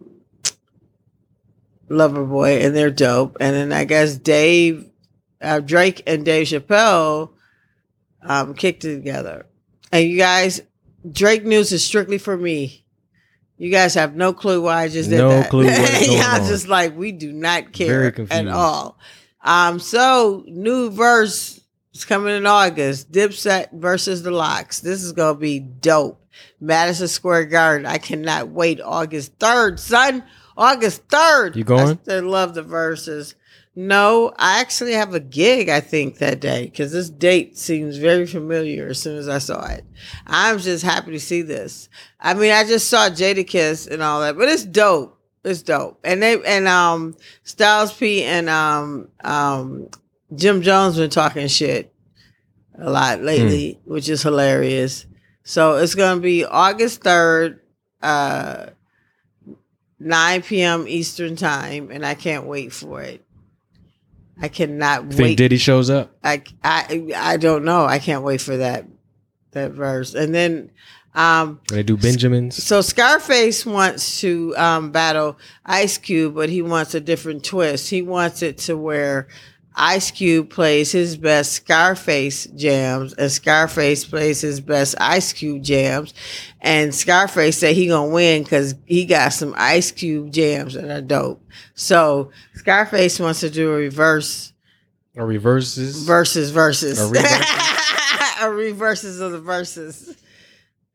Lover 1.90 2.24
Boy, 2.24 2.60
and 2.64 2.74
they're 2.74 2.90
dope. 2.90 3.36
And 3.40 3.54
then 3.54 3.72
I 3.72 3.84
guess 3.84 4.16
Dave 4.16 4.86
uh, 5.42 5.60
Drake 5.60 6.02
and 6.06 6.24
Dave 6.24 6.46
Chappelle 6.46 7.30
um 8.22 8.54
kicked 8.54 8.84
it 8.84 8.96
together. 8.96 9.46
And 9.92 10.08
you 10.08 10.16
guys, 10.16 10.60
Drake 11.10 11.44
news 11.44 11.72
is 11.72 11.84
strictly 11.84 12.18
for 12.18 12.36
me. 12.36 12.84
You 13.58 13.70
guys 13.70 13.94
have 13.94 14.14
no 14.16 14.32
clue 14.32 14.62
why 14.62 14.82
I 14.84 14.88
just 14.88 15.10
did 15.10 15.18
No 15.18 15.28
that. 15.30 15.50
clue 15.50 15.66
what's 15.66 15.78
going 16.06 16.12
Y'all 16.18 16.40
on. 16.40 16.46
just 16.46 16.68
like 16.68 16.96
we 16.96 17.12
do 17.12 17.32
not 17.32 17.72
care 17.72 18.14
at 18.30 18.48
all. 18.48 18.98
Um, 19.42 19.78
so 19.80 20.44
new 20.46 20.90
Verzuz 20.90 21.60
is 21.92 22.04
coming 22.04 22.34
in 22.36 22.46
August. 22.46 23.10
Dipset 23.12 23.72
versus 23.72 24.22
the 24.22 24.30
Lox. 24.30 24.80
This 24.80 25.02
is 25.02 25.12
gonna 25.12 25.38
be 25.38 25.58
dope. 25.58 26.18
Madison 26.60 27.08
Square 27.08 27.46
Garden. 27.46 27.86
I 27.86 27.98
cannot 27.98 28.48
wait. 28.48 28.80
August 28.80 29.32
third, 29.38 29.80
son. 29.80 30.22
August 30.60 31.02
third. 31.08 31.56
You 31.56 31.64
going? 31.64 31.88
I 31.88 31.94
still 31.94 32.24
love 32.24 32.54
the 32.54 32.62
Verzuz. 32.62 33.34
No, 33.74 34.34
I 34.36 34.60
actually 34.60 34.92
have 34.92 35.14
a 35.14 35.20
gig. 35.20 35.70
I 35.70 35.80
think 35.80 36.18
that 36.18 36.40
day 36.40 36.64
because 36.64 36.92
this 36.92 37.08
date 37.08 37.56
seems 37.56 37.96
very 37.96 38.26
familiar. 38.26 38.88
As 38.88 39.00
soon 39.00 39.16
as 39.16 39.28
I 39.28 39.38
saw 39.38 39.66
it, 39.66 39.84
I'm 40.26 40.58
just 40.58 40.84
happy 40.84 41.12
to 41.12 41.20
see 41.20 41.40
this. 41.42 41.88
I 42.20 42.34
mean, 42.34 42.52
I 42.52 42.64
just 42.64 42.88
saw 42.88 43.08
Jadakiss 43.08 43.90
and 43.90 44.02
all 44.02 44.20
that, 44.20 44.36
but 44.36 44.48
it's 44.48 44.64
dope. 44.64 45.18
It's 45.44 45.62
dope. 45.62 45.98
And 46.04 46.22
they 46.22 46.42
and 46.44 46.68
um 46.68 47.16
Styles 47.42 47.94
P 47.94 48.22
and 48.24 48.50
um 48.50 49.08
um 49.24 49.88
Jim 50.34 50.60
Jones 50.60 50.96
been 50.96 51.08
talking 51.08 51.48
shit 51.48 51.94
a 52.78 52.90
lot 52.90 53.22
lately, 53.22 53.80
which 53.84 54.10
is 54.10 54.22
hilarious. 54.22 55.06
So 55.42 55.76
it's 55.76 55.94
gonna 55.94 56.20
be 56.20 56.44
August 56.44 57.02
third, 57.02 57.60
uh 58.02 58.66
9 60.00 60.42
p.m. 60.42 60.88
Eastern 60.88 61.36
time, 61.36 61.90
and 61.90 62.04
I 62.04 62.14
can't 62.14 62.46
wait 62.46 62.72
for 62.72 63.02
it. 63.02 63.24
I 64.40 64.48
cannot 64.48 65.08
Think 65.08 65.20
wait. 65.20 65.36
Diddy 65.36 65.58
shows 65.58 65.90
up? 65.90 66.16
I, 66.24 66.42
I 66.64 67.12
I 67.14 67.36
don't 67.36 67.64
know. 67.64 67.84
I 67.84 67.98
can't 67.98 68.24
wait 68.24 68.40
for 68.40 68.56
that. 68.56 68.86
that 69.50 69.72
Verzuz. 69.74 70.14
And 70.14 70.34
then 70.34 70.70
um 71.14 71.60
they 71.68 71.82
do 71.82 71.96
Benjamins. 71.96 72.62
so 72.62 72.80
Scarface 72.80 73.66
wants 73.66 74.20
to 74.20 74.54
um, 74.56 74.92
battle 74.92 75.36
Ice 75.66 75.98
Cube, 75.98 76.34
but 76.34 76.48
he 76.48 76.62
wants 76.62 76.94
a 76.94 77.00
different 77.00 77.44
twist. 77.44 77.90
He 77.90 78.00
wants 78.00 78.42
it 78.42 78.56
to 78.58 78.78
where 78.78 79.28
Ice 79.76 80.10
Cube 80.10 80.50
plays 80.50 80.90
his 80.92 81.16
best 81.16 81.52
Scarface 81.52 82.46
jams, 82.56 83.14
and 83.14 83.30
Scarface 83.30 84.04
plays 84.04 84.40
his 84.40 84.60
best 84.60 84.94
Ice 85.00 85.32
Cube 85.32 85.62
jams. 85.62 86.12
And 86.60 86.94
Scarface 86.94 87.58
said 87.58 87.74
he 87.76 87.86
gonna 87.86 88.10
win 88.12 88.42
because 88.42 88.74
he 88.86 89.04
got 89.04 89.32
some 89.32 89.54
Ice 89.56 89.90
Cube 89.90 90.32
jams 90.32 90.74
that 90.74 90.90
are 90.90 91.00
dope. 91.00 91.42
So 91.74 92.30
Scarface 92.54 93.18
wants 93.20 93.40
to 93.40 93.50
do 93.50 93.72
a 93.72 93.76
reverse 93.76 94.52
Or 95.16 95.24
reverses. 95.26 96.04
versus 96.04 96.50
versus 96.50 96.98
A 96.98 97.06
reverse. 97.06 98.36
a 98.40 98.50
reverses 98.50 99.20
of 99.20 99.32
the 99.32 99.40
verses. 99.40 100.16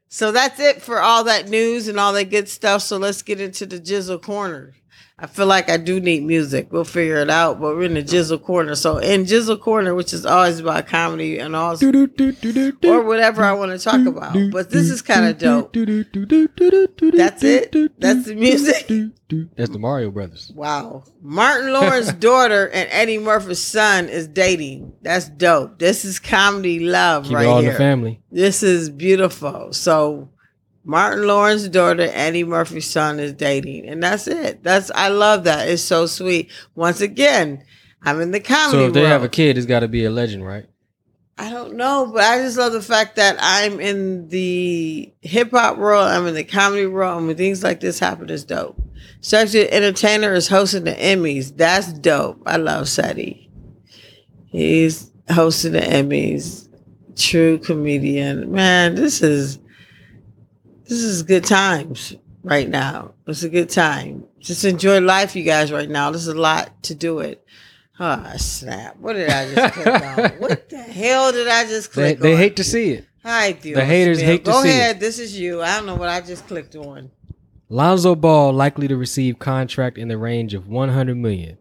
So 0.07 0.31
that's 0.31 0.59
it 0.59 0.81
for 0.81 0.99
all 0.99 1.23
that 1.25 1.49
news 1.49 1.87
and 1.87 1.99
all 1.99 2.13
that 2.13 2.29
good 2.29 2.47
stuff. 2.47 2.81
So 2.81 2.97
let's 2.97 3.21
get 3.21 3.41
into 3.41 3.65
the 3.65 3.79
Jizzle 3.79 4.21
corner. 4.21 4.73
I 5.17 5.27
feel 5.27 5.45
like 5.45 5.69
I 5.69 5.77
do 5.77 6.01
need 6.01 6.23
music. 6.23 6.73
We'll 6.73 6.83
figure 6.83 7.15
it 7.17 7.29
out, 7.29 7.61
but 7.61 7.77
we're 7.77 7.83
in 7.83 7.93
the 7.93 8.03
Jizzle 8.03 8.41
corner. 8.41 8.75
So 8.75 8.97
in 8.97 9.23
Jizzle 9.23 9.61
corner, 9.61 9.95
which 9.95 10.11
is 10.11 10.25
always 10.25 10.59
about 10.59 10.87
comedy 10.87 11.39
and 11.39 11.55
all 11.55 11.77
or 11.81 13.01
whatever 13.01 13.41
I 13.43 13.53
want 13.53 13.71
to 13.71 13.79
talk 13.79 14.05
about. 14.05 14.35
But 14.51 14.71
this 14.71 14.89
is 14.89 15.01
kind 15.01 15.25
of 15.25 15.37
dope. 15.37 15.71
That's 15.73 17.43
it? 17.43 17.99
That's 17.99 18.25
the 18.25 18.35
music? 18.35 18.87
That's 19.55 19.71
the 19.71 19.79
Mario 19.79 20.11
Brothers. 20.11 20.51
Wow. 20.53 21.05
Martin 21.21 21.71
Lawrence's 21.71 22.13
daughter 22.19 22.67
and 22.67 22.89
Eddie 22.91 23.17
Murphy's 23.17 23.63
son 23.63 24.09
is 24.09 24.27
dating. 24.27 24.91
That's 25.01 25.29
dope. 25.29 25.79
This 25.79 26.03
is 26.03 26.19
comedy 26.19 26.81
love 26.81 27.23
Keep 27.23 27.35
right 27.35 27.45
all 27.47 27.59
in 27.59 27.63
here. 27.63 27.71
the 27.71 27.77
family. 27.77 28.21
This 28.31 28.63
is 28.63 28.89
beautiful. 28.89 29.71
So 29.71 30.29
Martin 30.85 31.27
Lawrence's 31.27 31.69
daughter, 31.69 32.07
Eddie 32.13 32.43
Murphy's 32.43 32.89
son 32.89 33.19
is 33.19 33.33
dating. 33.33 33.87
And 33.89 34.01
that's 34.01 34.27
it. 34.27 34.63
That's 34.63 34.91
I 34.91 35.09
love 35.09 35.43
that. 35.45 35.67
It's 35.67 35.81
so 35.81 36.05
sweet. 36.05 36.51
Once 36.75 37.01
again, 37.01 37.63
I'm 38.03 38.21
in 38.21 38.31
the 38.31 38.39
comedy 38.39 38.77
So 38.77 38.87
if 38.87 38.93
they 38.93 39.01
world. 39.01 39.11
have 39.11 39.23
a 39.23 39.29
kid, 39.29 39.57
it's 39.57 39.65
got 39.65 39.79
to 39.79 39.87
be 39.87 40.05
a 40.05 40.11
legend, 40.11 40.45
right? 40.45 40.67
I 41.37 41.49
don't 41.49 41.75
know, 41.75 42.09
but 42.13 42.23
I 42.23 42.37
just 42.37 42.57
love 42.57 42.71
the 42.71 42.81
fact 42.81 43.17
that 43.17 43.35
I'm 43.41 43.81
in 43.81 44.29
the 44.29 45.11
hip 45.21 45.51
hop 45.51 45.77
world, 45.77 46.07
I'm 46.07 46.27
in 46.27 46.33
the 46.33 46.45
comedy 46.45 46.85
world, 46.85 47.17
and 47.17 47.27
when 47.27 47.35
things 47.35 47.61
like 47.61 47.81
this 47.81 47.99
happen, 47.99 48.29
it's 48.29 48.45
dope. 48.45 48.81
Cedric 49.19 49.51
the 49.51 49.73
Entertainer 49.73 50.33
is 50.33 50.47
hosting 50.47 50.85
the 50.85 50.93
Emmys. 50.93 51.57
That's 51.57 51.91
dope. 51.91 52.41
I 52.45 52.55
love 52.55 52.87
Seti. 52.87 53.49
He's 54.45 55.11
hosting 55.29 55.73
the 55.73 55.79
Emmys. 55.79 56.69
True 57.17 57.57
comedian. 57.57 58.51
Man, 58.51 58.95
this 58.95 59.21
is 59.21 59.59
this 60.87 60.99
is 60.99 61.23
good 61.23 61.43
times 61.45 62.15
right 62.43 62.69
now. 62.69 63.13
It's 63.27 63.43
a 63.43 63.49
good 63.49 63.69
time. 63.69 64.25
Just 64.39 64.63
enjoy 64.65 64.99
life, 65.01 65.35
you 65.35 65.43
guys, 65.43 65.71
right 65.71 65.89
now. 65.89 66.11
There's 66.11 66.27
a 66.27 66.35
lot 66.35 66.83
to 66.83 66.95
do 66.95 67.19
it. 67.19 67.43
Oh, 67.99 68.33
snap. 68.37 68.97
What 68.97 69.13
did 69.13 69.29
I 69.29 69.53
just 69.53 69.73
click 69.73 69.87
on? 70.17 70.29
What 70.39 70.69
the 70.69 70.77
hell 70.77 71.31
did 71.31 71.47
I 71.47 71.63
just 71.65 71.93
They, 71.93 72.13
click 72.15 72.19
they 72.19 72.33
on? 72.33 72.37
hate 72.39 72.55
to 72.57 72.63
see 72.63 72.91
it. 72.91 73.05
Hi, 73.23 73.53
Dios 73.53 73.77
the 73.77 73.85
haters 73.85 74.19
mío. 74.21 74.25
hate 74.25 74.45
to 74.45 74.51
Go 74.51 74.61
see 74.63 74.69
it. 74.69 74.71
ahead. 74.71 74.99
This 74.99 75.17
is 75.17 75.39
you. 75.39 75.61
I 75.61 75.77
don't 75.77 75.85
know 75.87 75.95
what 75.95 76.09
I 76.09 76.21
just 76.21 76.45
clicked 76.47 76.75
on. 76.75 77.09
Lonzo 77.69 78.13
Ball 78.13 78.53
likely 78.53 78.87
to 78.87 78.95
receive 78.95 79.39
contract 79.39 79.97
in 79.97 80.07
the 80.09 80.17
range 80.17 80.53
of 80.53 80.67
100 80.67 81.15
million. 81.17 81.57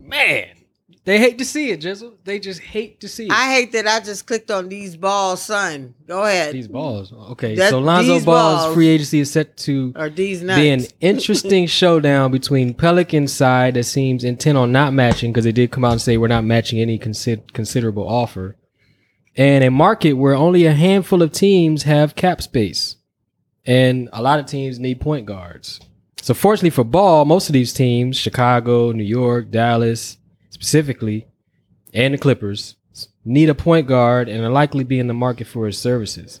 Man, 0.00 0.46
they 1.04 1.18
hate 1.18 1.36
to 1.38 1.44
see 1.44 1.70
it, 1.70 1.80
Jizzle. 1.80 2.14
They 2.24 2.38
just 2.38 2.60
hate 2.60 3.00
to 3.00 3.08
see 3.08 3.26
it. 3.26 3.30
I 3.32 3.52
hate 3.52 3.72
that 3.72 3.86
I 3.86 4.00
just 4.00 4.26
clicked 4.26 4.50
on 4.50 4.68
these 4.70 4.96
balls, 4.96 5.42
son. 5.42 5.94
Go 6.06 6.22
ahead. 6.24 6.54
these 6.54 6.66
balls. 6.68 7.12
Okay, 7.32 7.54
That- 7.56 7.70
so 7.70 7.78
Lonzo 7.78 8.14
these 8.14 8.24
Ball's 8.24 8.62
balls- 8.64 8.74
free 8.74 8.88
agency 8.88 9.20
is 9.20 9.30
set 9.30 9.56
to 9.58 9.92
or 9.96 10.08
these 10.08 10.42
nuts. 10.42 10.58
be 10.60 10.70
an 10.70 10.84
interesting 11.00 11.66
showdown 11.66 12.30
between 12.32 12.72
Pelican 12.74 13.28
side 13.28 13.74
that 13.74 13.84
seems 13.84 14.24
intent 14.24 14.56
on 14.56 14.72
not 14.72 14.92
matching 14.94 15.30
because 15.32 15.44
they 15.44 15.52
did 15.52 15.70
come 15.70 15.84
out 15.84 15.92
and 15.92 16.00
say 16.00 16.16
we're 16.16 16.28
not 16.28 16.44
matching 16.44 16.80
any 16.80 16.98
consi- 16.98 17.52
considerable 17.52 18.08
offer, 18.08 18.56
and 19.36 19.62
a 19.64 19.70
market 19.70 20.14
where 20.14 20.34
only 20.34 20.64
a 20.64 20.72
handful 20.72 21.20
of 21.22 21.32
teams 21.32 21.82
have 21.82 22.14
cap 22.14 22.40
space, 22.40 22.96
and 23.66 24.08
a 24.12 24.22
lot 24.22 24.38
of 24.40 24.46
teams 24.46 24.78
need 24.78 25.00
point 25.00 25.26
guards. 25.26 25.80
So 26.22 26.32
fortunately 26.32 26.70
for 26.70 26.84
Ball, 26.84 27.26
most 27.26 27.50
of 27.50 27.52
these 27.52 27.74
teams, 27.74 28.16
Chicago, 28.16 28.92
New 28.92 29.04
York, 29.04 29.50
Dallas, 29.50 30.16
specifically, 30.64 31.26
and 31.92 32.14
the 32.14 32.18
Clippers, 32.18 32.76
need 33.24 33.50
a 33.50 33.54
point 33.54 33.86
guard 33.86 34.28
and 34.30 34.42
are 34.42 34.50
likely 34.50 34.82
be 34.82 34.98
in 34.98 35.08
the 35.08 35.14
market 35.14 35.46
for 35.46 35.66
his 35.66 35.76
services. 35.78 36.40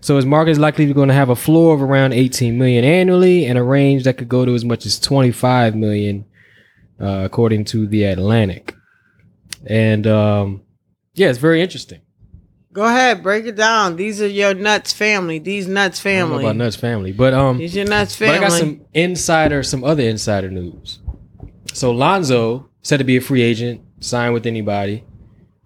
So 0.00 0.14
his 0.16 0.24
market 0.24 0.52
is 0.52 0.58
likely 0.60 0.92
going 0.92 1.08
to 1.08 1.14
have 1.14 1.28
a 1.28 1.34
floor 1.36 1.74
of 1.74 1.82
around 1.82 2.12
18 2.12 2.56
million 2.56 2.84
annually 2.84 3.46
and 3.46 3.58
a 3.58 3.62
range 3.64 4.04
that 4.04 4.16
could 4.16 4.28
go 4.28 4.44
to 4.44 4.54
as 4.54 4.64
much 4.64 4.86
as 4.86 5.00
25 5.00 5.74
million, 5.74 6.24
uh, 7.00 7.22
according 7.24 7.64
to 7.66 7.86
the 7.88 8.06
Athletic. 8.06 8.74
And 9.66 10.06
um, 10.06 10.62
yeah, 11.14 11.28
it's 11.30 11.38
very 11.38 11.60
interesting. 11.60 12.00
Go 12.72 12.84
ahead, 12.84 13.22
break 13.22 13.44
it 13.46 13.56
down. 13.56 13.96
These 13.96 14.20
are 14.22 14.28
your 14.28 14.54
nuts 14.54 14.92
family. 14.92 15.38
These 15.40 15.66
nuts 15.66 16.04
I 16.04 16.10
don't 16.10 16.18
know 16.20 16.26
family. 16.36 16.44
about 16.44 16.56
Nuts 16.56 16.76
family, 16.76 17.12
but 17.12 17.34
um, 17.34 17.58
These 17.58 17.74
your 17.76 17.86
nuts 17.86 18.14
family. 18.14 18.38
but. 18.38 18.44
I 18.46 18.48
got 18.48 18.58
some 18.58 18.80
insider, 18.94 19.62
some 19.62 19.82
other 19.84 20.02
insider 20.02 20.50
news. 20.50 21.00
So 21.72 21.90
Lonzo 21.92 22.68
said 22.84 22.98
to 22.98 23.04
be 23.04 23.16
a 23.16 23.20
free 23.20 23.42
agent, 23.42 23.80
sign 23.98 24.32
with 24.32 24.46
anybody, 24.46 25.02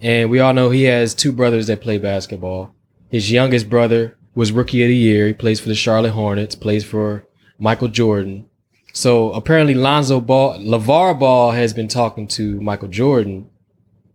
and 0.00 0.30
we 0.30 0.38
all 0.38 0.54
know 0.54 0.70
he 0.70 0.84
has 0.84 1.14
two 1.14 1.32
brothers 1.32 1.66
that 1.66 1.82
play 1.82 1.98
basketball. 1.98 2.74
His 3.10 3.30
youngest 3.30 3.68
brother 3.68 4.16
was 4.34 4.52
rookie 4.52 4.82
of 4.84 4.88
the 4.88 4.96
year. 4.96 5.26
He 5.26 5.32
plays 5.32 5.58
for 5.58 5.68
the 5.68 5.74
Charlotte 5.74 6.12
Hornets, 6.12 6.54
plays 6.54 6.84
for 6.84 7.26
Michael 7.58 7.88
Jordan. 7.88 8.48
So 8.92 9.32
apparently 9.32 9.74
Lonzo 9.74 10.20
Ball, 10.20 10.60
LaVar 10.60 11.18
Ball 11.18 11.50
has 11.50 11.74
been 11.74 11.88
talking 11.88 12.28
to 12.28 12.60
Michael 12.60 12.88
Jordan 12.88 13.50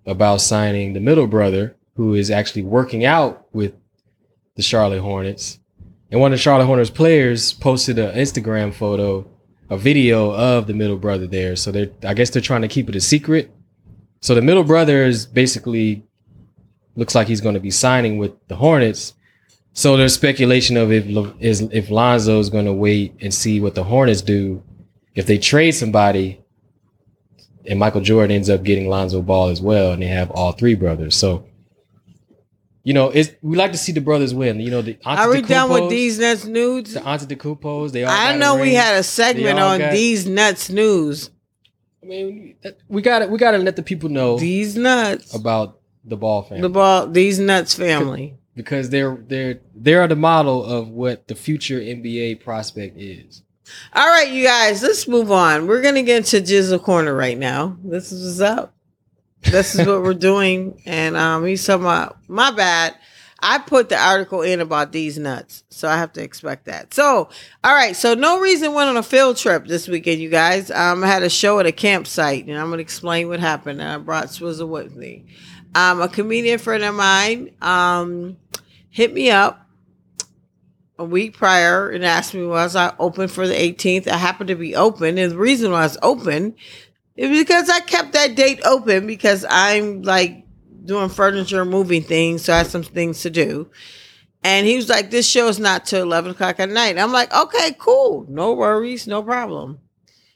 about 0.05 0.41
signing 0.41 0.93
the 0.93 0.99
middle 0.99 1.27
brother, 1.27 1.75
who 1.95 2.13
is 2.13 2.31
actually 2.31 2.63
working 2.63 3.03
out 3.03 3.45
with 3.53 3.73
the 4.55 4.61
Charlotte 4.61 5.01
Hornets. 5.01 5.59
And 6.09 6.21
one 6.21 6.31
of 6.31 6.37
the 6.37 6.41
Charlotte 6.41 6.67
Hornets 6.67 6.89
players 6.89 7.51
posted 7.53 7.99
an 7.99 8.15
Instagram 8.15 8.73
photo, 8.73 9.27
a 9.73 9.77
video 9.77 10.31
of 10.31 10.67
the 10.67 10.73
middle 10.73 10.97
brother 10.97 11.27
there. 11.27 11.55
So 11.55 11.71
they're, 11.71 11.89
I 12.05 12.13
guess 12.13 12.29
they're 12.29 12.41
trying 12.41 12.61
to 12.61 12.67
keep 12.67 12.89
it 12.89 12.95
a 12.95 13.01
secret. 13.01 13.51
So 14.21 14.35
the 14.35 14.41
middle 14.41 14.63
brother 14.63 15.03
is 15.03 15.25
basically 15.25 16.03
looks 16.95 17.15
like 17.15 17.27
he's 17.27 17.41
going 17.41 17.55
to 17.55 17.59
be 17.59 17.71
signing 17.71 18.17
with 18.17 18.33
the 18.47 18.55
Hornets. 18.55 19.13
So 19.73 19.97
there's 19.97 20.13
speculation 20.13 20.77
of 20.77 20.91
if 20.91 21.05
is 21.39 21.61
if 21.61 21.89
Lonzo 21.89 22.39
is 22.39 22.49
going 22.49 22.65
to 22.65 22.73
wait 22.73 23.15
and 23.21 23.33
see 23.33 23.59
what 23.59 23.75
the 23.75 23.83
Hornets 23.83 24.21
do. 24.21 24.63
If 25.15 25.25
they 25.25 25.37
trade 25.37 25.71
somebody, 25.71 26.41
and 27.67 27.79
Michael 27.79 28.01
Jordan 28.01 28.35
ends 28.35 28.49
up 28.49 28.63
getting 28.63 28.87
Lonzo 28.87 29.21
Ball 29.21 29.49
as 29.49 29.61
well, 29.61 29.91
and 29.91 30.01
they 30.01 30.07
have 30.07 30.31
all 30.31 30.51
three 30.51 30.75
brothers. 30.75 31.15
So, 31.15 31.45
you 32.83 32.93
know, 32.93 33.09
it's 33.09 33.31
we 33.41 33.55
like 33.55 33.71
to 33.71 33.77
see 33.77 33.91
the 33.93 34.01
brothers 34.01 34.33
win. 34.33 34.59
You 34.59 34.71
know, 34.71 34.81
the 34.81 34.97
Are 35.05 35.29
we 35.29 35.41
done 35.41 35.69
with 35.69 35.89
these 35.89 36.19
nuts 36.19 36.45
nudes? 36.45 36.93
The 36.93 36.99
Antetokounmpos, 36.99 37.91
they 37.91 38.03
all. 38.03 38.11
I 38.11 38.35
know 38.35 38.57
we 38.57 38.73
had 38.73 38.97
a 38.97 39.03
segment 39.03 39.59
on 39.59 39.79
got- 39.79 39.91
these 39.91 40.25
nuts 40.27 40.69
news. 40.69 41.29
I 42.01 42.05
mean, 42.05 42.55
we 42.89 43.01
got 43.01 43.19
to 43.19 43.27
we 43.27 43.37
got 43.37 43.51
to 43.51 43.57
let 43.59 43.77
the 43.77 43.83
people 43.83 44.09
know 44.09 44.37
These 44.37 44.75
nuts. 44.75 45.33
about 45.33 45.79
the 46.03 46.17
Ball 46.17 46.43
family 46.43 46.61
The 46.61 46.67
ball. 46.69 47.07
These 47.07 47.39
nuts 47.39 47.73
family. 47.73 48.35
because 48.57 48.89
they're 48.89 49.15
they're 49.27 49.61
they're 49.73 50.05
the 50.09 50.17
model 50.17 50.65
of 50.65 50.89
what 50.89 51.29
the 51.29 51.35
future 51.35 51.79
NBA 51.79 52.43
prospect 52.43 52.97
is. 52.99 53.41
All 53.93 54.05
right, 54.05 54.29
you 54.29 54.43
guys, 54.43 54.83
let's 54.83 55.07
move 55.07 55.31
on. 55.31 55.65
We're 55.65 55.81
gonna 55.81 56.03
get 56.03 56.17
into 56.17 56.41
Jizzle 56.53 56.83
Corner 56.83 57.13
right 57.15 57.37
now. 57.37 57.77
This 57.85 58.11
is 58.11 58.37
what's 58.37 58.51
up. 58.51 58.72
This 59.43 59.75
is 59.75 59.85
what 59.85 60.01
we're 60.01 60.13
doing, 60.13 60.81
and 60.85 61.15
um, 61.15 61.45
he's 61.45 61.65
talking 61.65 61.83
about 61.83 62.17
my 62.27 62.51
bad. 62.51 62.95
I 63.39 63.59
put 63.59 63.89
the 63.89 63.97
article 63.97 64.41
in 64.41 64.61
about 64.61 64.93
these 64.93 65.19
nuts, 65.19 65.63
so 65.69 65.89
I 65.89 65.97
have 65.97 66.13
to 66.13 66.23
expect 66.23 66.65
that. 66.65 66.93
So, 66.93 67.29
all 67.63 67.75
right, 67.75 67.93
so 67.93 68.13
no 68.13 68.39
reason 68.39 68.73
went 68.73 68.89
on 68.89 68.95
a 68.95 69.03
field 69.03 69.35
trip 69.35 69.67
this 69.67 69.87
weekend, 69.87 70.21
you 70.21 70.29
guys. 70.29 70.71
Um, 70.71 71.03
I 71.03 71.07
had 71.07 71.23
a 71.23 71.29
show 71.29 71.59
at 71.59 71.65
a 71.65 71.73
campsite, 71.73 72.47
and 72.47 72.57
I'm 72.57 72.69
gonna 72.69 72.81
explain 72.81 73.27
what 73.27 73.41
happened. 73.41 73.81
And 73.81 73.89
I 73.89 73.97
brought 73.97 74.29
Swizzle 74.29 74.69
with 74.69 74.95
me. 74.95 75.25
Um, 75.75 76.01
a 76.01 76.07
comedian 76.07 76.59
friend 76.59 76.83
of 76.83 76.95
mine 76.95 77.51
um 77.61 78.37
hit 78.89 79.13
me 79.13 79.29
up 79.31 79.67
a 80.97 81.03
week 81.03 81.35
prior 81.35 81.89
and 81.89 82.05
asked 82.05 82.33
me 82.33 82.45
was 82.45 82.75
I 82.75 82.93
open 82.99 83.27
for 83.27 83.47
the 83.47 83.55
18th. 83.55 84.07
I 84.07 84.17
happened 84.17 84.47
to 84.47 84.55
be 84.55 84.75
open, 84.75 85.17
and 85.17 85.31
the 85.31 85.37
reason 85.37 85.71
why 85.71 85.79
I 85.79 85.83
was 85.83 85.97
open 86.01 86.55
is 87.15 87.37
because 87.37 87.69
I 87.69 87.79
kept 87.81 88.13
that 88.13 88.35
date 88.35 88.61
open 88.65 89.07
because 89.07 89.45
I'm 89.49 90.01
like 90.01 90.45
doing 90.85 91.09
furniture, 91.09 91.65
moving 91.65 92.03
things, 92.03 92.43
so 92.43 92.53
I 92.53 92.59
had 92.59 92.67
some 92.67 92.83
things 92.83 93.21
to 93.21 93.29
do. 93.29 93.69
And 94.43 94.67
he 94.67 94.75
was 94.75 94.89
like, 94.89 95.09
"This 95.09 95.27
show 95.27 95.47
is 95.47 95.59
not 95.59 95.85
till 95.85 96.01
11 96.01 96.31
o'clock 96.31 96.59
at 96.59 96.69
night." 96.69 96.97
I'm 96.97 97.13
like, 97.13 97.33
"Okay, 97.33 97.75
cool, 97.79 98.25
no 98.27 98.53
worries, 98.53 99.07
no 99.07 99.23
problem." 99.23 99.79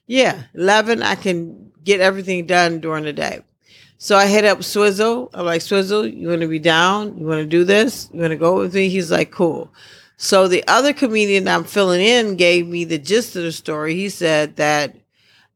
Yeah, 0.06 0.44
11, 0.54 1.04
I 1.04 1.16
can 1.16 1.72
get 1.84 2.00
everything 2.00 2.46
done 2.46 2.80
during 2.80 3.04
the 3.04 3.14
day. 3.14 3.42
So 3.98 4.16
I 4.16 4.28
hit 4.28 4.46
up 4.46 4.64
Swizzle. 4.64 5.30
I'm 5.34 5.46
like, 5.46 5.62
Swizzle, 5.62 6.06
you 6.06 6.30
want 6.30 6.42
to 6.42 6.48
be 6.48 6.60
down? 6.60 7.18
You 7.18 7.26
want 7.26 7.40
to 7.42 7.48
do 7.48 7.64
this? 7.64 8.10
You 8.14 8.22
want 8.22 8.32
to 8.32 8.38
go 8.38 8.58
with 8.58 8.76
me? 8.76 8.90
He's 8.90 9.12
like, 9.12 9.32
cool. 9.32 9.74
So 10.18 10.48
the 10.48 10.64
other 10.68 10.94
comedian 10.94 11.48
I'm 11.48 11.64
filling 11.64 12.02
in 12.02 12.36
gave 12.36 12.68
me 12.68 12.86
the 12.86 13.00
gist 13.00 13.36
of 13.36 13.44
the 13.44 13.52
story. 13.52 13.96
He 13.96 14.10
said 14.10 14.56
that 14.58 14.96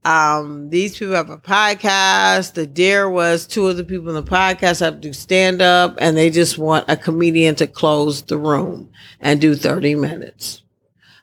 um, 0.04 0.70
these 0.70 0.97
people 0.97 1.14
have 1.14 1.30
a 1.30 1.38
podcast. 1.38 2.54
The 2.54 2.66
dare 2.66 3.10
was 3.10 3.45
two 3.45 3.68
of 3.68 3.78
the 3.78 3.84
people 3.84 4.10
in 4.10 4.16
the 4.16 4.24
podcast 4.24 4.80
have 4.80 4.95
to 4.95 4.99
do 4.99 5.14
stand 5.14 5.62
up, 5.62 5.95
and 5.99 6.18
they 6.18 6.30
just 6.30 6.58
want 6.58 6.86
a 6.88 6.97
comedian 6.97 7.56
to 7.56 7.68
close 7.68 8.24
the 8.24 8.38
room 8.38 8.89
and 9.20 9.39
do 9.39 9.56
30 9.56 9.95
minutes. 9.95 10.64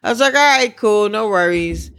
I 0.03 0.11
was 0.11 0.20
like, 0.20 0.35
all 0.35 0.59
right, 0.59 0.76
cool, 0.76 1.09
no 1.09 1.29
worries. 1.29 1.91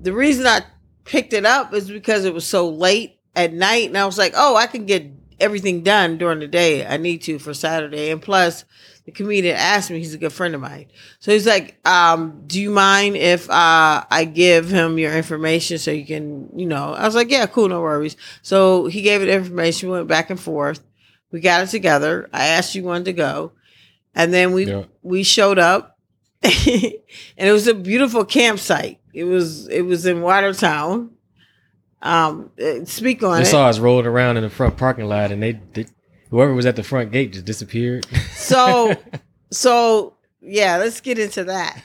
The 0.00 0.12
reason 0.14 0.46
I 0.46 0.62
picked 1.04 1.34
it 1.34 1.44
up 1.44 1.74
is 1.74 1.90
because 1.90 2.24
it 2.24 2.32
was 2.32 2.46
so 2.46 2.70
late 2.70 3.18
at 3.36 3.52
night, 3.52 3.88
and 3.88 3.98
I 3.98 4.06
was 4.06 4.16
like, 4.16 4.32
oh, 4.34 4.56
I 4.56 4.66
can 4.66 4.86
get 4.86 5.06
everything 5.40 5.82
done 5.82 6.16
during 6.16 6.38
the 6.38 6.46
day 6.46 6.86
I 6.86 6.96
need 6.96 7.22
to 7.22 7.38
for 7.38 7.52
Saturday. 7.52 8.10
And 8.10 8.22
plus, 8.22 8.64
the 9.06 9.12
comedian 9.12 9.56
asked 9.56 9.90
me, 9.90 9.98
he's 9.98 10.14
a 10.14 10.18
good 10.18 10.32
friend 10.32 10.54
of 10.54 10.60
mine. 10.60 10.86
So 11.20 11.30
he's 11.32 11.46
like, 11.46 11.78
um, 11.86 12.42
do 12.46 12.60
you 12.60 12.70
mind 12.70 13.16
if 13.16 13.50
uh, 13.50 14.04
I 14.10 14.24
give 14.24 14.68
him 14.70 14.98
your 14.98 15.14
information 15.14 15.78
so 15.78 15.90
you 15.90 16.06
can, 16.06 16.48
you 16.58 16.64
know? 16.66 16.94
I 16.94 17.04
was 17.04 17.14
like, 17.14 17.30
yeah, 17.30 17.44
cool, 17.46 17.68
no 17.68 17.80
worries. 17.82 18.16
So 18.42 18.86
he 18.86 19.02
gave 19.02 19.20
it 19.22 19.28
information, 19.28 19.90
we 19.90 19.96
went 19.96 20.08
back 20.08 20.30
and 20.30 20.40
forth. 20.40 20.80
We 21.32 21.40
got 21.40 21.64
it 21.64 21.66
together. 21.70 22.30
I 22.32 22.46
asked 22.46 22.74
you 22.74 22.84
wanted 22.84 23.06
to 23.06 23.12
go. 23.12 23.52
And 24.14 24.32
then 24.32 24.52
we 24.52 24.66
Yeah. 24.66 24.84
we 25.02 25.22
showed 25.24 25.58
up 25.58 25.98
and 26.42 26.52
it 27.36 27.52
was 27.52 27.66
a 27.66 27.74
beautiful 27.74 28.24
campsite. 28.24 29.00
It 29.12 29.24
was 29.24 29.66
it 29.68 29.82
was 29.82 30.06
in 30.06 30.22
Watertown. 30.22 31.10
Um 32.02 32.50
uh, 32.62 32.84
speak 32.84 33.22
on 33.22 33.36
They 33.36 33.42
it. 33.42 33.46
saw 33.46 33.66
us 33.68 33.78
rolling 33.80 34.06
around 34.06 34.36
in 34.36 34.44
the 34.44 34.50
front 34.50 34.76
parking 34.76 35.06
lot, 35.06 35.32
and 35.32 35.42
they, 35.42 35.58
they 35.72 35.86
whoever 36.30 36.54
was 36.54 36.66
at 36.66 36.76
the 36.76 36.82
front 36.82 37.12
gate 37.12 37.32
just 37.32 37.44
disappeared. 37.44 38.06
So, 38.34 38.94
so 39.50 40.14
yeah, 40.42 40.76
let's 40.76 41.00
get 41.00 41.18
into 41.18 41.44
that. 41.44 41.82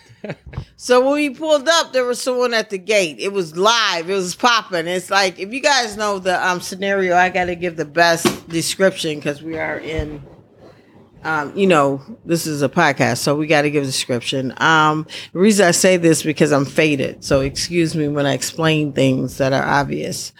So 0.75 1.05
when 1.05 1.13
we 1.13 1.29
pulled 1.29 1.67
up, 1.69 1.93
there 1.93 2.03
was 2.03 2.21
someone 2.21 2.53
at 2.53 2.69
the 2.69 2.77
gate. 2.77 3.17
It 3.19 3.31
was 3.31 3.55
live. 3.55 4.09
It 4.09 4.13
was 4.13 4.35
popping. 4.35 4.87
It's 4.87 5.09
like 5.09 5.39
if 5.39 5.53
you 5.53 5.61
guys 5.61 5.95
know 5.95 6.19
the 6.19 6.45
um 6.45 6.59
scenario, 6.61 7.15
I 7.15 7.29
got 7.29 7.45
to 7.45 7.55
give 7.55 7.77
the 7.77 7.85
best 7.85 8.49
description 8.49 9.15
because 9.15 9.41
we 9.41 9.57
are 9.57 9.77
in. 9.79 10.21
Um, 11.23 11.55
you 11.55 11.67
know, 11.67 12.01
this 12.23 12.47
is 12.47 12.61
a 12.61 12.69
podcast, 12.69 13.17
so 13.17 13.35
we 13.35 13.45
got 13.45 13.63
to 13.63 13.71
give 13.71 13.83
a 13.83 13.85
description. 13.85 14.53
Um, 14.57 15.05
the 15.33 15.39
reason 15.39 15.65
I 15.67 15.71
say 15.71 15.97
this 15.97 16.23
because 16.23 16.53
I'm 16.53 16.63
faded, 16.63 17.25
so 17.25 17.41
excuse 17.41 17.93
me 17.93 18.07
when 18.07 18.25
I 18.25 18.33
explain 18.33 18.93
things 18.93 19.37
that 19.37 19.51
are 19.51 19.65
obvious. 19.65 20.31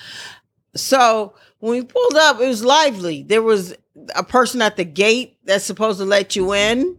So 0.76 1.34
when 1.60 1.74
we 1.74 1.84
pulled 1.84 2.16
up, 2.16 2.39
it 2.39 2.47
was 2.47 2.64
lively. 2.64 3.24
There 3.24 3.41
was 3.41 3.76
a 4.16 4.24
person 4.24 4.62
at 4.62 4.78
the 4.78 4.86
gate 4.86 5.38
that's 5.45 5.66
supposed 5.66 6.00
to 6.00 6.06
let 6.06 6.36
you 6.36 6.54
in. 6.54 6.97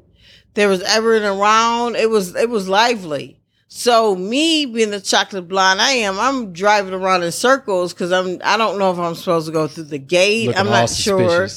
There 0.54 0.68
was 0.68 0.82
everyone 0.82 1.24
around. 1.38 1.96
It 1.96 2.10
was 2.10 2.34
it 2.34 2.48
was 2.48 2.68
lively. 2.68 3.40
So 3.68 4.16
me 4.16 4.66
being 4.66 4.90
the 4.90 5.00
chocolate 5.00 5.46
blonde 5.46 5.80
I 5.80 5.92
am, 5.92 6.18
I'm 6.18 6.52
driving 6.52 6.92
around 6.92 7.22
in 7.22 7.30
circles 7.30 7.92
because 7.94 8.10
I'm 8.10 8.40
I 8.44 8.56
don't 8.56 8.78
know 8.78 8.90
if 8.90 8.98
I'm 8.98 9.14
supposed 9.14 9.46
to 9.46 9.52
go 9.52 9.68
through 9.68 9.84
the 9.84 9.98
gate. 9.98 10.48
Looking 10.48 10.60
I'm 10.60 10.66
not 10.66 10.90
sure. 10.90 11.48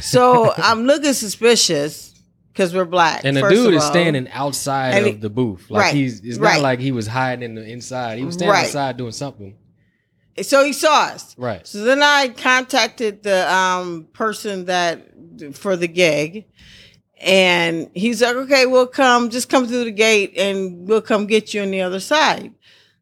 So 0.00 0.52
I'm 0.56 0.84
looking 0.84 1.12
suspicious 1.12 2.14
because 2.52 2.72
we're 2.74 2.84
black. 2.84 3.24
And 3.24 3.36
the 3.36 3.48
dude 3.48 3.74
is 3.74 3.82
all. 3.82 3.90
standing 3.90 4.28
outside 4.30 4.90
of 4.98 5.04
he- 5.06 5.12
the 5.12 5.30
booth. 5.30 5.68
Like 5.70 5.82
right, 5.86 5.94
he's 5.94 6.20
it's 6.20 6.38
right. 6.38 6.54
not 6.54 6.62
like 6.62 6.78
he 6.78 6.92
was 6.92 7.06
hiding 7.06 7.42
in 7.42 7.54
the 7.56 7.66
inside. 7.68 8.18
He 8.18 8.24
was 8.24 8.34
standing 8.34 8.52
Right. 8.52 8.66
outside 8.66 8.96
doing 8.96 9.12
something. 9.12 9.56
So 10.42 10.64
he 10.64 10.72
saw 10.72 11.04
us. 11.04 11.34
Right. 11.38 11.66
So 11.66 11.84
then 11.84 12.02
I 12.02 12.28
contacted 12.28 13.22
the 13.22 13.52
um 13.52 14.08
person 14.12 14.66
that 14.66 15.06
for 15.54 15.76
the 15.76 15.88
gig, 15.88 16.46
and 17.20 17.90
he's 17.94 18.22
like, 18.22 18.36
"Okay, 18.36 18.66
we'll 18.66 18.86
come. 18.86 19.30
Just 19.30 19.48
come 19.48 19.66
through 19.66 19.84
the 19.84 19.90
gate, 19.92 20.34
and 20.36 20.86
we'll 20.88 21.00
come 21.02 21.26
get 21.26 21.54
you 21.54 21.62
on 21.62 21.70
the 21.70 21.80
other 21.82 22.00
side." 22.00 22.52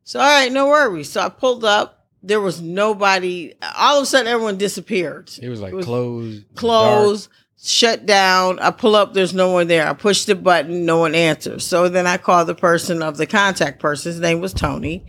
So 0.04 0.20
all 0.20 0.26
right, 0.26 0.52
no 0.52 0.68
worries. 0.68 1.10
So 1.10 1.20
I 1.20 1.28
pulled 1.28 1.64
up. 1.64 2.06
There 2.22 2.40
was 2.40 2.60
nobody. 2.60 3.54
All 3.76 3.98
of 3.98 4.04
a 4.04 4.06
sudden, 4.06 4.28
everyone 4.28 4.56
disappeared. 4.56 5.30
It 5.42 5.48
was 5.48 5.60
like 5.60 5.72
It 5.72 5.76
was 5.76 5.84
closed. 5.84 6.54
Closed, 6.54 7.28
shut 7.62 8.06
down. 8.06 8.58
I 8.60 8.70
pull 8.70 8.94
up. 8.94 9.12
There's 9.12 9.34
no 9.34 9.50
one 9.50 9.66
there. 9.66 9.86
I 9.86 9.92
push 9.92 10.24
the 10.24 10.34
button. 10.34 10.86
No 10.86 10.98
one 10.98 11.14
answers. 11.14 11.66
So 11.66 11.88
then 11.88 12.06
I 12.06 12.16
call 12.16 12.44
the 12.44 12.54
person 12.54 13.02
of 13.02 13.16
the 13.16 13.26
contact 13.26 13.80
person. 13.80 14.12
His 14.12 14.20
name 14.20 14.40
was 14.40 14.54
Tony. 14.54 15.04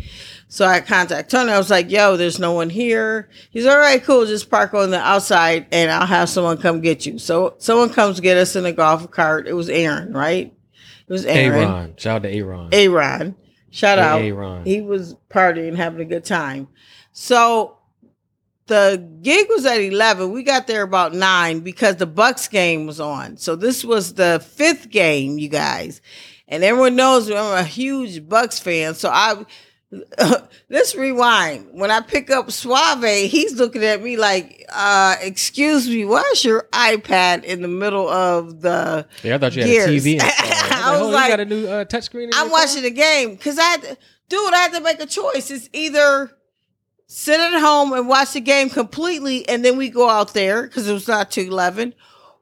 So 0.48 0.66
I 0.66 0.80
contact 0.80 1.32
Tony. 1.32 1.52
I 1.52 1.58
was 1.58 1.70
like, 1.70 1.90
yo, 1.90 2.18
there's 2.18 2.40
no 2.40 2.54
one 2.54 2.70
here. 2.70 3.30
He's 3.50 3.66
all 3.66 3.78
right, 3.78 4.02
cool. 4.04 4.26
Just 4.26 4.50
park 4.50 4.74
on 4.74 4.92
the 4.92 5.00
outside 5.00 5.66
and 5.72 5.92
I'll 5.92 6.06
have 6.06 6.30
someone 6.30 6.58
come 6.58 6.82
get 6.82 7.06
you. 7.06 7.18
So 7.20 7.56
someone 7.58 7.90
comes 7.90 8.20
get 8.20 8.38
us 8.38 8.56
in 8.56 8.66
a 8.66 8.72
golf 8.72 9.10
cart. 9.12 9.48
It 9.48 9.54
was 9.54 9.70
Aaron, 9.70 10.14
right? 10.14 10.54
It 11.08 11.12
was 11.12 11.26
Aaron. 11.26 11.68
Aaron. 11.68 11.94
Shout 11.98 12.18
out 12.18 12.24
to 12.24 12.32
Aaron. 12.32 12.70
Aaron. 12.72 13.36
Shout 13.72 14.00
out. 14.00 14.22
Aaron. 14.22 14.66
He 14.66 14.82
was 14.82 15.16
partying, 15.30 15.76
having 15.76 16.02
a 16.02 16.06
good 16.06 16.26
time. 16.26 16.70
So 17.12 17.78
the 18.68 19.06
gig 19.22 19.48
was 19.50 19.66
at 19.66 19.82
11. 19.82 20.32
We 20.32 20.44
got 20.44 20.68
there 20.68 20.84
about 20.84 21.14
9 21.14 21.60
because 21.60 21.98
the 21.98 22.06
Bucks 22.06 22.48
game 22.48 22.86
was 22.86 23.00
on. 23.00 23.38
So 23.38 23.56
this 23.56 23.84
was 23.84 24.14
the 24.14 24.44
fifth 24.46 24.90
game, 24.90 25.38
you 25.38 25.50
guys. 25.50 26.02
And 26.48 26.64
everyone 26.64 26.96
knows 26.96 27.30
I'm 27.30 27.58
a 27.58 27.64
huge 27.64 28.28
Bucks 28.30 28.60
fan. 28.60 28.94
So 28.94 29.10
I 29.10 29.46
let's 30.70 30.96
rewind. 30.96 31.68
When 31.72 31.92
I 31.92 32.02
pick 32.02 32.30
up 32.30 32.52
Suave, 32.52 33.04
he's 33.30 33.54
looking 33.54 33.84
at 33.84 34.02
me 34.02 34.18
like, 34.18 34.66
uh, 34.74 35.16
excuse 35.22 35.88
me, 35.88 36.06
why 36.06 36.24
is 36.34 36.44
your 36.44 36.68
iPad 36.74 37.44
in 37.44 37.62
the 37.62 37.68
middle 37.68 38.10
of 38.10 38.62
the 38.62 39.08
Yeah, 39.24 39.36
I 39.36 39.38
thought 39.38 39.56
you 39.56 39.62
had 39.62 39.70
Gears. 39.70 40.06
a 40.06 40.10
TV. 40.10 40.20
I 40.22 40.92
Like, 40.92 41.02
was 41.02 41.02
oh, 41.02 41.10
like- 41.12 41.24
you 41.26 41.30
got 41.32 41.40
a 41.40 41.46
new 41.46 41.68
uh, 41.68 41.86
touchscreen. 41.86 42.30
I'm 42.34 42.50
watching 42.52 42.84
the 42.84 42.92
game 42.92 43.32
because 43.36 43.58
I, 43.60 43.78
to, 43.78 43.98
dude, 44.30 44.54
I 44.54 44.58
had 44.58 44.74
to 44.74 44.82
make 44.82 45.00
a 45.02 45.06
choice. 45.06 45.50
It's 45.52 45.70
either 45.74 46.32
sit 47.08 47.40
at 47.40 47.60
home 47.60 47.94
and 47.94 48.08
watch 48.08 48.34
the 48.34 48.42
game 48.42 48.70
completely, 48.70 49.48
and 49.48 49.64
then 49.64 49.78
we 49.78 49.90
go 49.90 50.10
out 50.10 50.34
there 50.34 50.64
because 50.64 50.88
it 50.90 50.94
was 50.94 51.08
not 51.08 51.32
two 51.32 51.42
eleven, 51.42 51.94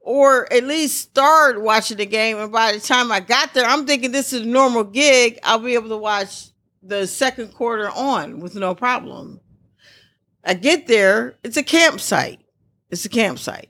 or 0.01 0.51
at 0.51 0.63
least 0.63 0.97
start 1.01 1.61
watching 1.61 1.97
the 1.97 2.05
game. 2.05 2.37
And 2.37 2.51
by 2.51 2.71
the 2.71 2.79
time 2.79 3.11
I 3.11 3.19
got 3.19 3.53
there, 3.53 3.65
I'm 3.65 3.85
thinking 3.85 4.11
this 4.11 4.33
is 4.33 4.41
a 4.41 4.45
normal 4.45 4.85
gig. 4.85 5.39
I'll 5.43 5.59
be 5.59 5.73
able 5.75 5.89
to 5.89 5.97
watch 5.97 6.47
the 6.83 7.07
second 7.07 7.53
quarter 7.53 7.89
on 7.89 8.39
with 8.39 8.55
no 8.55 8.75
problem. 8.75 9.39
I 10.43 10.53
get 10.53 10.87
there, 10.87 11.35
it's 11.43 11.57
a 11.57 11.63
campsite. 11.63 12.41
It's 12.89 13.05
a 13.05 13.09
campsite. 13.09 13.69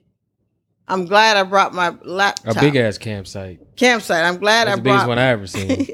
I'm 0.88 1.06
glad 1.06 1.38
I 1.38 1.44
brought 1.44 1.74
my 1.74 1.96
laptop. 2.04 2.58
A 2.58 2.60
big 2.60 2.76
ass 2.76 2.98
campsite. 2.98 3.76
campsite. 3.78 4.26
I'm 4.26 4.38
glad 4.38 4.68
That's 4.68 4.74
I 4.74 4.76
the 4.78 4.82
biggest 4.82 5.08
one 5.08 5.20
I 5.20 5.28
ever 5.28 5.48
seen. 5.48 5.88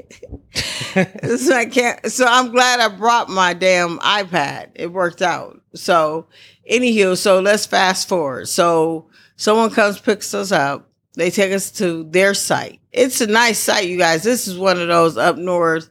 so 1.36 1.54
I 1.54 1.66
can't. 1.66 2.10
So 2.10 2.26
I'm 2.26 2.50
glad 2.50 2.80
I 2.80 2.88
brought 2.88 3.28
my 3.28 3.54
damn 3.54 3.98
iPad. 3.98 4.70
It 4.74 4.92
worked 4.92 5.22
out. 5.22 5.60
So, 5.74 6.26
anywho, 6.68 7.16
so 7.16 7.40
let's 7.40 7.66
fast 7.66 8.08
forward. 8.08 8.48
So 8.48 9.08
someone 9.36 9.70
comes 9.70 10.00
picks 10.00 10.34
us 10.34 10.50
up. 10.50 10.88
They 11.14 11.30
take 11.30 11.52
us 11.52 11.70
to 11.72 12.04
their 12.10 12.34
site. 12.34 12.80
It's 12.90 13.20
a 13.20 13.26
nice 13.26 13.58
site, 13.58 13.88
you 13.88 13.96
guys. 13.96 14.24
This 14.24 14.48
is 14.48 14.58
one 14.58 14.80
of 14.80 14.88
those 14.88 15.16
up 15.16 15.36
north 15.36 15.88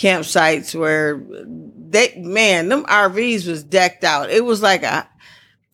campsites 0.00 0.74
where 0.74 1.22
they 1.90 2.14
man, 2.16 2.68
them 2.68 2.84
RVs 2.84 3.46
was 3.46 3.62
decked 3.62 4.02
out. 4.02 4.30
It 4.30 4.44
was 4.44 4.62
like 4.62 4.82
a 4.82 5.06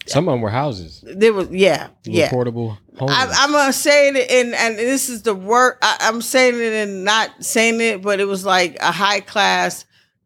Some 0.06 0.28
of 0.28 0.32
them 0.32 0.40
were 0.40 0.50
houses. 0.50 1.04
there 1.06 1.32
was 1.32 1.48
yeah 1.50 1.88
yeah. 2.04 2.28
portable 2.28 2.76
homes. 2.96 3.12
I, 3.14 3.30
I'm 3.36 3.52
gonna 3.52 3.72
say 3.72 4.08
it, 4.08 4.30
and 4.30 4.52
and 4.54 4.76
this 4.76 5.08
is 5.08 5.22
the 5.22 5.34
word. 5.34 5.76
I, 5.80 5.98
I'm 6.00 6.20
saying 6.22 6.56
it 6.56 6.72
and 6.72 7.04
not 7.04 7.44
saying 7.44 7.80
it, 7.80 8.02
but 8.02 8.18
it 8.18 8.24
was 8.24 8.44
like 8.44 8.76
a 8.80 8.90
high 8.90 9.20
class 9.20 9.84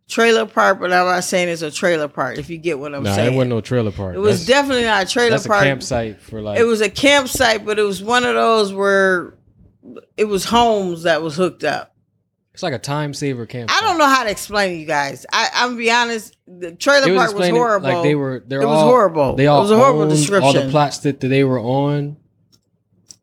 trailer 0.09 0.47
park. 0.47 0.81
But 0.81 0.95
I'm 0.95 1.05
not 1.05 1.25
saying 1.25 1.51
it's 1.51 1.61
a 1.61 1.71
trailer 1.71 2.09
park. 2.09 2.39
If 2.39 2.49
you 2.49 2.57
get 2.57 2.79
what 2.79 2.95
I'm 2.95 3.03
nah, 3.03 3.15
saying, 3.15 3.35
it 3.35 3.37
wasn't 3.37 3.51
no 3.51 3.61
trailer 3.61 3.93
park. 3.93 4.15
it 4.15 4.19
was 4.19 4.47
that's, 4.47 4.47
definitely 4.47 4.85
not 4.85 5.05
a 5.05 5.09
trailer 5.09 5.31
that's 5.31 5.45
a 5.45 5.49
campsite 5.49 6.23
for 6.23 6.41
like. 6.41 6.59
It 6.59 6.65
was 6.65 6.81
a 6.81 6.91
campsite, 6.91 7.67
but 7.67 7.79
it 7.79 7.83
was 7.83 8.03
one 8.03 8.25
of 8.25 8.35
those 8.35 8.73
where 8.73 9.35
it 10.17 10.25
was 10.25 10.47
homes 10.47 11.03
that 11.03 11.21
was 11.21 11.37
hooked 11.37 11.65
up. 11.65 11.95
It's 12.53 12.63
like 12.63 12.75
a 12.75 12.79
time 12.79 13.15
saver 13.15 13.47
campsite. 13.47 13.81
I 13.81 13.87
don't 13.87 13.97
know 13.99 14.07
how 14.07 14.25
to 14.25 14.31
explain 14.31 14.73
it, 14.75 14.77
you 14.81 14.87
guys. 14.87 15.25
I, 15.33 15.49
I'm 15.55 15.69
gonna 15.71 15.79
be 15.79 15.91
honest. 15.91 16.37
The 16.47 16.73
trailer 16.73 17.15
park 17.15 17.35
was 17.35 17.49
horrible. 17.49 17.89
Like 17.89 18.03
they 18.03 18.15
were. 18.15 18.45
They're 18.47 18.63
It 18.63 18.67
was 18.67 18.83
horrible. 18.83 19.37
They 19.37 19.47
all 19.47 19.59
It 19.59 19.63
was 19.63 19.71
a 19.71 19.77
horrible 19.77 20.03
owned 20.03 20.45
all 20.45 20.53
the 20.53 20.69
plots 20.71 20.99
that, 20.99 21.21
that 21.21 21.29
they 21.29 21.45
were 21.45 21.61
on, 21.61 22.17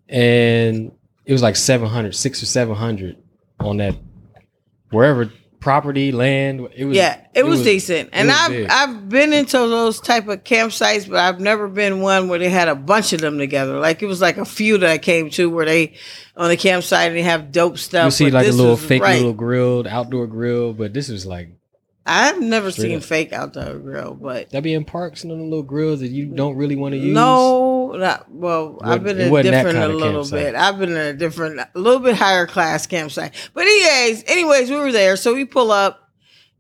and 0.08 0.92
it 1.26 1.34
was 1.34 1.42
like 1.42 1.58
700, 1.58 2.16
six 2.16 2.42
or 2.42 2.46
seven 2.46 2.76
hundred 2.76 3.18
on 3.60 3.78
that 3.78 3.96
wherever 4.92 5.30
property 5.68 6.14
land. 6.14 6.66
It 6.78 6.86
was. 6.86 6.96
yeah, 6.96 7.20
it, 7.34 7.46
was, 7.46 7.62
decent, 7.62 8.12
and 8.14 8.30
was 8.30 8.38
I've 8.38 8.50
big. 8.50 8.70
I've 8.70 9.10
been 9.10 9.34
into 9.34 9.58
those 9.58 10.00
type 10.00 10.30
of 10.30 10.46
campsites, 10.46 11.10
but 11.10 11.18
I've 11.18 11.42
never 11.42 11.68
been 11.68 12.00
one 12.00 12.30
where 12.30 12.40
they 12.40 12.48
had 12.48 12.70
a 12.70 12.76
bunch 12.76 13.12
of 13.12 13.20
them 13.20 13.38
together. 13.38 13.78
Like 13.78 14.02
it 14.02 14.06
was 14.06 14.22
like 14.22 14.38
a 14.38 14.46
few 14.46 14.78
that 14.78 14.90
I 14.90 14.98
came 14.98 15.30
to 15.32 15.50
where 15.50 15.66
they 15.66 15.96
on 16.38 16.48
the 16.48 16.56
campsite 16.56 17.10
and 17.10 17.18
they 17.18 17.24
have 17.24 17.52
dope 17.52 17.78
stuff. 17.78 18.06
You 18.06 18.12
see 18.12 18.32
like 18.32 18.48
a 18.48 18.52
little 18.52 18.78
fake 18.78 19.02
right. 19.02 19.18
little 19.18 19.34
grilled 19.34 19.88
outdoor 19.88 20.26
grill, 20.28 20.72
but 20.72 20.94
this 20.94 21.10
was 21.10 21.26
like 21.26 21.50
I've 22.08 22.42
never 22.42 22.72
Straight 22.72 22.86
seen 22.88 22.98
up. 22.98 23.04
fake 23.04 23.34
outdoor 23.34 23.78
grill, 23.80 24.14
but 24.14 24.50
That 24.52 24.64
be 24.64 24.74
in 24.74 24.86
parks 24.86 25.24
and 25.24 25.32
the 25.32 25.36
little 25.36 25.62
grills 25.62 26.00
that 26.00 26.08
you 26.08 26.26
don't 26.28 26.56
really 26.56 26.76
want 26.78 26.94
to 26.94 26.98
use. 26.98 27.14
no, 27.14 27.92
not 27.92 28.32
well. 28.32 28.80
I've 28.82 29.04
been 29.04 29.20
in 29.20 29.30
wasn't 29.30 29.54
different 29.54 29.78
a 29.78 29.88
little 29.90 30.28
bit. 30.30 30.56
I've 30.56 30.80
been 30.80 30.92
in 30.92 30.98
a 30.98 31.14
different, 31.14 31.60
a 31.60 31.70
little 31.80 32.00
bit 32.00 32.16
higher 32.16 32.48
class 32.48 32.88
campsite. 32.88 33.34
But 33.54 33.64
anyways, 33.66 34.24
anyways, 34.28 34.70
we 34.70 34.78
were 34.78 34.92
there, 34.92 35.18
so 35.18 35.34
we 35.36 35.44
pull 35.46 35.72
up, 35.72 36.10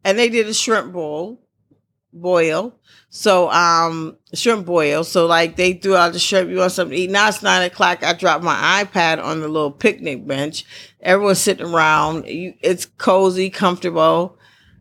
and 0.04 0.20
they 0.20 0.30
did 0.30 0.48
a 0.48 0.54
shrimp 0.54 0.92
bowl, 0.94 1.42
boil. 2.12 2.74
So 3.10 3.50
um, 3.50 4.18
shrimp 4.34 4.66
boil. 4.66 5.04
So 5.06 5.26
like 5.28 5.56
they 5.56 5.74
threw 5.74 5.96
out 5.96 6.14
the 6.14 6.20
shrimp. 6.20 6.50
You 6.50 6.58
want 6.58 6.74
something 6.74 6.96
to 6.96 7.04
eat? 7.04 7.10
Now 7.10 7.30
it's 7.30 7.42
nine 7.42 7.64
o'clock. 7.64 8.04
I 8.04 8.14
dropped 8.14 8.44
my 8.44 8.84
iPad 8.84 9.24
on 9.24 9.40
the 9.40 9.48
little 9.48 9.72
picnic 9.72 10.28
bench. 10.28 10.66
Everyone's 11.02 11.40
sitting 11.40 11.66
around. 11.66 12.26
You, 12.28 12.54
it's 12.62 12.86
cozy, 12.86 13.50
comfortable. 13.50 14.37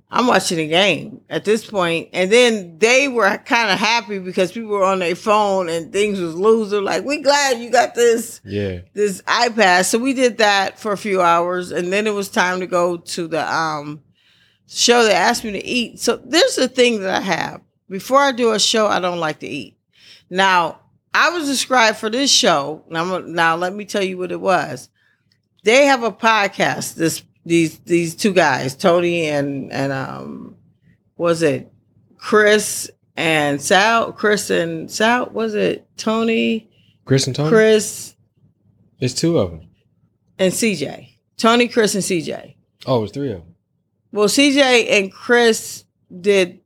I'm 0.09 0.29
watching 0.29 0.59
the 0.59 0.69
game 0.69 1.21
at 1.29 1.45
this 1.45 1.69
point, 1.69 2.11
and 2.13 2.31
then 2.31 2.79
they 2.79 3.09
were 3.09 3.39
kind 3.39 3.73
of 3.73 3.79
happy 3.79 4.21
because 4.21 4.53
people 4.53 4.71
were 4.71 4.85
on 4.85 5.01
their 5.01 5.17
phone 5.17 5.69
and 5.69 5.93
things 5.93 6.21
was 6.21 6.37
loser. 6.37 6.81
Like, 6.81 7.05
we 7.05 7.21
glad 7.23 7.59
you 7.59 7.71
got 7.71 7.95
this 7.97 8.41
Yeah. 8.45 8.81
this 8.95 9.21
iPad. 9.23 9.85
So 9.85 9.99
we 9.99 10.13
did 10.15 10.39
that 10.39 10.79
for 10.79 10.93
a 10.93 10.97
few 10.97 11.21
hours, 11.21 11.73
and 11.73 11.93
then 11.93 12.07
it 12.07 12.15
was 12.15 12.29
time 12.29 12.61
to 12.61 12.67
go 12.69 12.99
to 12.99 13.27
the 13.27 13.53
um 13.53 14.01
show. 14.69 15.03
They 15.05 15.13
asked 15.13 15.43
me 15.45 15.53
to 15.53 15.65
eat. 15.65 15.99
So 15.99 16.21
there's 16.25 16.57
a 16.59 16.69
thing 16.69 17.01
that 17.01 17.11
I 17.11 17.21
have 17.21 17.61
before 17.91 18.21
I 18.21 18.31
do 18.33 18.53
a 18.53 18.61
show. 18.61 18.87
I 18.87 19.01
don't 19.01 19.19
like 19.21 19.41
to 19.41 19.49
eat. 19.49 19.77
Now 20.31 20.81
I 21.13 21.31
was 21.31 21.49
described 21.49 21.99
for 21.99 22.11
this 22.11 22.31
show. 22.31 22.85
Now, 22.89 23.19
now 23.19 23.57
let 23.57 23.75
me 23.75 23.85
tell 23.85 24.03
you 24.05 24.19
what 24.19 24.31
it 24.33 24.41
was. 24.41 24.89
They 25.65 25.87
have 25.87 26.03
a 26.05 26.13
podcast. 26.13 26.95
This 26.95 27.23
these 27.47 27.79
these 27.79 28.15
two 28.15 28.33
guys, 28.35 28.75
Tony 28.77 29.27
and 29.29 29.73
and 29.73 29.93
um, 29.93 30.57
was 31.17 31.41
it 31.43 31.73
Chris 32.19 32.91
and 33.17 33.63
Sal? 33.63 34.13
Chris 34.13 34.51
and 34.51 34.91
Sal? 34.91 35.31
Was 35.33 35.55
it 35.55 35.87
Tony? 35.97 36.69
Chris 37.07 37.27
and 37.27 37.35
Tony. 37.37 37.49
Chris 37.51 38.15
There's 38.99 39.15
two 39.15 39.39
of 39.39 39.51
them. 39.53 39.69
and 40.39 40.53
CJ. 40.53 41.11
Tony, 41.39 41.69
Chris, 41.69 41.95
and 41.95 42.03
CJ. 42.03 42.55
Oh, 42.87 43.05
it's 43.05 43.13
three 43.13 43.31
of 43.31 43.41
them. 43.41 43.55
Well, 44.11 44.27
CJ 44.29 44.91
and 44.91 45.13
Chris 45.13 45.85
did 46.21 46.61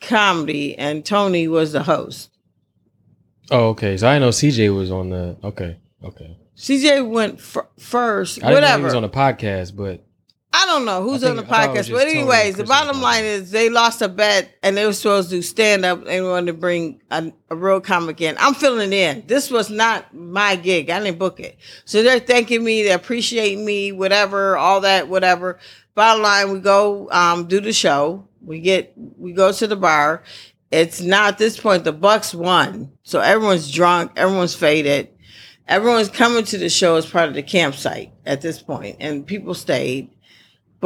comedy, 0.00 0.76
and 0.76 1.04
Tony 1.04 1.48
was 1.48 1.72
the 1.72 1.82
host. 1.84 2.30
Oh, 3.50 3.68
okay. 3.70 3.96
So 3.96 4.08
I 4.08 4.18
know 4.18 4.30
CJ 4.30 4.74
was 4.76 4.90
on 4.90 5.10
the. 5.10 5.36
Okay. 5.44 5.78
Okay. 6.04 6.36
CJ 6.56 7.08
went 7.08 7.40
fir- 7.40 7.68
first. 7.78 8.42
I 8.42 8.48
didn't 8.48 8.62
know 8.62 8.66
he 8.68 8.72
whatever. 8.72 8.84
was 8.84 8.94
on 8.94 9.02
the 9.02 9.08
podcast, 9.08 9.76
but 9.76 10.04
I 10.52 10.64
don't 10.66 10.84
know 10.86 11.02
who's 11.02 11.22
I 11.22 11.30
on 11.30 11.36
the 11.36 11.42
think- 11.42 11.52
I 11.52 11.66
thought 11.66 11.76
it 11.76 11.78
was 11.78 11.88
podcast, 11.88 11.92
but 11.92 12.08
anyways, 12.08 12.56
the 12.56 12.64
bottom 12.64 13.02
line 13.02 13.24
is 13.24 13.50
they 13.50 13.68
lost 13.68 14.00
a 14.00 14.08
bet, 14.08 14.50
and 14.62 14.76
they 14.76 14.86
were 14.86 14.92
supposed 14.92 15.30
to 15.30 15.42
stand 15.42 15.84
up 15.84 16.04
and 16.06 16.24
wanted 16.26 16.46
to 16.46 16.52
bring 16.54 17.00
a, 17.10 17.30
a 17.50 17.56
real 17.56 17.80
comic 17.80 18.20
in. 18.20 18.36
I'm 18.38 18.54
filling 18.54 18.92
in. 18.92 19.24
This 19.26 19.50
was 19.50 19.68
not 19.70 20.14
my 20.14 20.56
gig. 20.56 20.88
I 20.88 20.98
didn't 21.00 21.18
book 21.18 21.40
it, 21.40 21.58
so 21.84 22.02
they're 22.02 22.20
thanking 22.20 22.64
me, 22.64 22.82
they 22.84 22.92
appreciate 22.92 23.58
me, 23.58 23.92
whatever, 23.92 24.56
all 24.56 24.80
that, 24.80 25.08
whatever. 25.08 25.58
Bottom 25.94 26.22
line, 26.22 26.52
we 26.52 26.60
go 26.60 27.10
um, 27.10 27.48
do 27.48 27.60
the 27.60 27.72
show. 27.72 28.26
We 28.42 28.60
get 28.60 28.92
we 28.96 29.32
go 29.32 29.52
to 29.52 29.66
the 29.66 29.76
bar. 29.76 30.22
It's 30.70 31.00
now 31.00 31.28
at 31.28 31.38
this 31.38 31.58
point 31.58 31.84
the 31.84 31.92
Bucks 31.92 32.34
won, 32.34 32.92
so 33.02 33.20
everyone's 33.20 33.70
drunk, 33.70 34.12
everyone's 34.16 34.54
faded. 34.54 35.08
Everyone's 35.68 36.08
coming 36.08 36.44
to 36.44 36.58
the 36.58 36.68
show 36.68 36.94
as 36.94 37.06
part 37.06 37.28
of 37.28 37.34
the 37.34 37.42
campsite 37.42 38.12
at 38.24 38.40
this 38.40 38.62
point, 38.62 38.96
and 39.00 39.26
people 39.26 39.52
stayed. 39.52 40.10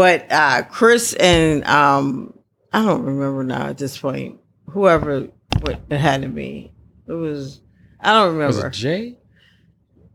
But 0.00 0.32
uh, 0.32 0.62
Chris 0.62 1.12
and 1.12 1.62
um, 1.66 2.32
I 2.72 2.82
don't 2.82 3.02
remember 3.02 3.44
now 3.44 3.66
at 3.66 3.76
this 3.76 3.98
point. 3.98 4.40
Whoever 4.70 5.28
what 5.60 5.78
it 5.90 5.98
had 5.98 6.22
to 6.22 6.28
be, 6.28 6.72
it 7.06 7.12
was 7.12 7.60
I 8.00 8.12
don't 8.14 8.38
was 8.38 8.54
remember. 8.56 8.66
it 8.68 8.72
Jay? 8.72 9.18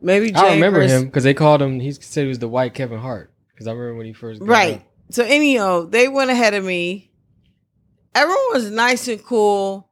Maybe 0.01 0.31
Jay 0.31 0.39
I 0.39 0.53
remember 0.55 0.79
Chris. 0.79 0.91
him 0.91 1.05
because 1.05 1.23
they 1.23 1.35
called 1.35 1.61
him. 1.61 1.79
He 1.79 1.91
said 1.91 2.23
he 2.23 2.27
was 2.29 2.39
the 2.39 2.47
white 2.47 2.73
Kevin 2.73 2.97
Hart. 2.97 3.31
Because 3.53 3.67
I 3.67 3.73
remember 3.73 3.95
when 3.97 4.07
he 4.07 4.13
first 4.13 4.39
got 4.39 4.49
Right. 4.49 4.75
up. 4.77 4.81
So 5.11 5.23
anyhow, 5.23 5.85
they 5.85 6.07
went 6.07 6.31
ahead 6.31 6.55
of 6.55 6.63
me. 6.65 7.11
Everyone 8.15 8.53
was 8.53 8.71
nice 8.71 9.07
and 9.07 9.23
cool. 9.23 9.87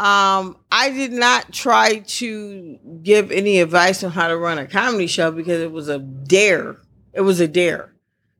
Um, 0.00 0.56
I 0.72 0.90
did 0.90 1.12
not 1.12 1.52
try 1.52 2.00
to 2.00 2.76
give 3.04 3.30
any 3.30 3.60
advice 3.60 4.02
on 4.02 4.10
how 4.10 4.26
to 4.26 4.36
run 4.36 4.58
a 4.58 4.66
comedy 4.66 5.06
show 5.06 5.30
because 5.30 5.60
it 5.62 5.70
was 5.70 5.88
a 5.88 6.00
dare. 6.00 6.78
It 7.12 7.20
was 7.20 7.38
a 7.38 7.46
dare. 7.46 7.92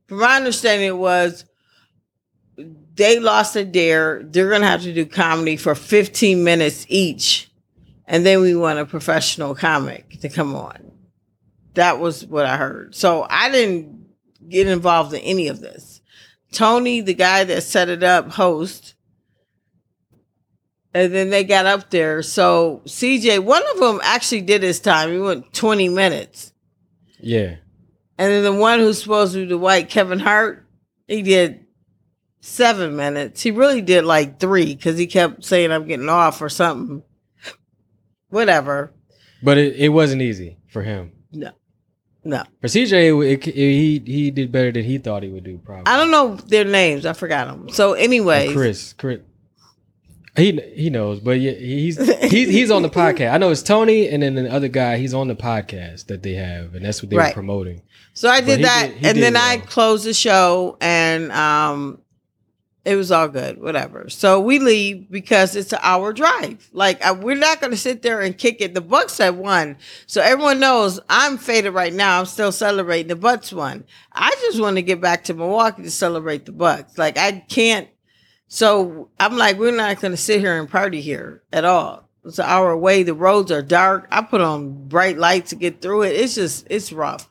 My 0.09 0.37
understanding, 0.37 0.97
was 0.97 1.45
they 2.95 3.19
lost 3.19 3.55
a 3.55 3.63
dare. 3.63 4.21
They're 4.23 4.49
gonna 4.49 4.67
have 4.67 4.83
to 4.83 4.93
do 4.93 5.05
comedy 5.05 5.55
for 5.55 5.75
15 5.75 6.43
minutes 6.43 6.85
each, 6.89 7.49
and 8.05 8.25
then 8.25 8.41
we 8.41 8.55
want 8.55 8.79
a 8.79 8.85
professional 8.85 9.55
comic 9.55 10.19
to 10.21 10.29
come 10.29 10.55
on. 10.55 10.91
That 11.75 11.99
was 11.99 12.25
what 12.25 12.45
I 12.45 12.57
heard. 12.57 12.95
So 12.95 13.25
I 13.29 13.49
didn't 13.49 14.07
get 14.49 14.67
involved 14.67 15.13
in 15.13 15.21
any 15.21 15.47
of 15.47 15.61
this. 15.61 16.01
Tony, 16.51 17.01
the 17.01 17.13
guy 17.13 17.43
that 17.43 17.61
set 17.61 17.89
it 17.89 18.03
up, 18.03 18.31
host. 18.31 18.95
And 20.91 21.13
then 21.13 21.29
they 21.29 21.43
got 21.43 21.67
up 21.67 21.91
there. 21.91 22.23
So 22.23 22.81
CJ, 22.85 23.39
one 23.43 23.61
of 23.73 23.79
them 23.79 23.99
actually 24.03 24.41
did 24.41 24.63
his 24.63 24.79
time. 24.79 25.11
He 25.11 25.19
went 25.19 25.53
20 25.53 25.87
minutes. 25.89 26.51
Yeah. 27.19 27.57
And 28.19 28.33
then 28.33 28.43
the 28.43 28.51
one 28.51 28.79
who's 28.79 29.01
supposed 29.01 29.31
to 29.31 29.39
be 29.39 29.45
the 29.45 29.57
white 29.57 29.89
Kevin 29.89 30.19
Hart, 30.19 30.67
he 31.07 31.21
did 31.21 31.65
seven 32.41 32.97
minutes. 32.97 33.41
He 33.41 33.49
really 33.49 33.81
did 33.81 34.03
like 34.03 34.41
three 34.41 34.75
because 34.75 34.97
he 34.97 35.07
kept 35.07 35.45
saying 35.45 35.71
I'm 35.71 35.87
getting 35.87 36.09
off 36.09 36.41
or 36.41 36.49
something. 36.49 37.01
Whatever. 38.27 38.93
But 39.41 39.57
it, 39.57 39.77
it 39.77 39.89
wasn't 39.89 40.21
easy 40.21 40.57
for 40.67 40.83
him. 40.83 41.13
No. 41.31 41.51
No. 42.25 42.43
For 42.59 42.67
CJ, 42.67 43.31
it, 43.31 43.47
it, 43.47 43.53
he 43.55 44.03
he 44.05 44.31
did 44.31 44.51
better 44.51 44.73
than 44.73 44.83
he 44.83 44.97
thought 44.97 45.23
he 45.23 45.29
would 45.29 45.45
do. 45.45 45.57
Probably. 45.57 45.85
I 45.85 45.95
don't 45.95 46.11
know 46.11 46.35
their 46.35 46.65
names. 46.65 47.05
I 47.05 47.13
forgot 47.13 47.47
them. 47.47 47.69
So 47.69 47.93
anyway, 47.93 48.47
And 48.47 48.55
Chris, 48.55 48.91
Chris, 48.91 49.21
he 50.35 50.53
he 50.75 50.89
knows, 50.89 51.19
but 51.19 51.39
yeah, 51.39 51.51
he's 51.51 51.97
he's 52.31 52.49
he's 52.49 52.71
on 52.71 52.81
the 52.81 52.89
podcast. 52.89 53.33
I 53.33 53.37
know 53.37 53.49
it's 53.51 53.63
Tony, 53.63 54.07
and 54.09 54.21
then 54.23 54.35
the 54.35 54.51
other 54.51 54.67
guy. 54.67 54.97
He's 54.97 55.13
on 55.13 55.27
the 55.27 55.35
podcast 55.35 56.07
that 56.07 56.23
they 56.23 56.33
have, 56.33 56.75
and 56.75 56.85
that's 56.85 57.01
what 57.01 57.09
they 57.09 57.17
Right. 57.17 57.29
were 57.29 57.33
promoting. 57.41 57.81
So 58.13 58.29
I 58.29 58.41
But 58.41 58.47
did 58.47 58.57
he 58.57 58.63
that, 58.63 58.87
did- 58.87 58.97
he 58.97 59.05
and 59.07 59.15
did 59.15 59.23
then 59.23 59.35
I 59.35 59.57
well. 59.57 59.65
closed 59.65 60.05
the 60.05 60.13
show, 60.13 60.77
and 60.81 61.31
um, 61.31 61.99
it 62.85 62.95
was 62.95 63.11
all 63.11 63.27
good, 63.27 63.61
whatever. 63.61 64.09
So 64.09 64.39
we 64.39 64.59
leave 64.59 65.09
because 65.11 65.55
it's 65.55 65.73
an 65.73 65.79
hour 65.81 66.11
drive. 66.13 66.69
Like 66.73 67.03
I, 67.03 67.11
we're 67.11 67.35
not 67.35 67.59
going 67.59 67.71
to 67.71 67.77
sit 67.77 68.01
there 68.01 68.21
and 68.21 68.37
kick 68.37 68.61
it. 68.61 68.73
The 68.73 68.81
Bucks 68.81 69.17
have 69.19 69.35
won, 69.35 69.77
so 70.07 70.21
everyone 70.21 70.59
knows 70.59 70.99
I'm 71.09 71.37
faded 71.37 71.73
right 71.73 71.93
now. 71.93 72.19
I'm 72.19 72.25
still 72.25 72.51
celebrating 72.51 73.07
the 73.07 73.15
Bucks 73.15 73.51
won. 73.53 73.83
I 74.13 74.29
just 74.41 74.59
want 74.59 74.77
to 74.77 74.81
get 74.81 75.01
back 75.01 75.25
to 75.25 75.33
Milwaukee 75.33 75.83
to 75.83 75.91
celebrate 75.91 76.45
the 76.45 76.51
Bucks. 76.51 76.97
Like 76.97 77.17
I 77.17 77.43
can't. 77.49 77.87
So 78.51 79.09
I'm 79.19 79.37
like, 79.37 79.59
we're 79.59 79.71
not 79.71 80.01
going 80.01 80.11
to 80.11 80.17
sit 80.17 80.39
here 80.39 80.59
and 80.59 80.67
party 80.67 81.01
here 81.01 81.43
at 81.53 81.65
all. 81.65 82.09
It's 82.25 82.39
an 82.39 82.45
hour 82.47 82.71
away. 82.71 83.03
The 83.03 83.13
roads 83.13 83.51
are 83.51 83.61
dark. 83.61 84.07
I 84.11 84.23
put 84.23 84.41
on 84.41 84.87
bright 84.87 85.19
lights 85.19 85.51
to 85.51 85.55
get 85.55 85.81
through 85.81 86.03
it. 86.03 86.15
It's 86.15 86.33
just, 86.33 86.65
it's 86.67 86.91
rough. 86.91 87.29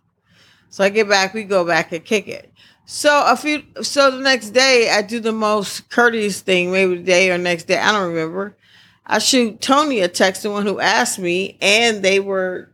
So 0.71 0.85
I 0.85 0.91
get 0.91 1.09
back, 1.09 1.35
we 1.35 1.43
go 1.43 1.67
back 1.67 1.93
and 1.93 2.05
kick 2.05 2.29
it. 2.29 2.53
So 2.87 3.25
a 3.27 3.37
few, 3.37 3.65
so 3.83 4.13
the 4.13 4.23
next 4.23 4.51
day 4.51 4.91
I 4.91 5.03
do 5.03 5.19
the 5.19 5.33
most 5.33 5.91
courteous 5.91 6.41
thing, 6.41 6.71
maybe 6.71 6.97
the 6.97 7.03
day 7.03 7.31
or 7.33 7.37
next 7.37 7.65
day, 7.65 7.79
I 7.79 7.91
don't 7.91 8.11
remember. 8.11 8.57
I 9.05 9.19
shoot 9.19 9.61
Tony 9.61 10.01
a 10.01 10.09
text, 10.09 10.45
the 10.45 10.51
one 10.51 10.67
who 10.67 10.79
asked 10.79 11.19
me, 11.19 11.59
and 11.61 12.03
they 12.03 12.21
were 12.21 12.71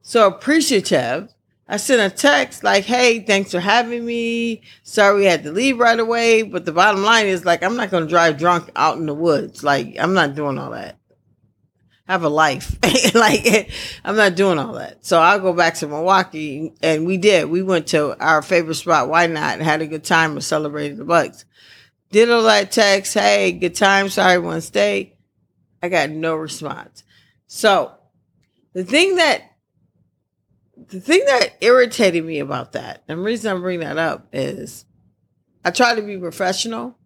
so 0.00 0.28
appreciative. 0.28 1.34
I 1.72 1.78
sent 1.78 2.12
a 2.12 2.14
text 2.14 2.62
like, 2.62 2.84
"Hey, 2.84 3.20
thanks 3.20 3.50
for 3.50 3.58
having 3.58 4.04
me. 4.04 4.60
Sorry 4.82 5.20
we 5.20 5.24
had 5.24 5.42
to 5.44 5.52
leave 5.52 5.78
right 5.78 5.98
away, 5.98 6.42
but 6.42 6.66
the 6.66 6.72
bottom 6.72 7.02
line 7.02 7.28
is 7.28 7.46
like 7.46 7.62
I'm 7.62 7.78
not 7.78 7.90
going 7.90 8.02
to 8.02 8.10
drive 8.10 8.36
drunk 8.36 8.70
out 8.76 8.98
in 8.98 9.06
the 9.06 9.14
woods. 9.14 9.64
Like 9.64 9.96
I'm 9.98 10.12
not 10.12 10.34
doing 10.34 10.58
all 10.58 10.72
that. 10.72 10.98
Have 12.06 12.24
a 12.24 12.28
life. 12.28 12.76
like 13.14 13.72
I'm 14.04 14.16
not 14.16 14.34
doing 14.34 14.58
all 14.58 14.74
that. 14.74 15.06
So 15.06 15.18
I'll 15.18 15.40
go 15.40 15.54
back 15.54 15.76
to 15.76 15.88
Milwaukee, 15.88 16.74
and 16.82 17.06
we 17.06 17.16
did. 17.16 17.48
We 17.48 17.62
went 17.62 17.86
to 17.86 18.22
our 18.22 18.42
favorite 18.42 18.74
spot, 18.74 19.08
Why 19.08 19.26
Not, 19.26 19.54
and 19.54 19.62
had 19.62 19.80
a 19.80 19.86
good 19.86 20.04
time 20.04 20.32
and 20.32 20.44
celebrated 20.44 20.98
the 20.98 21.06
Bucks. 21.06 21.46
Did 22.10 22.30
all 22.30 22.42
that 22.42 22.70
text, 22.70 23.14
"Hey, 23.14 23.50
good 23.50 23.74
time. 23.74 24.10
Sorry, 24.10 24.36
one 24.36 24.60
stay." 24.60 25.16
I 25.82 25.88
got 25.88 26.10
no 26.10 26.34
response. 26.34 27.02
So 27.46 27.92
the 28.74 28.84
thing 28.84 29.16
that 29.16 29.51
the 30.88 31.00
thing 31.00 31.24
that 31.26 31.56
irritated 31.60 32.24
me 32.24 32.38
about 32.38 32.72
that, 32.72 33.02
and 33.08 33.18
the 33.18 33.22
reason 33.22 33.56
I 33.56 33.60
bring 33.60 33.80
that 33.80 33.98
up 33.98 34.28
is 34.32 34.84
I 35.64 35.70
try 35.70 35.94
to 35.94 36.02
be 36.02 36.18
professional. 36.18 36.96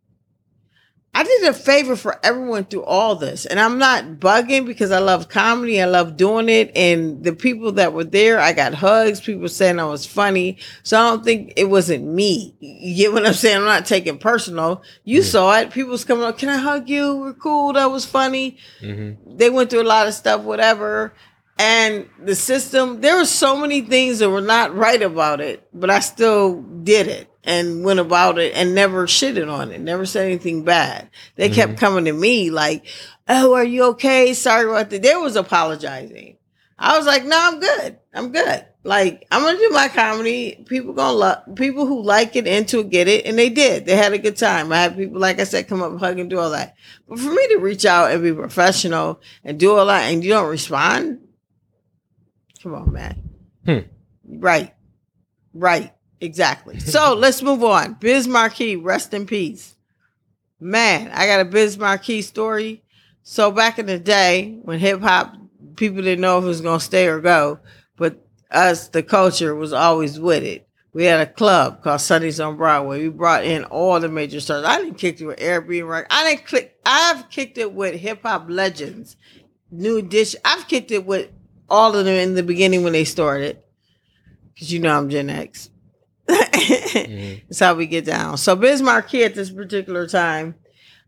I 1.16 1.22
did 1.22 1.44
a 1.44 1.54
favor 1.54 1.96
for 1.96 2.20
everyone 2.22 2.66
through 2.66 2.84
all 2.84 3.16
this. 3.16 3.46
And 3.46 3.58
I'm 3.58 3.78
not 3.78 4.04
bugging 4.20 4.66
because 4.66 4.90
I 4.90 4.98
love 4.98 5.30
comedy. 5.30 5.80
I 5.80 5.86
love 5.86 6.18
doing 6.18 6.50
it. 6.50 6.70
And 6.76 7.24
the 7.24 7.32
people 7.32 7.72
that 7.72 7.94
were 7.94 8.04
there, 8.04 8.38
I 8.38 8.52
got 8.52 8.74
hugs, 8.74 9.22
people 9.22 9.48
saying 9.48 9.80
I 9.80 9.86
was 9.86 10.04
funny. 10.04 10.58
So 10.82 10.98
I 10.98 11.08
don't 11.08 11.24
think 11.24 11.54
it 11.56 11.70
wasn't 11.70 12.04
me. 12.04 12.54
You 12.60 12.94
get 12.94 13.12
what 13.14 13.24
I'm 13.24 13.32
saying? 13.32 13.56
I'm 13.56 13.64
not 13.64 13.86
taking 13.86 14.18
personal. 14.18 14.82
You 15.04 15.22
saw 15.22 15.58
it. 15.58 15.70
People's 15.70 16.04
coming 16.04 16.24
up, 16.24 16.36
can 16.36 16.50
I 16.50 16.58
hug 16.58 16.90
you? 16.90 17.16
We're 17.16 17.32
cool. 17.32 17.72
That 17.72 17.90
was 17.90 18.04
funny. 18.04 18.58
Mm-hmm. 18.82 19.38
They 19.38 19.48
went 19.48 19.70
through 19.70 19.84
a 19.84 19.84
lot 19.84 20.08
of 20.08 20.12
stuff, 20.12 20.42
whatever. 20.42 21.14
And 21.58 22.08
the 22.18 22.34
system, 22.34 23.00
there 23.00 23.16
were 23.16 23.24
so 23.24 23.56
many 23.56 23.80
things 23.80 24.18
that 24.18 24.28
were 24.28 24.42
not 24.42 24.74
right 24.74 25.00
about 25.00 25.40
it, 25.40 25.66
but 25.72 25.88
I 25.88 26.00
still 26.00 26.60
did 26.60 27.06
it 27.06 27.30
and 27.44 27.84
went 27.84 28.00
about 28.00 28.38
it 28.38 28.54
and 28.54 28.74
never 28.74 29.06
shitted 29.06 29.50
on 29.50 29.70
it, 29.70 29.80
never 29.80 30.04
said 30.04 30.26
anything 30.26 30.64
bad. 30.64 31.08
They 31.36 31.48
kept 31.48 31.72
mm-hmm. 31.72 31.78
coming 31.78 32.04
to 32.06 32.12
me 32.12 32.50
like, 32.50 32.84
Oh, 33.28 33.54
are 33.54 33.64
you 33.64 33.84
okay? 33.84 34.34
Sorry 34.34 34.68
about 34.68 34.90
that. 34.90 35.02
There 35.02 35.18
was 35.18 35.36
apologizing. 35.36 36.36
I 36.78 36.98
was 36.98 37.06
like, 37.06 37.24
No, 37.24 37.38
I'm 37.38 37.60
good. 37.60 37.98
I'm 38.12 38.32
good. 38.32 38.66
Like, 38.86 39.26
I'm 39.32 39.42
gonna 39.42 39.58
do 39.58 39.70
my 39.70 39.88
comedy. 39.88 40.64
People 40.68 40.92
gonna 40.92 41.16
love 41.16 41.56
people 41.56 41.86
who 41.86 42.02
like 42.02 42.36
it, 42.36 42.46
into 42.46 42.80
it, 42.80 42.90
get 42.90 43.08
it, 43.08 43.26
and 43.26 43.36
they 43.36 43.48
did. 43.48 43.84
They 43.84 43.96
had 43.96 44.12
a 44.12 44.18
good 44.18 44.36
time. 44.36 44.70
I 44.72 44.76
had 44.76 44.96
people, 44.96 45.18
like 45.18 45.40
I 45.40 45.44
said, 45.44 45.66
come 45.66 45.82
up, 45.82 45.98
hug, 45.98 46.20
and 46.20 46.30
do 46.30 46.38
all 46.38 46.50
that. 46.50 46.76
But 47.08 47.18
for 47.18 47.30
me 47.30 47.48
to 47.48 47.56
reach 47.56 47.84
out 47.84 48.12
and 48.12 48.22
be 48.22 48.32
professional 48.32 49.20
and 49.42 49.58
do 49.58 49.74
all 49.74 49.86
that, 49.86 50.12
and 50.12 50.22
you 50.22 50.30
don't 50.30 50.48
respond, 50.48 51.25
come 52.66 52.74
on, 52.74 52.92
man. 52.92 53.30
Hmm. 53.64 54.38
Right, 54.40 54.74
right, 55.54 55.92
exactly. 56.20 56.80
so 56.80 57.14
let's 57.14 57.42
move 57.42 57.62
on. 57.62 57.94
Biz 57.94 58.26
Markie, 58.26 58.76
rest 58.76 59.14
in 59.14 59.26
peace. 59.26 59.76
Man, 60.58 61.10
I 61.12 61.26
got 61.26 61.40
a 61.40 61.44
Biz 61.44 61.78
Markie 61.78 62.22
story. 62.22 62.82
So 63.22 63.50
back 63.50 63.78
in 63.78 63.86
the 63.86 63.98
day 63.98 64.58
when 64.62 64.78
hip 64.78 65.00
hop, 65.00 65.36
people 65.76 66.02
didn't 66.02 66.20
know 66.20 66.38
if 66.38 66.44
it 66.44 66.48
was 66.48 66.60
gonna 66.60 66.80
stay 66.80 67.06
or 67.06 67.20
go, 67.20 67.60
but 67.96 68.26
us, 68.50 68.88
the 68.88 69.02
culture, 69.02 69.54
was 69.54 69.72
always 69.72 70.18
with 70.18 70.42
it. 70.42 70.68
We 70.92 71.04
had 71.04 71.20
a 71.20 71.26
club 71.26 71.82
called 71.82 72.00
Sundays 72.00 72.40
on 72.40 72.56
Broadway. 72.56 73.02
We 73.02 73.08
brought 73.10 73.44
in 73.44 73.64
all 73.64 74.00
the 74.00 74.08
major 74.08 74.40
stars. 74.40 74.64
I 74.64 74.78
didn't 74.78 74.94
kick 74.94 75.20
it 75.20 75.26
with 75.26 75.38
Airbnb. 75.38 76.06
I 76.08 76.30
didn't 76.30 76.46
click. 76.46 76.78
I've 76.86 77.28
kicked 77.28 77.58
it 77.58 77.72
with 77.72 78.00
hip 78.00 78.22
hop 78.22 78.46
legends, 78.48 79.16
New 79.70 80.00
Dish. 80.02 80.34
I've 80.44 80.66
kicked 80.66 80.90
it 80.90 81.04
with 81.04 81.28
all 81.68 81.94
of 81.94 82.04
them 82.04 82.14
in 82.14 82.34
the 82.34 82.42
beginning 82.42 82.82
when 82.82 82.92
they 82.92 83.04
started, 83.04 83.58
because 84.54 84.72
you 84.72 84.78
know 84.78 84.96
I'm 84.96 85.10
Gen 85.10 85.30
X. 85.30 85.70
That's 86.26 87.60
how 87.60 87.74
we 87.74 87.86
get 87.86 88.04
down. 88.04 88.38
So 88.38 88.56
Biz 88.56 88.82
Markie 88.82 89.24
at 89.24 89.34
this 89.34 89.50
particular 89.50 90.06
time 90.06 90.56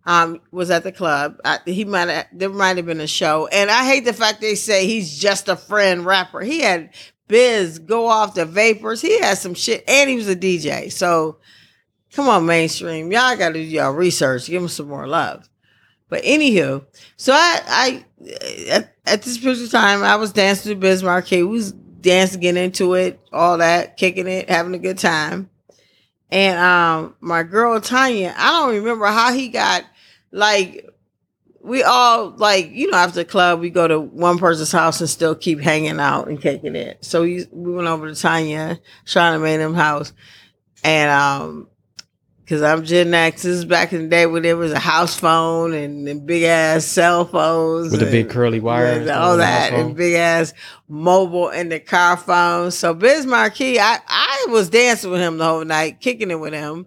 um, 0.06 0.40
was 0.50 0.70
at 0.70 0.84
the 0.84 0.92
club. 0.92 1.40
I, 1.44 1.58
he 1.64 1.84
might 1.84 2.08
have 2.08 2.26
there 2.32 2.50
might 2.50 2.76
have 2.76 2.86
been 2.86 3.00
a 3.00 3.06
show, 3.06 3.46
and 3.48 3.70
I 3.70 3.84
hate 3.84 4.04
the 4.04 4.12
fact 4.12 4.40
they 4.40 4.54
say 4.54 4.86
he's 4.86 5.18
just 5.18 5.48
a 5.48 5.56
friend 5.56 6.04
rapper. 6.04 6.40
He 6.40 6.60
had 6.60 6.90
Biz 7.26 7.80
go 7.80 8.06
off 8.06 8.34
the 8.34 8.46
vapors. 8.46 9.02
He 9.02 9.18
had 9.20 9.38
some 9.38 9.54
shit, 9.54 9.84
and 9.88 10.08
he 10.08 10.16
was 10.16 10.28
a 10.28 10.36
DJ. 10.36 10.90
So 10.92 11.38
come 12.12 12.28
on, 12.28 12.46
mainstream, 12.46 13.12
y'all 13.12 13.36
got 13.36 13.48
to 13.48 13.54
do 13.54 13.60
y'all 13.60 13.92
research. 13.92 14.46
Give 14.46 14.62
him 14.62 14.68
some 14.68 14.88
more 14.88 15.06
love. 15.06 15.48
But 16.08 16.22
anywho, 16.24 16.86
so 17.16 17.32
I, 17.32 17.60
I 17.66 18.04
at, 18.68 18.94
at 19.06 19.22
this 19.22 19.38
particular 19.38 19.68
time, 19.68 20.02
I 20.02 20.16
was 20.16 20.32
dancing 20.32 20.72
to 20.72 20.76
Biz 20.76 21.02
Markie. 21.02 21.42
We 21.42 21.48
was 21.48 21.72
dancing, 21.72 22.40
getting 22.40 22.62
into 22.62 22.94
it, 22.94 23.20
all 23.32 23.58
that, 23.58 23.96
kicking 23.96 24.26
it, 24.26 24.48
having 24.48 24.74
a 24.74 24.78
good 24.78 24.98
time. 24.98 25.50
And 26.30 26.58
um, 26.58 27.16
my 27.20 27.42
girl 27.42 27.80
Tanya, 27.80 28.34
I 28.36 28.60
don't 28.60 28.76
remember 28.76 29.06
how 29.06 29.32
he 29.32 29.48
got 29.48 29.84
like 30.30 30.84
we 31.62 31.82
all 31.82 32.30
like 32.30 32.70
you 32.70 32.90
know 32.90 32.98
after 32.98 33.16
the 33.16 33.24
club 33.24 33.60
we 33.60 33.70
go 33.70 33.88
to 33.88 33.98
one 33.98 34.38
person's 34.38 34.72
house 34.72 35.00
and 35.00 35.08
still 35.08 35.34
keep 35.34 35.60
hanging 35.60 36.00
out 36.00 36.28
and 36.28 36.40
kicking 36.40 36.76
it. 36.76 37.04
So 37.04 37.22
we 37.22 37.46
we 37.50 37.72
went 37.72 37.88
over 37.88 38.08
to 38.08 38.20
Tanya, 38.20 38.78
Charlamagne 39.06 39.74
house, 39.74 40.12
and 40.84 41.10
um 41.10 41.68
because 42.48 42.62
I'm 42.62 42.82
Gen 42.82 43.12
X. 43.12 43.42
This 43.42 43.56
is 43.56 43.64
back 43.66 43.92
in 43.92 44.04
the 44.04 44.08
day 44.08 44.24
when 44.24 44.42
there 44.42 44.56
was 44.56 44.72
a 44.72 44.78
house 44.78 45.14
phone 45.14 45.74
and, 45.74 46.08
and 46.08 46.26
big 46.26 46.44
ass 46.44 46.86
cell 46.86 47.26
phones 47.26 47.90
With 47.90 48.00
the 48.00 48.06
big 48.06 48.30
curly 48.30 48.58
wire 48.58 48.86
and 48.86 49.02
and 49.02 49.10
all 49.10 49.36
that, 49.36 49.74
and 49.74 49.94
big 49.94 50.14
ass 50.14 50.54
mobile 50.88 51.50
and 51.50 51.70
the 51.70 51.78
car 51.78 52.16
phone. 52.16 52.70
So 52.70 52.94
Biz 52.94 53.26
Markie, 53.26 53.78
I 53.78 53.98
I 54.08 54.46
was 54.48 54.70
dancing 54.70 55.10
with 55.10 55.20
him 55.20 55.36
the 55.36 55.44
whole 55.44 55.62
night, 55.62 56.00
kicking 56.00 56.30
it 56.30 56.40
with 56.40 56.54
him, 56.54 56.86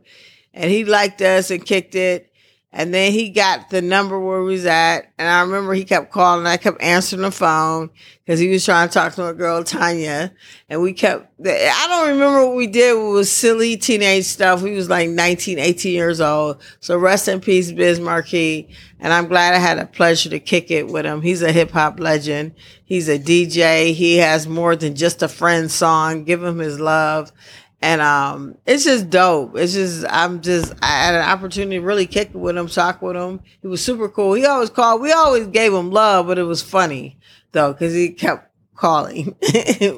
and 0.51 0.72
he 0.72 0.84
liked 0.84 1.22
us 1.22 1.51
and 1.51 1.64
kicked 1.64 1.93
it. 1.93 2.30
And 2.74 2.93
then 2.93 3.11
he 3.11 3.30
got 3.30 3.69
the 3.69 3.82
number 3.82 4.17
where 4.17 4.43
we 4.43 4.53
was 4.53 4.65
at. 4.65 5.11
And 5.17 5.28
I 5.28 5.41
remember 5.41 5.74
he 5.74 5.84
kept 5.84 6.09
calling. 6.09 6.47
I 6.47 6.55
kept 6.55 6.82
answering 6.82 7.22
the 7.22 7.32
phone 7.32 7.89
because 8.24 8.39
he 8.39 8.47
was 8.47 8.63
trying 8.63 8.88
to 8.88 8.93
talk 8.93 9.13
to 9.15 9.28
a 9.28 9.34
girl, 9.34 9.61
Tanya. 9.65 10.32
And 10.69 10.82
we 10.82 10.93
kept, 10.93 11.28
I 11.45 11.86
don't 11.89 12.11
remember 12.11 12.45
what 12.45 12.55
we 12.55 12.67
did. 12.67 12.95
It 12.95 12.99
was 12.99 13.30
silly 13.30 13.76
teenage 13.76 14.24
stuff. 14.24 14.61
We 14.61 14.72
was 14.72 14.89
like 14.89 15.09
19, 15.09 15.59
18 15.59 15.91
years 15.91 16.22
old. 16.22 16.61
So 16.80 16.97
rest 16.97 17.28
in 17.28 17.41
peace, 17.41 17.74
Biz 17.74 17.99
Markie. 17.99 18.69
And 19.01 19.11
I'm 19.11 19.28
glad 19.28 19.53
I 19.53 19.57
had 19.57 19.78
a 19.78 19.86
pleasure 19.86 20.30
to 20.30 20.39
kick 20.39 20.72
it 20.72 20.88
with 20.88 21.05
him. 21.05 21.22
He's 21.22 21.41
a 21.41 21.51
hip 21.51 21.72
hop 21.72 21.99
legend. 21.99 22.55
He's 22.86 23.09
a 23.09 23.19
DJ. 23.19 23.93
He 23.93 24.17
has 24.17 24.47
more 24.47 24.78
than 24.78 24.95
just 24.95 25.22
a 25.22 25.28
friend 25.28 25.69
song. 25.69 26.24
Give 26.24 26.41
him 26.41 26.59
his 26.59 26.80
love 26.80 27.34
and 27.82 28.01
um 28.01 28.55
it's 28.65 28.84
just 28.84 29.09
dope 29.09 29.55
it's 29.55 29.73
just 29.73 30.05
i'm 30.09 30.41
just 30.41 30.73
i 30.82 31.05
had 31.05 31.15
an 31.15 31.27
opportunity 31.27 31.77
to 31.77 31.86
really 31.86 32.05
kick 32.05 32.29
it 32.29 32.36
with 32.36 32.57
him 32.57 32.67
talk 32.67 33.01
with 33.01 33.15
him 33.15 33.39
he 33.61 33.67
was 33.67 33.84
super 33.84 34.07
cool 34.07 34.34
he 34.34 34.45
always 34.45 34.69
called 34.69 35.01
we 35.01 35.11
always 35.11 35.47
gave 35.47 35.73
him 35.73 35.91
love 35.91 36.27
but 36.27 36.38
it 36.38 36.43
was 36.43 36.61
funny 36.61 37.17
though 37.51 37.73
because 37.73 37.93
he 37.93 38.09
kept 38.09 38.51
calling 38.75 39.36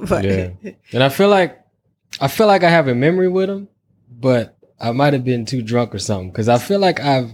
but 0.07 0.25
Yeah. 0.25 0.49
And 0.91 1.03
I 1.03 1.09
feel 1.09 1.29
like 1.29 1.59
I 2.19 2.27
feel 2.27 2.47
like 2.47 2.63
I 2.63 2.69
have 2.69 2.87
a 2.87 2.93
memory 2.93 3.27
with 3.29 3.49
him, 3.49 3.67
but 4.09 4.55
I 4.79 4.91
might 4.91 5.13
have 5.13 5.23
been 5.23 5.45
too 5.45 5.61
drunk 5.61 5.95
or 5.95 5.99
something. 5.99 6.31
Cause 6.31 6.49
I 6.49 6.57
feel 6.57 6.79
like 6.79 6.99
I've 6.99 7.33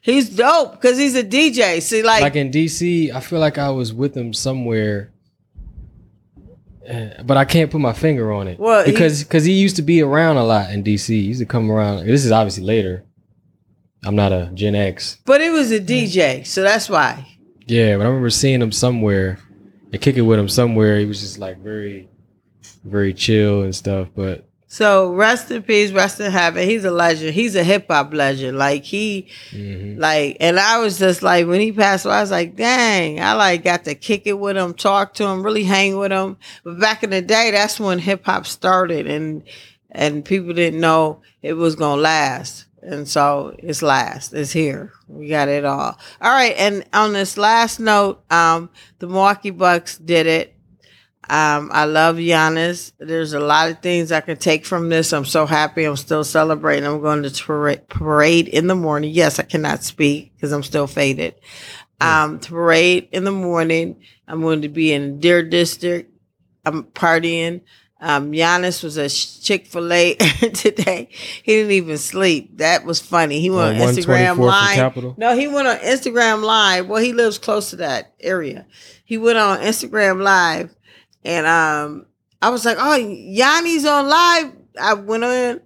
he's 0.00 0.30
dope 0.30 0.72
because 0.72 0.98
he's 0.98 1.14
a 1.14 1.22
dj 1.22 1.82
see 1.82 2.02
like, 2.02 2.22
like 2.22 2.36
in 2.36 2.50
DC, 2.50 3.14
I 3.14 3.20
feel 3.20 3.38
like 3.38 3.58
I 3.58 3.70
was 3.70 3.92
with 3.92 4.16
him 4.16 4.32
somewhere. 4.32 5.12
Eh, 6.86 7.22
But 7.24 7.36
I 7.36 7.44
can't 7.44 7.70
put 7.70 7.80
my 7.80 7.92
finger 7.92 8.32
on 8.32 8.48
it 8.48 8.58
Well, 8.58 8.84
because 8.84 9.22
because 9.24 9.44
he 9.44 9.52
used 9.52 9.76
to 9.76 9.82
be 9.82 10.02
around 10.02 10.36
a 10.36 10.44
lot 10.44 10.70
in 10.72 10.82
DC. 10.82 11.08
He 11.08 11.20
used 11.20 11.40
to 11.40 11.46
come 11.46 11.70
around. 11.70 12.06
This 12.06 12.24
is 12.24 12.32
obviously 12.32 12.64
later. 12.64 13.04
I'm 14.04 14.16
not 14.16 14.32
a 14.32 14.50
Gen 14.54 14.74
X. 14.74 15.18
but 15.26 15.40
it 15.42 15.50
was 15.50 15.70
a 15.70 15.78
dj 15.78 16.46
so 16.46 16.62
that's 16.62 16.88
why 16.88 17.26
Yeah, 17.66 17.96
but 17.98 18.04
I 18.04 18.06
remember 18.08 18.30
seeing 18.30 18.62
him 18.62 18.72
somewhere 18.72 19.38
and 19.92 20.00
kicking 20.00 20.26
with 20.26 20.38
him 20.38 20.48
somewhere. 20.48 20.98
He 20.98 21.04
was 21.04 21.20
just 21.20 21.38
like 21.38 21.58
very, 21.58 22.08
very 22.84 23.12
chill 23.12 23.62
and 23.62 23.74
stuff. 23.74 24.08
But 24.16 24.48
so 24.72 25.12
rest 25.12 25.50
in 25.50 25.62
peace 25.62 25.90
rest 25.90 26.20
in 26.20 26.30
heaven 26.30 26.66
he's 26.66 26.84
a 26.84 26.90
legend 26.90 27.34
he's 27.34 27.56
a 27.56 27.64
hip-hop 27.64 28.14
legend 28.14 28.56
like 28.56 28.84
he 28.84 29.28
mhm. 29.50 29.90
Like, 30.00 30.38
and 30.40 30.58
I 30.58 30.78
was 30.78 30.98
just 30.98 31.22
like, 31.22 31.46
when 31.46 31.60
he 31.60 31.72
passed 31.72 32.06
away, 32.06 32.14
I 32.14 32.20
was 32.22 32.30
like, 32.30 32.56
dang, 32.56 33.20
I 33.20 33.34
like 33.34 33.62
got 33.62 33.84
to 33.84 33.94
kick 33.94 34.22
it 34.24 34.38
with 34.38 34.56
him, 34.56 34.72
talk 34.72 35.12
to 35.14 35.26
him, 35.26 35.42
really 35.42 35.64
hang 35.64 35.98
with 35.98 36.10
him. 36.10 36.38
But 36.64 36.80
back 36.80 37.02
in 37.04 37.10
the 37.10 37.20
day, 37.20 37.50
that's 37.50 37.78
when 37.78 37.98
hip 37.98 38.24
hop 38.24 38.46
started 38.46 39.06
and, 39.06 39.42
and 39.90 40.24
people 40.24 40.54
didn't 40.54 40.80
know 40.80 41.20
it 41.42 41.52
was 41.52 41.76
going 41.76 41.98
to 41.98 42.02
last. 42.02 42.64
And 42.82 43.06
so 43.06 43.54
it's 43.58 43.82
last, 43.82 44.32
it's 44.32 44.52
here. 44.52 44.94
We 45.06 45.28
got 45.28 45.48
it 45.48 45.66
all. 45.66 45.98
All 46.22 46.32
right. 46.32 46.54
And 46.56 46.86
on 46.94 47.12
this 47.12 47.36
last 47.36 47.78
note, 47.78 48.22
um, 48.32 48.70
the 49.00 49.06
Milwaukee 49.06 49.50
Bucks 49.50 49.98
did 49.98 50.26
it. 50.26 50.54
Um, 51.30 51.70
I 51.72 51.84
love 51.84 52.16
Giannis. 52.16 52.90
There's 52.98 53.34
a 53.34 53.38
lot 53.38 53.70
of 53.70 53.78
things 53.78 54.10
I 54.10 54.20
can 54.20 54.36
take 54.36 54.66
from 54.66 54.88
this. 54.88 55.12
I'm 55.12 55.24
so 55.24 55.46
happy. 55.46 55.84
I'm 55.84 55.96
still 55.96 56.24
celebrating. 56.24 56.84
I'm 56.84 57.00
going 57.00 57.22
to 57.22 57.80
parade, 57.88 58.48
in 58.48 58.66
the 58.66 58.74
morning. 58.74 59.12
Yes, 59.12 59.38
I 59.38 59.44
cannot 59.44 59.84
speak 59.84 60.34
because 60.34 60.50
I'm 60.50 60.64
still 60.64 60.88
faded. 60.88 61.36
Um, 62.00 62.40
parade 62.40 63.10
in 63.12 63.22
the 63.22 63.30
morning. 63.30 64.02
I'm 64.26 64.40
going 64.40 64.62
to 64.62 64.68
be 64.68 64.92
in 64.92 65.20
Deer 65.20 65.44
District. 65.44 66.12
I'm 66.66 66.82
partying. 66.82 67.60
Um, 68.00 68.32
Giannis 68.32 68.82
was 68.82 68.98
at 68.98 69.10
Chick 69.12 69.66
Fil 69.66 69.92
A 69.92 70.14
today. 70.54 71.10
He 71.10 71.52
didn't 71.52 71.72
even 71.72 71.98
sleep. 71.98 72.56
That 72.58 72.84
was 72.84 72.98
funny. 72.98 73.40
He 73.40 73.50
went 73.50 73.76
On 73.76 73.88
on 73.88 73.94
Instagram 73.94 74.38
Live. 74.38 75.18
No, 75.18 75.36
he 75.36 75.46
went 75.46 75.68
on 75.68 75.76
Instagram 75.76 76.42
Live. 76.42 76.88
Well, 76.88 77.02
he 77.02 77.12
lives 77.12 77.38
close 77.38 77.70
to 77.70 77.76
that 77.76 78.14
area. 78.18 78.66
He 79.04 79.18
went 79.18 79.38
on 79.38 79.58
Instagram 79.58 80.22
Live, 80.22 80.74
and 81.24 81.46
um, 81.46 82.06
I 82.40 82.50
was 82.50 82.64
like, 82.64 82.76
"Oh, 82.78 82.98
Giannis 82.98 83.90
on 83.90 84.08
live." 84.08 84.52
I 84.80 84.94
went 84.94 85.24
on. 85.24 85.60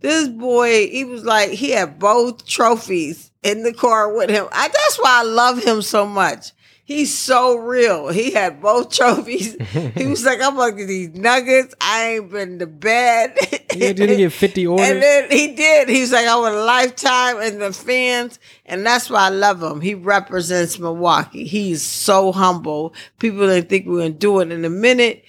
This 0.00 0.28
boy, 0.28 0.88
he 0.88 1.04
was 1.04 1.24
like, 1.24 1.50
he 1.50 1.70
had 1.70 1.98
both 1.98 2.46
trophies 2.46 3.30
in 3.42 3.62
the 3.62 3.72
car 3.72 4.14
with 4.14 4.28
him. 4.28 4.46
I, 4.52 4.68
that's 4.68 4.98
why 4.98 5.20
I 5.20 5.22
love 5.22 5.62
him 5.62 5.80
so 5.80 6.04
much. 6.04 6.52
He's 6.86 7.16
so 7.16 7.56
real. 7.56 8.08
He 8.08 8.32
had 8.32 8.60
both 8.60 8.90
trophies. 8.90 9.56
he 9.94 10.06
was 10.06 10.22
like, 10.22 10.42
I'm 10.42 10.54
gonna 10.54 10.72
get 10.72 10.86
these 10.86 11.14
nuggets. 11.14 11.74
I 11.80 12.16
ain't 12.16 12.30
been 12.30 12.58
to 12.58 12.66
bed. 12.66 13.38
Yeah, 13.74 13.92
didn't 13.92 14.10
he 14.10 14.16
get 14.18 14.32
50 14.32 14.66
orders? 14.66 14.86
And 14.90 15.02
then 15.02 15.30
he 15.30 15.54
did. 15.54 15.88
He 15.88 16.02
was 16.02 16.12
like, 16.12 16.26
I 16.26 16.36
want 16.36 16.54
a 16.54 16.64
lifetime 16.64 17.40
and 17.40 17.60
the 17.60 17.72
fans. 17.72 18.38
And 18.66 18.84
that's 18.84 19.10
why 19.10 19.26
I 19.26 19.28
love 19.30 19.62
him. 19.62 19.80
He 19.80 19.94
represents 19.94 20.78
Milwaukee. 20.78 21.44
He's 21.44 21.82
so 21.82 22.30
humble. 22.32 22.94
People 23.18 23.46
didn't 23.46 23.68
think 23.70 23.86
we 23.86 23.92
were 23.92 23.98
going 24.00 24.12
to 24.12 24.18
do 24.18 24.40
it 24.40 24.52
in 24.52 24.64
a 24.64 24.70
minute. 24.70 25.24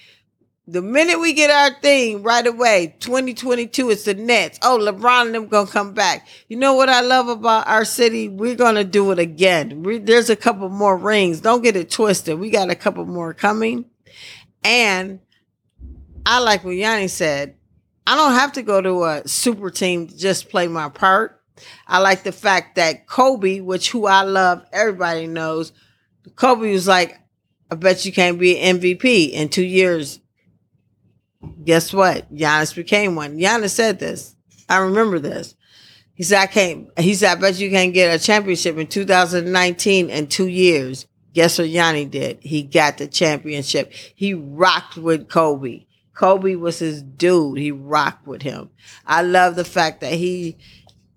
The 0.68 0.82
minute 0.82 1.20
we 1.20 1.32
get 1.32 1.48
our 1.48 1.80
thing 1.80 2.24
right 2.24 2.44
away, 2.44 2.96
2022, 2.98 3.90
it's 3.90 4.02
the 4.02 4.14
Nets. 4.14 4.58
Oh, 4.62 4.78
LeBron 4.80 5.26
and 5.26 5.34
them 5.36 5.46
gonna 5.46 5.70
come 5.70 5.94
back. 5.94 6.26
You 6.48 6.56
know 6.56 6.74
what 6.74 6.88
I 6.88 7.02
love 7.02 7.28
about 7.28 7.68
our 7.68 7.84
city? 7.84 8.28
We're 8.28 8.56
gonna 8.56 8.82
do 8.82 9.12
it 9.12 9.20
again. 9.20 9.84
We, 9.84 9.98
there's 9.98 10.28
a 10.28 10.34
couple 10.34 10.68
more 10.68 10.96
rings. 10.96 11.40
Don't 11.40 11.62
get 11.62 11.76
it 11.76 11.88
twisted. 11.88 12.40
We 12.40 12.50
got 12.50 12.68
a 12.68 12.74
couple 12.74 13.06
more 13.06 13.32
coming. 13.32 13.84
And 14.64 15.20
I 16.26 16.40
like 16.40 16.64
what 16.64 16.74
Yanni 16.74 17.06
said. 17.06 17.54
I 18.04 18.16
don't 18.16 18.32
have 18.32 18.54
to 18.54 18.62
go 18.62 18.80
to 18.80 19.04
a 19.04 19.28
super 19.28 19.70
team 19.70 20.08
to 20.08 20.18
just 20.18 20.48
play 20.48 20.66
my 20.66 20.88
part. 20.88 21.40
I 21.86 22.00
like 22.00 22.24
the 22.24 22.32
fact 22.32 22.74
that 22.74 23.06
Kobe, 23.06 23.60
which 23.60 23.92
who 23.92 24.06
I 24.06 24.22
love, 24.22 24.66
everybody 24.72 25.28
knows, 25.28 25.72
Kobe 26.34 26.72
was 26.72 26.88
like, 26.88 27.20
I 27.70 27.76
bet 27.76 28.04
you 28.04 28.12
can't 28.12 28.40
be 28.40 28.58
an 28.58 28.80
MVP 28.80 29.30
in 29.30 29.48
two 29.48 29.64
years. 29.64 30.18
Guess 31.64 31.92
what? 31.92 32.32
Giannis 32.34 32.74
became 32.74 33.14
one. 33.14 33.38
Giannis 33.38 33.70
said 33.70 33.98
this. 33.98 34.36
I 34.68 34.78
remember 34.78 35.18
this. 35.18 35.54
He 36.14 36.22
said, 36.22 36.40
I 36.40 36.46
can't, 36.46 36.88
he 36.98 37.14
said, 37.14 37.36
I 37.36 37.40
bet 37.40 37.58
you 37.58 37.70
can't 37.70 37.92
get 37.92 38.14
a 38.14 38.22
championship 38.22 38.78
in 38.78 38.86
2019 38.86 40.08
in 40.08 40.26
two 40.28 40.48
years. 40.48 41.06
Guess 41.34 41.58
what 41.58 41.68
Yanni 41.68 42.06
did? 42.06 42.38
He 42.40 42.62
got 42.62 42.96
the 42.96 43.06
championship. 43.06 43.92
He 43.92 44.32
rocked 44.32 44.96
with 44.96 45.28
Kobe. 45.28 45.84
Kobe 46.14 46.54
was 46.54 46.78
his 46.78 47.02
dude. 47.02 47.58
He 47.58 47.70
rocked 47.70 48.26
with 48.26 48.40
him. 48.40 48.70
I 49.06 49.20
love 49.20 49.54
the 49.54 49.64
fact 49.64 50.00
that 50.00 50.14
he, 50.14 50.56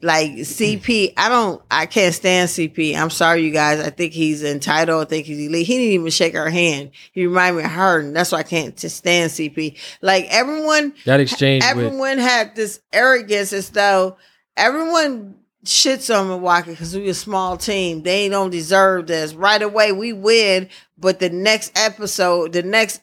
like 0.01 0.31
CP, 0.31 1.13
I 1.17 1.29
don't, 1.29 1.61
I 1.69 1.85
can't 1.85 2.15
stand 2.15 2.49
CP. 2.49 2.95
I'm 2.95 3.09
sorry, 3.09 3.43
you 3.43 3.51
guys. 3.51 3.79
I 3.79 3.89
think 3.89 4.13
he's 4.13 4.43
entitled. 4.43 5.05
I 5.05 5.09
think 5.09 5.25
he's 5.25 5.47
elite. 5.47 5.67
He 5.67 5.77
didn't 5.77 5.93
even 5.93 6.09
shake 6.09 6.33
her 6.33 6.49
hand. 6.49 6.91
He 7.11 7.25
reminded 7.25 7.59
me 7.59 7.63
of 7.65 7.71
her, 7.71 7.99
and 7.99 8.15
that's 8.15 8.31
why 8.31 8.39
I 8.39 8.43
can't 8.43 8.79
stand 8.79 9.31
CP. 9.31 9.77
Like 10.01 10.27
everyone, 10.29 10.93
that 11.05 11.19
exchange 11.19 11.63
with 11.63 11.69
everyone 11.69 12.17
had 12.17 12.55
this 12.55 12.79
arrogance 12.93 13.51
as 13.51 13.69
though 13.71 14.17
everyone 14.55 15.35
shits 15.65 16.13
on 16.15 16.27
Milwaukee 16.29 16.71
because 16.71 16.95
we 16.95 17.09
a 17.09 17.13
small 17.13 17.57
team. 17.57 18.03
They 18.03 18.29
don't 18.29 18.49
deserve 18.49 19.07
this. 19.07 19.33
Right 19.33 19.61
away, 19.61 19.91
we 19.91 20.13
win, 20.13 20.69
but 20.97 21.19
the 21.19 21.29
next 21.29 21.71
episode, 21.77 22.53
the 22.53 22.63
next 22.63 23.01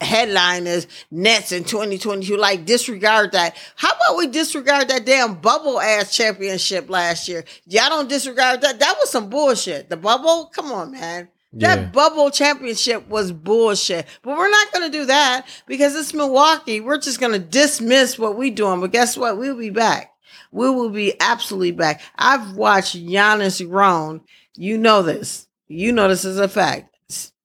headline 0.00 0.66
is 0.66 0.86
Nets 1.10 1.52
in 1.52 1.64
2022. 1.64 2.36
Like, 2.36 2.64
disregard 2.64 3.32
that. 3.32 3.56
How 3.74 3.90
about 3.90 4.16
we 4.18 4.28
disregard 4.28 4.88
that 4.88 5.04
damn 5.04 5.34
bubble 5.34 5.80
ass 5.80 6.16
championship 6.16 6.88
last 6.88 7.28
year? 7.28 7.44
Y'all 7.66 7.88
don't 7.88 8.08
disregard 8.08 8.60
that. 8.60 8.78
That 8.78 8.96
was 9.00 9.10
some 9.10 9.28
bullshit. 9.28 9.90
The 9.90 9.96
bubble? 9.96 10.46
Come 10.54 10.70
on, 10.72 10.92
man. 10.92 11.28
That 11.54 11.78
Yeah. 11.78 11.84
bubble 11.86 12.30
championship 12.30 13.08
was 13.08 13.32
bullshit. 13.32 14.06
But 14.22 14.36
we're 14.36 14.50
not 14.50 14.72
going 14.72 14.90
to 14.90 14.98
do 14.98 15.06
that 15.06 15.46
because 15.66 15.96
it's 15.96 16.12
Milwaukee. 16.12 16.80
We're 16.80 16.98
just 16.98 17.18
going 17.18 17.32
to 17.32 17.38
dismiss 17.38 18.18
what 18.18 18.36
we 18.36 18.50
doing. 18.50 18.80
But 18.80 18.92
guess 18.92 19.16
what? 19.16 19.38
We'll 19.38 19.56
be 19.56 19.70
back. 19.70 20.12
We 20.52 20.70
will 20.70 20.90
be 20.90 21.14
absolutely 21.20 21.72
back. 21.72 22.00
I've 22.16 22.56
watched 22.56 22.96
Giannis 22.96 23.66
grown. 23.68 24.22
You 24.56 24.78
know 24.78 25.02
this. 25.02 25.48
You 25.68 25.92
know 25.92 26.08
this 26.08 26.24
is 26.24 26.38
a 26.38 26.48
fact. 26.48 26.96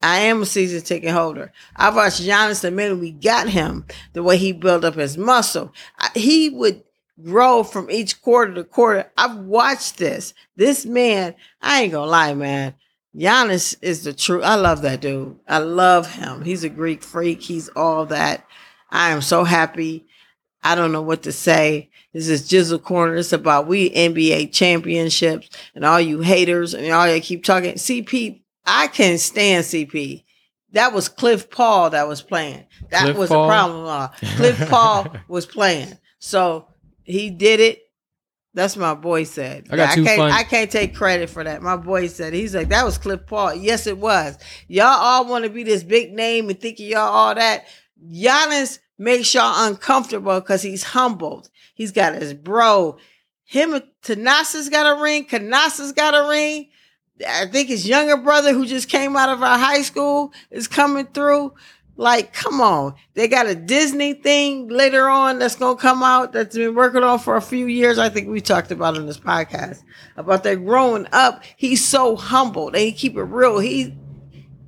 I 0.03 0.19
am 0.19 0.41
a 0.41 0.45
season 0.45 0.81
ticket 0.81 1.11
holder. 1.11 1.51
I've 1.75 1.95
watched 1.95 2.21
Giannis 2.21 2.61
the 2.61 2.71
minute 2.71 2.99
we 2.99 3.11
got 3.11 3.49
him, 3.49 3.85
the 4.13 4.23
way 4.23 4.37
he 4.37 4.51
built 4.51 4.83
up 4.83 4.95
his 4.95 5.17
muscle. 5.17 5.73
He 6.15 6.49
would 6.49 6.83
grow 7.23 7.63
from 7.63 7.91
each 7.91 8.21
quarter 8.21 8.53
to 8.55 8.63
quarter. 8.63 9.11
I've 9.15 9.37
watched 9.37 9.97
this. 9.99 10.33
This 10.55 10.85
man, 10.85 11.35
I 11.61 11.83
ain't 11.83 11.91
gonna 11.91 12.09
lie, 12.09 12.33
man. 12.33 12.73
Giannis 13.15 13.75
is 13.81 14.03
the 14.03 14.13
truth. 14.13 14.43
I 14.43 14.55
love 14.55 14.81
that 14.81 15.01
dude. 15.01 15.37
I 15.47 15.59
love 15.59 16.11
him. 16.11 16.43
He's 16.43 16.63
a 16.63 16.69
Greek 16.69 17.03
freak. 17.03 17.41
He's 17.41 17.69
all 17.69 18.07
that. 18.07 18.45
I 18.89 19.11
am 19.11 19.21
so 19.21 19.43
happy. 19.43 20.07
I 20.63 20.75
don't 20.75 20.91
know 20.91 21.01
what 21.01 21.23
to 21.23 21.31
say. 21.31 21.90
This 22.13 22.27
is 22.27 22.49
Jizzle 22.49 22.83
Corner. 22.83 23.15
It's 23.15 23.31
about 23.31 23.67
we 23.67 23.89
NBA 23.89 24.51
championships 24.51 25.49
and 25.75 25.85
all 25.85 25.99
you 25.99 26.21
haters 26.21 26.73
and 26.73 26.91
all 26.91 27.09
you 27.09 27.21
keep 27.21 27.43
talking. 27.43 27.75
CP, 27.75 28.41
I 28.65 28.87
can't 28.87 29.19
stand 29.19 29.63
CP. 29.63 30.23
That 30.73 30.93
was 30.93 31.09
Cliff 31.09 31.49
Paul 31.49 31.91
that 31.91 32.07
was 32.07 32.21
playing. 32.21 32.65
That 32.89 33.03
Cliff 33.03 33.17
was 33.17 33.29
Paul? 33.29 33.43
the 33.43 33.53
problem. 33.53 33.85
Uh, 33.85 34.07
Cliff 34.35 34.59
Paul 34.69 35.07
was 35.27 35.45
playing. 35.45 35.97
So 36.19 36.67
he 37.03 37.29
did 37.29 37.59
it. 37.59 37.81
That's 38.53 38.75
my 38.75 38.93
boy 38.93 39.23
said. 39.23 39.67
I 39.71 39.77
got 39.77 39.95
two 39.95 40.03
can't, 40.03 40.17
fun- 40.17 40.31
I 40.31 40.43
can't 40.43 40.69
take 40.69 40.93
credit 40.93 41.29
for 41.29 41.43
that. 41.43 41.61
My 41.61 41.77
boy 41.77 42.07
said 42.07 42.33
he's 42.33 42.53
like 42.53 42.67
that 42.69 42.83
was 42.83 42.97
Cliff 42.97 43.25
Paul. 43.25 43.55
Yes, 43.55 43.87
it 43.87 43.97
was. 43.97 44.37
Y'all 44.67 44.87
all 44.87 45.25
want 45.25 45.45
to 45.45 45.49
be 45.49 45.63
this 45.63 45.83
big 45.83 46.11
name 46.11 46.49
and 46.49 46.59
think 46.59 46.77
y'all 46.79 46.99
all 46.99 47.35
that. 47.35 47.65
Giannis 48.05 48.79
makes 48.97 49.33
y'all 49.33 49.67
uncomfortable 49.67 50.39
because 50.39 50.61
he's 50.61 50.83
humbled. 50.83 51.49
He's 51.73 51.91
got 51.91 52.15
his 52.15 52.33
bro. 52.33 52.97
Him 53.45 53.73
and 53.73 53.83
Thanasis 54.03 54.71
got 54.71 54.97
a 54.97 55.01
ring. 55.01 55.25
Kanasa's 55.25 55.91
got 55.91 56.13
a 56.13 56.29
ring. 56.29 56.69
I 57.27 57.47
think 57.47 57.69
his 57.69 57.87
younger 57.87 58.17
brother, 58.17 58.53
who 58.53 58.65
just 58.65 58.89
came 58.89 59.15
out 59.15 59.29
of 59.29 59.43
our 59.43 59.57
high 59.57 59.81
school, 59.81 60.33
is 60.49 60.67
coming 60.67 61.07
through. 61.07 61.53
Like, 61.97 62.33
come 62.33 62.61
on. 62.61 62.95
They 63.13 63.27
got 63.27 63.47
a 63.47 63.53
Disney 63.53 64.13
thing 64.13 64.69
later 64.69 65.07
on 65.07 65.39
that's 65.39 65.55
going 65.55 65.75
to 65.75 65.81
come 65.81 66.01
out 66.01 66.31
that's 66.31 66.55
been 66.55 66.73
working 66.73 67.03
on 67.03 67.19
for 67.19 67.35
a 67.35 67.41
few 67.41 67.67
years. 67.67 67.99
I 67.99 68.09
think 68.09 68.29
we 68.29 68.41
talked 68.41 68.71
about 68.71 68.97
in 68.97 69.05
this 69.05 69.19
podcast 69.19 69.83
about 70.17 70.43
that 70.43 70.65
growing 70.65 71.05
up. 71.11 71.43
He's 71.57 71.85
so 71.85 72.15
humbled 72.15 72.75
and 72.75 72.83
he 72.83 72.91
keep 72.91 73.17
it 73.17 73.23
real. 73.23 73.59
He 73.59 73.95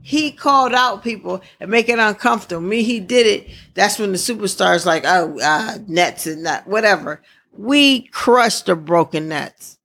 he 0.06 0.34
called 0.34 0.74
out 0.74 1.02
people 1.02 1.42
and 1.62 1.72
make 1.72 1.88
it 1.88 1.98
uncomfortable. 1.98 2.62
Me, 2.62 2.84
he 2.84 3.00
did 3.00 3.26
it. 3.26 3.50
That's 3.74 3.98
when 3.98 4.12
the 4.12 4.18
superstars 4.18 4.86
like, 4.86 5.04
oh, 5.06 5.40
uh, 5.42 5.78
nets 5.88 6.28
and 6.28 6.46
that, 6.46 6.68
whatever. 6.68 7.22
We 7.54 8.02
crushed 8.08 8.66
the 8.66 8.76
broken 8.76 9.30
nets. 9.30 9.80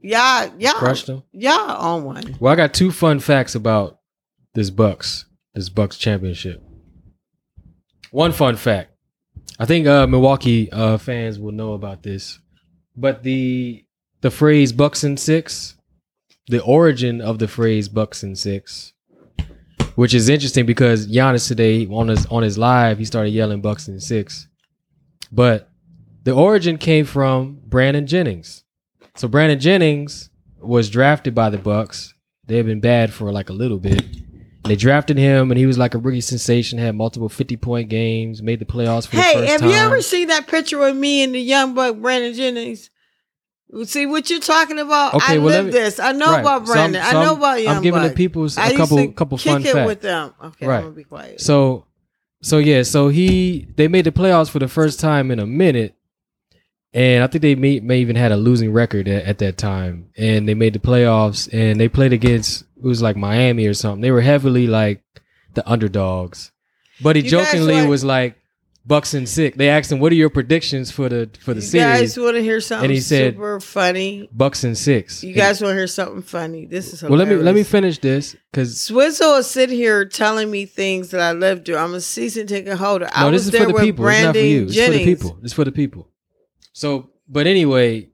Y'all, 0.00 0.50
y'all, 0.58 0.72
crushed 0.74 1.06
them. 1.06 1.22
y'all 1.30 1.76
on 1.76 2.04
one. 2.04 2.36
Well, 2.40 2.52
I 2.52 2.56
got 2.56 2.74
two 2.74 2.90
fun 2.90 3.20
facts 3.20 3.54
about 3.54 4.00
this 4.54 4.70
Bucks, 4.70 5.26
this 5.54 5.68
Bucks 5.68 5.96
championship. 5.96 6.60
One 8.10 8.32
fun 8.32 8.56
fact. 8.56 8.90
I 9.60 9.64
think 9.64 9.86
uh, 9.86 10.08
Milwaukee 10.08 10.70
uh, 10.72 10.98
fans 10.98 11.38
will 11.38 11.52
know 11.52 11.72
about 11.72 12.02
this, 12.02 12.40
but 12.96 13.22
the 13.22 13.84
the 14.22 14.30
phrase 14.30 14.72
"Bucks 14.72 15.04
and 15.04 15.18
Six, 15.18 15.76
the 16.48 16.62
origin 16.62 17.20
of 17.20 17.38
the 17.38 17.48
phrase 17.48 17.88
"Bucks 17.88 18.22
and 18.22 18.38
Six, 18.38 18.92
which 19.96 20.14
is 20.14 20.28
interesting 20.28 20.64
because 20.64 21.08
Giannis 21.08 21.48
today 21.48 21.86
on 21.88 22.08
his 22.08 22.24
on 22.26 22.42
his 22.44 22.56
live 22.56 22.98
he 22.98 23.04
started 23.04 23.30
yelling 23.30 23.60
"Bucks 23.60 23.88
and 23.88 24.00
Six, 24.02 24.46
but 25.32 25.68
the 26.22 26.32
origin 26.32 26.78
came 26.78 27.04
from 27.04 27.60
Brandon 27.66 28.06
Jennings. 28.06 28.62
So 29.16 29.26
Brandon 29.28 29.58
Jennings 29.58 30.30
was 30.60 30.88
drafted 30.90 31.34
by 31.34 31.50
the 31.50 31.58
Bucks. 31.58 32.14
They 32.46 32.56
had 32.56 32.66
been 32.66 32.80
bad 32.80 33.12
for 33.12 33.32
like 33.32 33.50
a 33.50 33.52
little 33.52 33.78
bit. 33.78 34.04
They 34.64 34.74
drafted 34.76 35.16
him, 35.16 35.52
and 35.52 35.58
he 35.58 35.64
was 35.66 35.78
like 35.78 35.94
a 35.94 35.98
rookie 35.98 36.20
sensation. 36.20 36.78
Had 36.78 36.96
multiple 36.96 37.28
fifty 37.28 37.56
point 37.56 37.88
games, 37.88 38.42
made 38.42 38.58
the 38.58 38.64
playoffs 38.64 39.06
for 39.06 39.16
the 39.16 39.22
Hey, 39.22 39.34
first 39.34 39.52
have 39.52 39.60
time. 39.60 39.70
you 39.70 39.76
ever 39.76 40.02
seen 40.02 40.26
that 40.28 40.48
picture 40.48 40.82
of 40.84 40.96
me 40.96 41.22
and 41.22 41.34
the 41.34 41.40
young 41.40 41.74
buck 41.74 41.96
Brandon 41.98 42.34
Jennings? 42.34 42.90
See 43.84 44.06
what 44.06 44.30
you're 44.30 44.38
talking 44.40 44.78
about. 44.78 45.14
Okay, 45.14 45.34
I 45.34 45.38
well, 45.38 45.46
live 45.48 45.66
me- 45.66 45.72
this. 45.72 45.98
I 45.98 46.12
know 46.12 46.30
Right. 46.30 46.40
about 46.40 46.66
So 46.66 46.72
Brandon. 46.72 47.02
so 47.02 47.08
I 47.08 47.24
know 47.24 47.34
about 47.34 47.62
young 47.62 47.76
I'm 47.76 47.82
giving 47.82 48.02
the 48.02 48.10
people 48.10 48.44
a 48.46 48.76
couple 48.76 49.12
couple 49.12 49.38
fun 49.38 49.62
it 49.66 49.72
facts. 49.72 49.86
with 49.86 50.00
them. 50.02 50.32
Okay, 50.42 50.66
Right. 50.66 50.76
I'm 50.76 50.82
gonna 50.84 50.94
be 50.94 51.04
quiet. 51.04 51.40
So, 51.40 51.84
so 52.42 52.58
yeah, 52.58 52.84
so 52.84 53.08
he 53.08 53.66
they 53.76 53.88
made 53.88 54.04
the 54.06 54.12
playoffs 54.12 54.50
for 54.50 54.60
the 54.60 54.68
first 54.68 55.00
time 55.00 55.30
in 55.32 55.40
a 55.40 55.46
minute, 55.46 55.94
and 56.94 57.24
I 57.24 57.26
think 57.26 57.42
they 57.42 57.56
may, 57.56 57.80
may 57.80 57.98
even 58.00 58.14
had 58.16 58.30
a 58.30 58.36
losing 58.36 58.72
record 58.72 59.08
at, 59.08 59.24
at 59.24 59.38
that 59.38 59.56
time. 59.58 60.10
And 60.16 60.48
they 60.48 60.54
made 60.54 60.72
the 60.72 60.78
playoffs, 60.78 61.48
and 61.52 61.80
they 61.80 61.88
played 61.88 62.12
against 62.12 62.62
it 62.76 62.84
was 62.84 63.02
like 63.02 63.16
Miami 63.16 63.66
or 63.66 63.74
something. 63.74 64.00
They 64.00 64.12
were 64.12 64.20
heavily 64.20 64.68
like 64.68 65.02
the 65.54 65.68
underdogs, 65.68 66.52
but 67.02 67.16
he 67.16 67.22
You 67.22 67.30
jokingly 67.30 67.80
like- 67.80 67.88
was 67.88 68.04
like 68.04 68.36
Bucks 68.86 69.14
and 69.14 69.28
six. 69.28 69.56
They 69.56 69.68
asked 69.68 69.90
him, 69.90 69.98
"What 69.98 70.12
are 70.12 70.16
your 70.16 70.30
predictions 70.30 70.92
for 70.92 71.08
the 71.08 71.28
for 71.40 71.54
the 71.54 71.60
you 71.60 71.66
series?" 71.66 72.14
guys 72.14 72.18
want 72.18 72.36
to 72.36 72.42
hear 72.42 72.60
something 72.60 72.88
he 72.88 73.00
said- 73.00 73.34
super 73.34 73.58
funny? 73.58 74.28
Bucks 74.32 74.62
and 74.62 74.78
six. 74.78 75.24
You 75.24 75.34
guys 75.34 75.60
want 75.60 75.72
to 75.72 75.76
hear 75.76 75.86
something 75.88 76.22
funny? 76.22 76.66
This 76.66 76.92
is 76.92 77.00
something. 77.00 77.10
well, 77.10 77.26
let 77.26 77.28
me 77.28 77.42
let 77.42 77.56
me 77.56 77.64
finish 77.64 77.98
this 77.98 78.36
because 78.52 78.80
Swizzle 78.80 79.34
is 79.38 79.48
sitting 79.48 79.76
here 79.76 80.04
telling 80.04 80.50
me 80.52 80.66
things 80.66 81.10
that 81.10 81.20
I 81.20 81.32
lived 81.32 81.66
through. 81.66 81.78
I'm 81.78 81.94
a 81.94 82.00
season 82.00 82.46
ticket 82.46 82.78
holder. 82.78 83.08
I 83.12 83.24
no, 83.24 83.32
was 83.32 83.46
this 83.46 83.46
is 83.46 83.58
there 83.58 83.68
for 83.68 83.72
the 83.72 83.84
people. 83.86 84.08
It's 84.08 84.22
not 84.22 84.26
for 84.28 84.32
Brandon 84.32 84.46
you. 84.46 84.62
It's 84.66 84.74
Jennings. 84.74 84.94
for 84.94 84.98
the 84.98 85.14
people. 85.14 85.38
It's 85.42 85.52
for 85.52 85.64
the 85.64 85.72
people. 85.72 86.08
So, 86.72 87.10
but 87.28 87.48
anyway, 87.48 88.10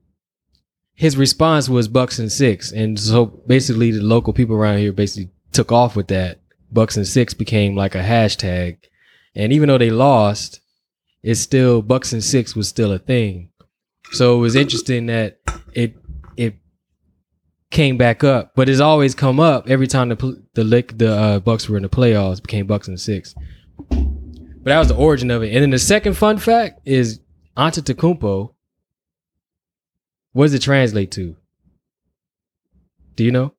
his 0.94 1.18
response 1.18 1.68
was 1.68 1.86
Bucks 1.86 2.18
and 2.18 2.32
six, 2.32 2.72
and 2.72 2.98
so 2.98 3.26
basically 3.26 3.90
the 3.90 4.00
local 4.00 4.32
people 4.32 4.56
around 4.56 4.78
here 4.78 4.92
basically 4.92 5.30
took 5.52 5.70
off 5.70 5.96
with 5.96 6.08
that. 6.08 6.40
Bucks 6.70 6.96
and 6.96 7.06
six 7.06 7.34
became 7.34 7.76
like 7.76 7.94
a 7.94 8.02
hashtag, 8.02 8.78
and 9.34 9.52
even 9.52 9.68
though 9.68 9.76
they 9.76 9.90
lost, 9.90 10.60
it's 11.22 11.40
still 11.40 11.82
Bucks 11.82 12.12
and 12.12 12.22
six 12.22 12.56
was 12.56 12.68
still 12.68 12.92
a 12.92 12.98
thing. 12.98 13.50
So 14.12 14.36
it 14.36 14.40
was 14.40 14.56
interesting 14.56 15.06
that 15.06 15.38
it 15.72 15.96
it 16.36 16.56
came 17.70 17.96
back 17.96 18.24
up, 18.24 18.52
but 18.54 18.68
it's 18.68 18.80
always 18.80 19.14
come 19.14 19.40
up 19.40 19.68
every 19.68 19.86
time 19.86 20.08
the 20.08 20.42
the 20.54 20.64
lick 20.64 20.98
the 20.98 21.12
uh, 21.12 21.38
Bucks 21.40 21.68
were 21.68 21.76
in 21.76 21.82
the 21.82 21.88
playoffs. 21.88 22.42
Became 22.42 22.66
Bucks 22.66 22.88
and 22.88 23.00
six, 23.00 23.34
but 23.88 24.64
that 24.64 24.78
was 24.78 24.88
the 24.88 24.96
origin 24.96 25.30
of 25.30 25.42
it. 25.42 25.54
And 25.54 25.62
then 25.62 25.70
the 25.70 25.78
second 25.78 26.14
fun 26.14 26.38
fact 26.38 26.80
is 26.84 27.20
Antetokounmpo. 27.56 28.54
What 30.32 30.44
does 30.44 30.54
it 30.54 30.62
translate 30.62 31.10
to? 31.12 31.36
Do 33.16 33.24
you 33.24 33.30
know? 33.30 33.52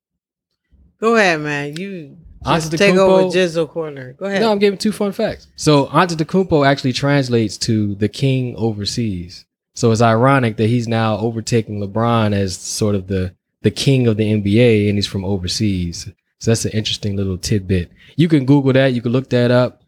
Go 1.00 1.16
ahead, 1.16 1.40
man. 1.40 1.76
You 1.76 2.16
Antetokounmpo- 2.44 2.78
take 2.78 2.94
over 2.96 3.22
Jizzle 3.24 3.68
corner. 3.68 4.12
Go 4.14 4.26
ahead. 4.26 4.40
No, 4.40 4.50
I'm 4.52 4.58
giving 4.58 4.78
two 4.78 4.92
fun 4.92 5.12
facts. 5.12 5.48
So 5.56 5.86
Antetokounmpo 5.86 6.66
actually 6.66 6.92
translates 6.92 7.56
to 7.58 7.94
the 7.96 8.08
king 8.08 8.54
overseas. 8.56 9.44
So 9.74 9.90
it's 9.90 10.02
ironic 10.02 10.56
that 10.58 10.68
he's 10.68 10.86
now 10.86 11.18
overtaking 11.18 11.80
LeBron 11.80 12.32
as 12.32 12.56
sort 12.56 12.94
of 12.94 13.06
the 13.08 13.34
the 13.62 13.70
king 13.70 14.06
of 14.06 14.16
the 14.18 14.24
NBA, 14.30 14.88
and 14.88 14.96
he's 14.98 15.06
from 15.06 15.24
overseas. 15.24 16.08
So 16.38 16.50
that's 16.50 16.64
an 16.66 16.72
interesting 16.72 17.16
little 17.16 17.38
tidbit. 17.38 17.90
You 18.16 18.28
can 18.28 18.44
Google 18.44 18.74
that. 18.74 18.92
You 18.92 19.00
can 19.00 19.12
look 19.12 19.30
that 19.30 19.50
up. 19.50 19.82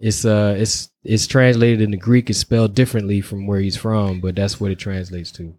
It's 0.00 0.24
uh, 0.24 0.56
it's 0.58 0.90
it's 1.04 1.26
translated 1.26 1.82
into 1.82 1.98
Greek. 1.98 2.30
It's 2.30 2.38
spelled 2.38 2.74
differently 2.74 3.20
from 3.20 3.46
where 3.46 3.60
he's 3.60 3.76
from, 3.76 4.20
but 4.20 4.34
that's 4.34 4.58
what 4.60 4.70
it 4.70 4.78
translates 4.78 5.30
to. 5.32 5.54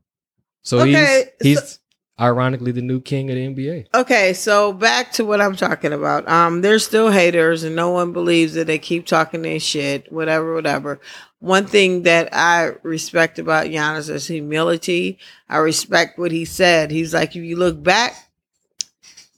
So 0.64 0.80
Okay, 0.80 1.30
he's 1.42 1.60
he's 1.60 1.80
ironically 2.20 2.72
the 2.72 2.82
new 2.82 3.00
king 3.00 3.30
of 3.30 3.36
the 3.36 3.48
NBA. 3.48 3.88
Okay, 3.94 4.34
so 4.34 4.74
back 4.74 5.12
to 5.14 5.26
what 5.26 5.42
I'm 5.42 5.56
talking 5.56 5.94
about. 5.94 6.28
Um, 6.28 6.62
there's 6.62 6.86
still 6.86 7.12
haters, 7.12 7.64
and 7.64 7.76
no 7.76 7.92
one 7.92 8.14
believes 8.14 8.54
that 8.54 8.68
they 8.68 8.80
keep 8.80 9.06
talking 9.06 9.42
their 9.42 9.60
shit, 9.60 10.12
whatever, 10.12 10.54
whatever. 10.54 11.00
One 11.40 11.68
thing 11.68 12.04
that 12.04 12.30
I 12.34 12.74
respect 12.82 13.38
about 13.38 13.68
Giannis 13.68 14.10
is 14.10 14.28
humility. 14.28 15.20
I 15.48 15.58
respect 15.58 16.18
what 16.18 16.32
he 16.32 16.46
said. 16.46 16.90
He's 16.90 17.14
like, 17.14 17.36
if 17.36 17.44
you 17.44 17.56
look 17.56 17.82
back, 17.82 18.16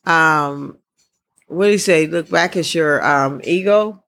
um, 0.05 0.77
what 1.47 1.65
did 1.65 1.71
he 1.73 1.77
say? 1.77 2.07
Look 2.07 2.29
back 2.29 2.55
at 2.55 2.73
your 2.73 3.05
um 3.05 3.41
ego. 3.43 4.03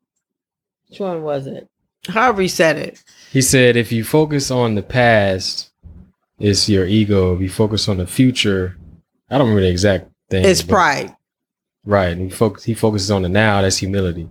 Which 0.89 0.99
one 0.99 1.23
was 1.23 1.47
it? 1.47 1.67
However 2.07 2.41
he 2.41 2.47
said 2.47 2.77
it. 2.77 3.03
He 3.31 3.41
said, 3.41 3.75
if 3.75 3.91
you 3.91 4.03
focus 4.03 4.51
on 4.51 4.75
the 4.75 4.83
past, 4.83 5.70
it's 6.43 6.67
your 6.69 6.85
ego. 6.85 7.35
If 7.35 7.41
you 7.41 7.49
focus 7.49 7.87
on 7.87 7.97
the 7.97 8.07
future, 8.07 8.77
I 9.29 9.37
don't 9.37 9.47
remember 9.47 9.61
the 9.61 9.69
exact 9.71 10.09
thing. 10.29 10.45
It's 10.45 10.61
but- 10.61 10.73
pride. 10.73 11.15
Right. 11.83 12.11
And 12.11 12.21
he, 12.21 12.29
focus, 12.29 12.63
he 12.63 12.75
focuses 12.75 13.09
on 13.09 13.23
the 13.23 13.29
now. 13.29 13.61
That's 13.61 13.77
humility. 13.77 14.29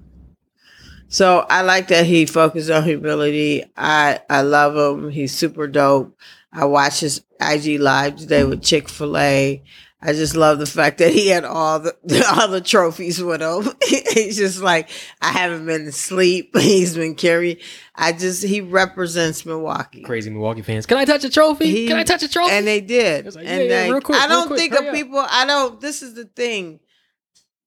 So 1.08 1.44
I 1.50 1.62
like 1.62 1.88
that 1.88 2.06
he 2.06 2.24
focuses 2.26 2.70
on 2.70 2.84
humility. 2.84 3.64
I 3.76 4.20
I 4.30 4.42
love 4.42 4.76
him. 4.76 5.10
He's 5.10 5.34
super 5.34 5.66
dope. 5.66 6.16
I 6.52 6.66
watched 6.66 7.00
his 7.00 7.24
IG 7.40 7.80
live 7.80 8.16
today 8.16 8.44
with 8.44 8.62
Chick 8.62 8.88
Fil 8.88 9.16
A. 9.18 9.62
I 10.02 10.14
just 10.14 10.34
love 10.34 10.58
the 10.58 10.66
fact 10.66 10.96
that 10.98 11.12
he 11.12 11.28
had 11.28 11.44
all 11.44 11.78
the 11.80 11.94
all 12.40 12.48
the 12.48 12.60
trophies 12.62 13.22
with 13.22 13.42
him. 13.42 13.74
He's 14.14 14.38
just 14.38 14.62
like 14.62 14.88
I 15.20 15.32
haven't 15.32 15.66
been 15.66 15.84
to 15.84 15.92
sleep. 15.92 16.56
He's 16.56 16.96
been 16.96 17.14
carrying. 17.14 17.58
I 17.94 18.12
just 18.12 18.42
he 18.42 18.62
represents 18.62 19.44
Milwaukee. 19.44 20.02
Crazy 20.02 20.30
Milwaukee 20.30 20.62
fans. 20.62 20.86
Can 20.86 20.96
I 20.96 21.04
touch 21.04 21.24
a 21.24 21.30
trophy? 21.30 21.66
He- 21.70 21.86
Can 21.88 21.98
I 21.98 22.04
touch 22.04 22.22
a 22.22 22.28
trophy? 22.28 22.52
And 22.52 22.66
they 22.66 22.80
did. 22.80 23.26
Like, 23.34 23.44
and 23.46 23.64
yeah, 23.64 23.68
yeah, 23.68 23.82
like, 23.82 23.92
real 23.92 24.00
quick, 24.00 24.18
I 24.20 24.26
don't 24.26 24.46
quick, 24.46 24.58
think 24.58 24.72
of 24.74 24.86
up. 24.86 24.94
people. 24.94 25.18
I 25.18 25.44
don't. 25.44 25.80
This 25.80 26.02
is 26.02 26.14
the 26.14 26.24
thing. 26.24 26.80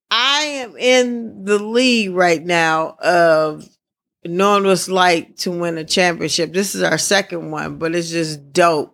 I 0.10 0.42
am 0.42 0.76
in 0.78 1.44
the 1.44 1.60
league 1.60 2.12
right 2.14 2.44
now 2.44 2.96
of 3.00 3.68
knowing 4.26 4.64
what's 4.64 4.88
like 4.88 5.38
to 5.38 5.52
win 5.52 5.78
a 5.78 5.84
championship. 5.84 6.54
This 6.54 6.76
is 6.76 6.82
our 6.82 6.98
second 6.98 7.52
one, 7.52 7.78
but 7.78 7.94
it's 7.96 8.10
just 8.10 8.54
dope 8.54 8.93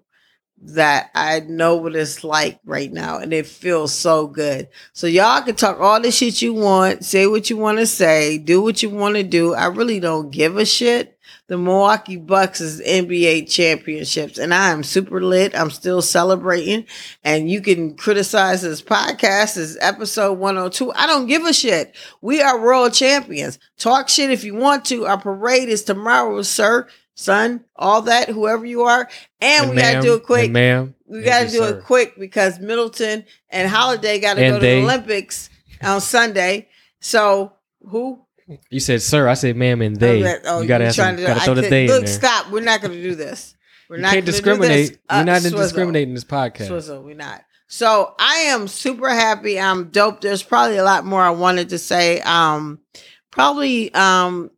that 0.61 1.09
I 1.15 1.39
know 1.41 1.77
what 1.77 1.95
it's 1.95 2.23
like 2.23 2.59
right 2.65 2.91
now, 2.91 3.17
and 3.17 3.31
it 3.31 3.47
feels 3.47 3.93
so 3.93 4.27
good. 4.27 4.67
So 4.93 5.07
y'all 5.07 5.41
can 5.41 5.55
talk 5.55 5.79
all 5.79 6.01
the 6.01 6.11
shit 6.11 6.41
you 6.41 6.53
want, 6.53 7.05
say 7.05 7.27
what 7.27 7.49
you 7.49 7.57
want 7.57 7.79
to 7.79 7.85
say, 7.85 8.37
do 8.37 8.61
what 8.61 8.83
you 8.83 8.89
want 8.89 9.15
to 9.15 9.23
do. 9.23 9.53
I 9.53 9.67
really 9.67 9.99
don't 9.99 10.31
give 10.31 10.57
a 10.57 10.65
shit. 10.65 11.15
The 11.47 11.57
Milwaukee 11.57 12.17
Bucks 12.17 12.61
is 12.61 12.79
NBA 12.79 13.49
championships, 13.51 14.37
and 14.37 14.53
I 14.53 14.69
am 14.69 14.83
super 14.83 15.19
lit. 15.19 15.55
I'm 15.55 15.71
still 15.71 16.01
celebrating, 16.01 16.85
and 17.23 17.49
you 17.49 17.61
can 17.61 17.95
criticize 17.95 18.61
this 18.61 18.83
podcast, 18.83 19.55
this 19.55 19.75
episode 19.81 20.33
102. 20.33 20.91
I 20.93 21.07
don't 21.07 21.25
give 21.25 21.45
a 21.45 21.53
shit. 21.53 21.95
We 22.21 22.39
are 22.41 22.61
world 22.61 22.93
champions. 22.93 23.57
Talk 23.79 24.09
shit 24.09 24.29
if 24.29 24.43
you 24.43 24.53
want 24.53 24.85
to. 24.85 25.07
Our 25.07 25.17
parade 25.17 25.69
is 25.69 25.83
tomorrow, 25.83 26.43
sir, 26.43 26.87
son, 27.19 27.65
all 27.75 28.03
that, 28.03 28.29
whoever 28.29 28.65
you 28.65 28.83
are, 28.83 29.09
and, 29.41 29.69
we 29.69 29.75
gotta 29.75 30.01
do 30.01 30.13
it 30.15 30.23
quick 30.23 30.45
and 30.45 30.53
ma'am. 30.53 30.95
we 31.05 31.21
got 31.21 31.39
to 31.39 31.43
yes, 31.45 31.51
do 31.51 31.57
sir. 31.59 31.77
it 31.79 31.83
quick 31.83 32.17
because 32.17 32.59
Middleton 32.59 33.25
and 33.49 33.69
Holiday 33.69 34.19
got 34.19 34.35
to 34.35 34.41
And 34.41 34.53
go 34.55 34.59
to 34.59 34.65
they- 34.65 34.75
the 34.79 34.83
Olympics 34.85 35.49
on 35.83 35.99
Sunday. 36.01 36.69
So 37.01 37.53
who? 37.87 38.21
You 38.69 38.79
said, 38.79 39.01
sir. 39.01 39.27
I 39.27 39.33
said, 39.35 39.55
ma'am, 39.57 39.81
and 39.81 39.95
they. 39.97 40.23
Oh, 40.45 40.61
you 40.61 40.67
gotta, 40.67 40.85
have 40.85 40.95
some, 40.95 41.17
to 41.17 41.21
gotta 41.21 41.41
I 41.41 41.45
throw 41.45 41.53
the 41.55 41.61
could- 41.63 41.71
they 41.71 41.87
Look, 41.87 42.07
stop. 42.07 42.49
We're 42.51 42.61
not 42.63 42.81
going 42.81 42.93
to 42.93 43.03
do 43.03 43.15
this. 43.15 43.55
We're 43.89 43.97
You 43.97 44.01
not 44.03 44.13
can't 44.13 44.25
gonna 44.25 44.31
discriminate. 44.31 44.85
Do 44.87 44.91
this. 44.93 44.97
Uh, 45.09 45.15
We're 45.19 45.23
not 45.25 45.41
Swizzle. 45.41 45.59
discriminating 45.59 46.13
this 46.13 46.23
podcast. 46.23 46.67
Swizzle, 46.67 47.01
we're 47.03 47.15
not. 47.15 47.43
So 47.67 48.15
I 48.19 48.35
am 48.47 48.67
super 48.67 49.09
happy. 49.09 49.59
I'm 49.59 49.89
dope. 49.89 50.21
There's 50.21 50.41
probably 50.43 50.77
a 50.77 50.83
lot 50.83 51.05
more 51.05 51.21
I 51.21 51.29
wanted 51.31 51.69
to 51.69 51.77
say. 51.77 52.21
Um, 52.21 52.79
probably 53.31 53.93
um 53.93 54.49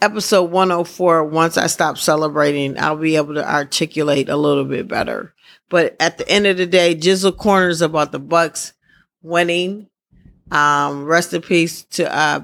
episode 0.00 0.50
104. 0.50 1.24
Once 1.24 1.56
I 1.56 1.66
stop 1.66 1.98
celebrating, 1.98 2.78
I'll 2.78 2.96
be 2.96 3.16
able 3.16 3.34
to 3.34 3.48
articulate 3.48 4.28
a 4.28 4.36
little 4.36 4.64
bit 4.64 4.88
better. 4.88 5.34
But 5.68 5.96
at 6.00 6.18
the 6.18 6.28
end 6.28 6.46
of 6.46 6.56
the 6.56 6.66
day, 6.66 6.94
Jizzle 6.94 7.36
corners 7.36 7.82
about 7.82 8.12
the 8.12 8.18
Bucks 8.18 8.72
winning. 9.22 9.88
Um, 10.50 11.04
rest 11.04 11.34
in 11.34 11.42
peace 11.42 11.82
to 11.90 12.10
uh 12.10 12.40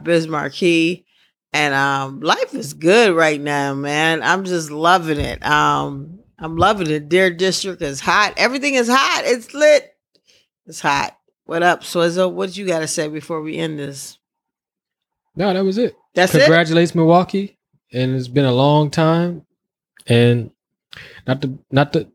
And 1.52 1.74
um 1.74 2.20
life 2.20 2.54
is 2.54 2.74
good 2.74 3.16
right 3.16 3.40
now, 3.40 3.72
man. 3.74 4.22
I'm 4.22 4.44
just 4.44 4.70
loving 4.70 5.18
it. 5.18 5.44
Um 5.44 6.18
I'm 6.38 6.56
loving 6.56 6.90
it. 6.90 7.08
Deer 7.08 7.30
District 7.30 7.80
is 7.80 8.00
hot. 8.00 8.34
Everything 8.36 8.74
is 8.74 8.88
hot. 8.88 9.22
It's 9.24 9.54
lit. 9.54 9.94
It's 10.66 10.80
hot. 10.80 11.16
What 11.46 11.62
up, 11.62 11.82
Swizzo? 11.82 12.30
What 12.30 12.46
did 12.46 12.56
you 12.56 12.66
got 12.66 12.80
to 12.80 12.88
say 12.88 13.08
before 13.08 13.40
we 13.42 13.56
end 13.56 13.78
this? 13.78 14.18
No, 15.36 15.52
that 15.52 15.64
was 15.64 15.78
it. 15.78 15.94
That's 16.14 16.34
it. 16.34 16.40
Congratulates 16.40 16.94
Milwaukee, 16.94 17.56
and 17.92 18.14
it's 18.16 18.28
been 18.28 18.44
a 18.44 18.52
long 18.52 18.90
time. 18.90 19.44
And 20.06 20.50
not 21.26 21.42
to 21.42 21.58
not 21.70 21.92
to 21.94 22.08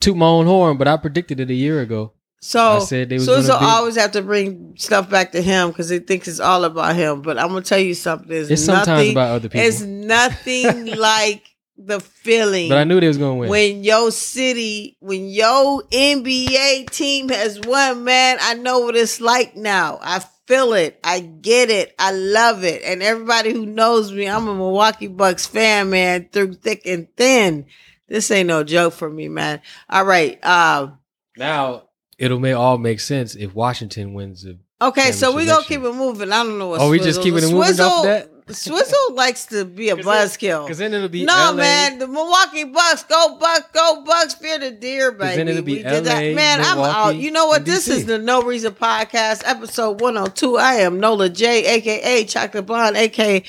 toot 0.00 0.16
my 0.16 0.26
own 0.26 0.46
horn, 0.46 0.76
but 0.76 0.88
I 0.88 0.96
predicted 0.96 1.40
it 1.40 1.50
a 1.50 1.54
year 1.54 1.80
ago. 1.80 2.12
So 2.40 2.60
I 2.60 2.78
said 2.80 3.08
they 3.08 3.18
gonna 3.18 3.42
be- 3.42 3.50
always 3.50 3.96
have 3.96 4.12
to 4.12 4.22
bring 4.22 4.74
stuff 4.76 5.08
back 5.08 5.32
to 5.32 5.40
him 5.42 5.68
because 5.70 5.88
he 5.88 5.98
thinks 6.00 6.28
it's 6.28 6.38
all 6.40 6.64
about 6.64 6.94
him. 6.94 7.22
But 7.22 7.38
I'm 7.38 7.48
gonna 7.48 7.62
tell 7.62 7.78
you 7.78 7.94
something. 7.94 8.30
It's, 8.30 8.50
It's 8.50 8.66
nothing, 8.66 8.84
sometimes 8.84 9.10
about 9.10 9.30
other 9.30 9.48
people. 9.48 9.66
It's 9.66 9.80
nothing 9.80 10.86
like 10.98 11.42
the 11.78 12.00
feeling. 12.00 12.68
but 12.68 12.78
I 12.78 12.84
knew 12.84 13.00
they 13.00 13.08
was 13.08 13.18
gonna 13.18 13.34
win. 13.36 13.48
when 13.50 13.84
your 13.84 14.10
city, 14.10 14.96
when 15.00 15.28
your 15.28 15.82
NBA 15.84 16.90
team 16.90 17.28
has 17.30 17.60
won, 17.60 18.04
man, 18.04 18.38
I 18.40 18.54
know 18.54 18.80
what 18.80 18.96
it's 18.96 19.20
like 19.20 19.56
now. 19.56 19.98
I 20.02 20.22
feel 20.46 20.72
it. 20.74 20.98
I 21.02 21.20
get 21.20 21.70
it. 21.70 21.94
I 21.98 22.12
love 22.12 22.64
it. 22.64 22.82
And 22.84 23.02
everybody 23.02 23.52
who 23.52 23.66
knows 23.66 24.12
me, 24.12 24.28
I'm 24.28 24.48
a 24.48 24.54
Milwaukee 24.54 25.08
Bucks 25.08 25.46
fan, 25.46 25.90
man, 25.90 26.28
through 26.30 26.54
thick 26.54 26.82
and 26.86 27.08
thin. 27.16 27.66
This 28.08 28.30
ain't 28.30 28.48
no 28.48 28.62
joke 28.62 28.94
for 28.94 29.10
me, 29.10 29.28
man. 29.28 29.60
All 29.90 30.04
right. 30.04 30.38
Uh, 30.42 30.90
now 31.36 31.88
it'll 32.18 32.38
may 32.38 32.52
all 32.52 32.78
make 32.78 33.00
sense 33.00 33.34
if 33.34 33.54
Washington 33.54 34.14
wins 34.14 34.42
the 34.42 34.58
okay, 34.80 35.12
so 35.12 35.34
we 35.34 35.46
gonna 35.46 35.64
keep 35.64 35.80
it 35.82 35.92
moving. 35.92 36.32
I 36.32 36.42
don't 36.42 36.58
know 36.58 36.68
what. 36.68 36.80
Oh, 36.80 36.90
we 36.90 36.98
just 37.00 37.20
keeping 37.22 37.42
it 37.42 37.50
moving 37.50 37.80
off 37.80 38.04
that? 38.04 38.30
Swizzle 38.48 38.94
likes 39.14 39.46
to 39.46 39.64
be 39.64 39.88
a 39.88 39.96
buzzkill. 39.96 40.64
because 40.64 40.78
then 40.78 40.94
it'll 40.94 41.08
be 41.08 41.24
No, 41.24 41.32
LA. 41.50 41.54
man, 41.54 41.98
the 41.98 42.06
Milwaukee 42.06 42.64
Bucks 42.64 43.02
go 43.04 43.36
Bucks 43.40 43.64
go 43.72 44.02
Bucks 44.06 44.34
fear 44.34 44.58
the 44.58 44.70
deer, 44.70 45.10
baby. 45.12 45.36
then 45.36 45.48
it'll 45.48 45.62
be 45.62 45.78
we 45.78 45.82
did 45.82 46.04
that, 46.04 46.22
LA, 46.24 46.34
man. 46.34 46.60
I'm 46.60 46.78
out. 46.78 47.16
You 47.16 47.30
know 47.32 47.46
what? 47.46 47.64
This 47.64 47.88
is 47.88 48.06
the 48.06 48.18
No 48.18 48.42
Reason 48.42 48.72
Podcast, 48.72 49.42
episode 49.44 50.00
102. 50.00 50.56
I 50.58 50.74
am 50.74 51.00
Nola 51.00 51.28
J, 51.28 51.64
aka 51.66 52.24
Chocolate 52.24 52.66
Blonde, 52.66 52.96
aka 52.96 53.42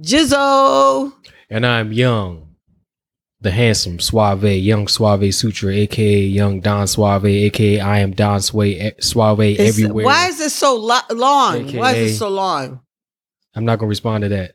Jizzo. 0.00 1.12
And 1.50 1.66
I'm 1.66 1.92
young, 1.92 2.54
the 3.40 3.50
handsome 3.50 3.98
Suave, 4.00 4.44
young 4.44 4.88
Suave 4.88 5.34
Sutra, 5.34 5.72
aka 5.74 6.20
Young 6.20 6.60
Don 6.60 6.86
Suave, 6.86 7.26
aka 7.26 7.80
I 7.80 7.98
am 7.98 8.12
Don 8.12 8.40
Sway, 8.40 8.92
Suave 9.00 9.40
It's- 9.40 9.68
everywhere. 9.68 10.04
Why 10.06 10.28
is 10.28 10.38
this 10.38 10.54
so 10.54 10.76
lo- 10.76 10.98
long? 11.10 11.64
Why 11.76 11.90
is 11.92 11.96
AKA 11.96 12.06
it 12.06 12.16
so 12.16 12.28
long? 12.28 12.80
I'm 13.54 13.64
not 13.64 13.78
gonna 13.78 13.88
respond 13.88 14.22
to 14.22 14.28
that. 14.30 14.52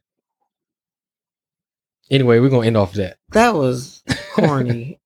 Anyway, 2.11 2.39
we're 2.39 2.49
gonna 2.49 2.67
end 2.67 2.77
off 2.77 2.93
that. 2.93 3.17
That 3.31 3.55
was 3.55 4.03
corny. 4.33 4.99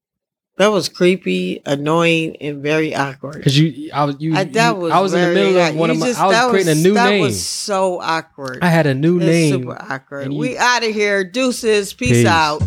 That 0.58 0.68
was 0.68 0.90
creepy, 0.90 1.62
annoying, 1.66 2.36
and 2.42 2.62
very 2.62 2.94
awkward. 2.94 3.36
Because 3.36 3.58
you, 3.58 3.92
I 3.94 4.04
was, 4.04 4.18
you, 4.20 4.36
I, 4.36 4.44
that 4.44 4.76
you- 4.76 4.82
was. 4.82 4.92
I 4.92 5.00
was 5.00 5.14
in 5.14 5.22
the 5.30 5.34
middle 5.34 5.58
of 5.58 5.76
one 5.76 5.90
of 5.90 5.98
my. 5.98 6.08
just- 6.08 6.20
I 6.20 6.26
was 6.28 6.36
that 6.36 6.50
creating 6.50 6.72
a 6.74 6.76
new 6.76 6.94
that 6.96 7.10
name. 7.10 7.22
That 7.22 7.28
was 7.28 7.46
so 7.46 8.02
awkward. 8.02 8.60
I 8.62 8.68
had 8.68 8.86
a 8.86 8.94
new 8.94 9.18
It's 9.18 9.26
name. 9.26 9.54
super 9.64 9.78
awkward. 9.82 10.34
you- 10.34 10.38
we 10.38 10.58
out 10.58 10.84
of 10.84 10.92
here. 10.94 11.24
Deuces. 11.24 11.94
Peace, 11.94 12.10
Peace. 12.10 12.26
out. 12.28 12.62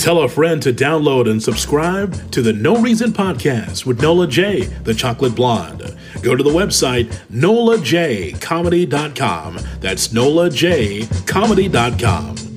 Tell 0.00 0.22
a 0.22 0.28
friend 0.30 0.62
to 0.62 0.72
download 0.72 1.30
and 1.30 1.42
subscribe 1.42 2.32
to 2.32 2.40
the 2.40 2.54
No 2.54 2.80
Reason 2.80 3.12
Podcast 3.12 3.84
with 3.84 4.00
Nola 4.00 4.26
J, 4.26 4.62
the 4.62 4.94
chocolate 4.94 5.34
blonde. 5.34 5.94
Go 6.22 6.34
to 6.34 6.42
the 6.42 6.48
website 6.48 7.14
nolajcomedy.com. 7.30 9.58
That's 9.80 10.08
nolajcomedy.com. 10.08 12.49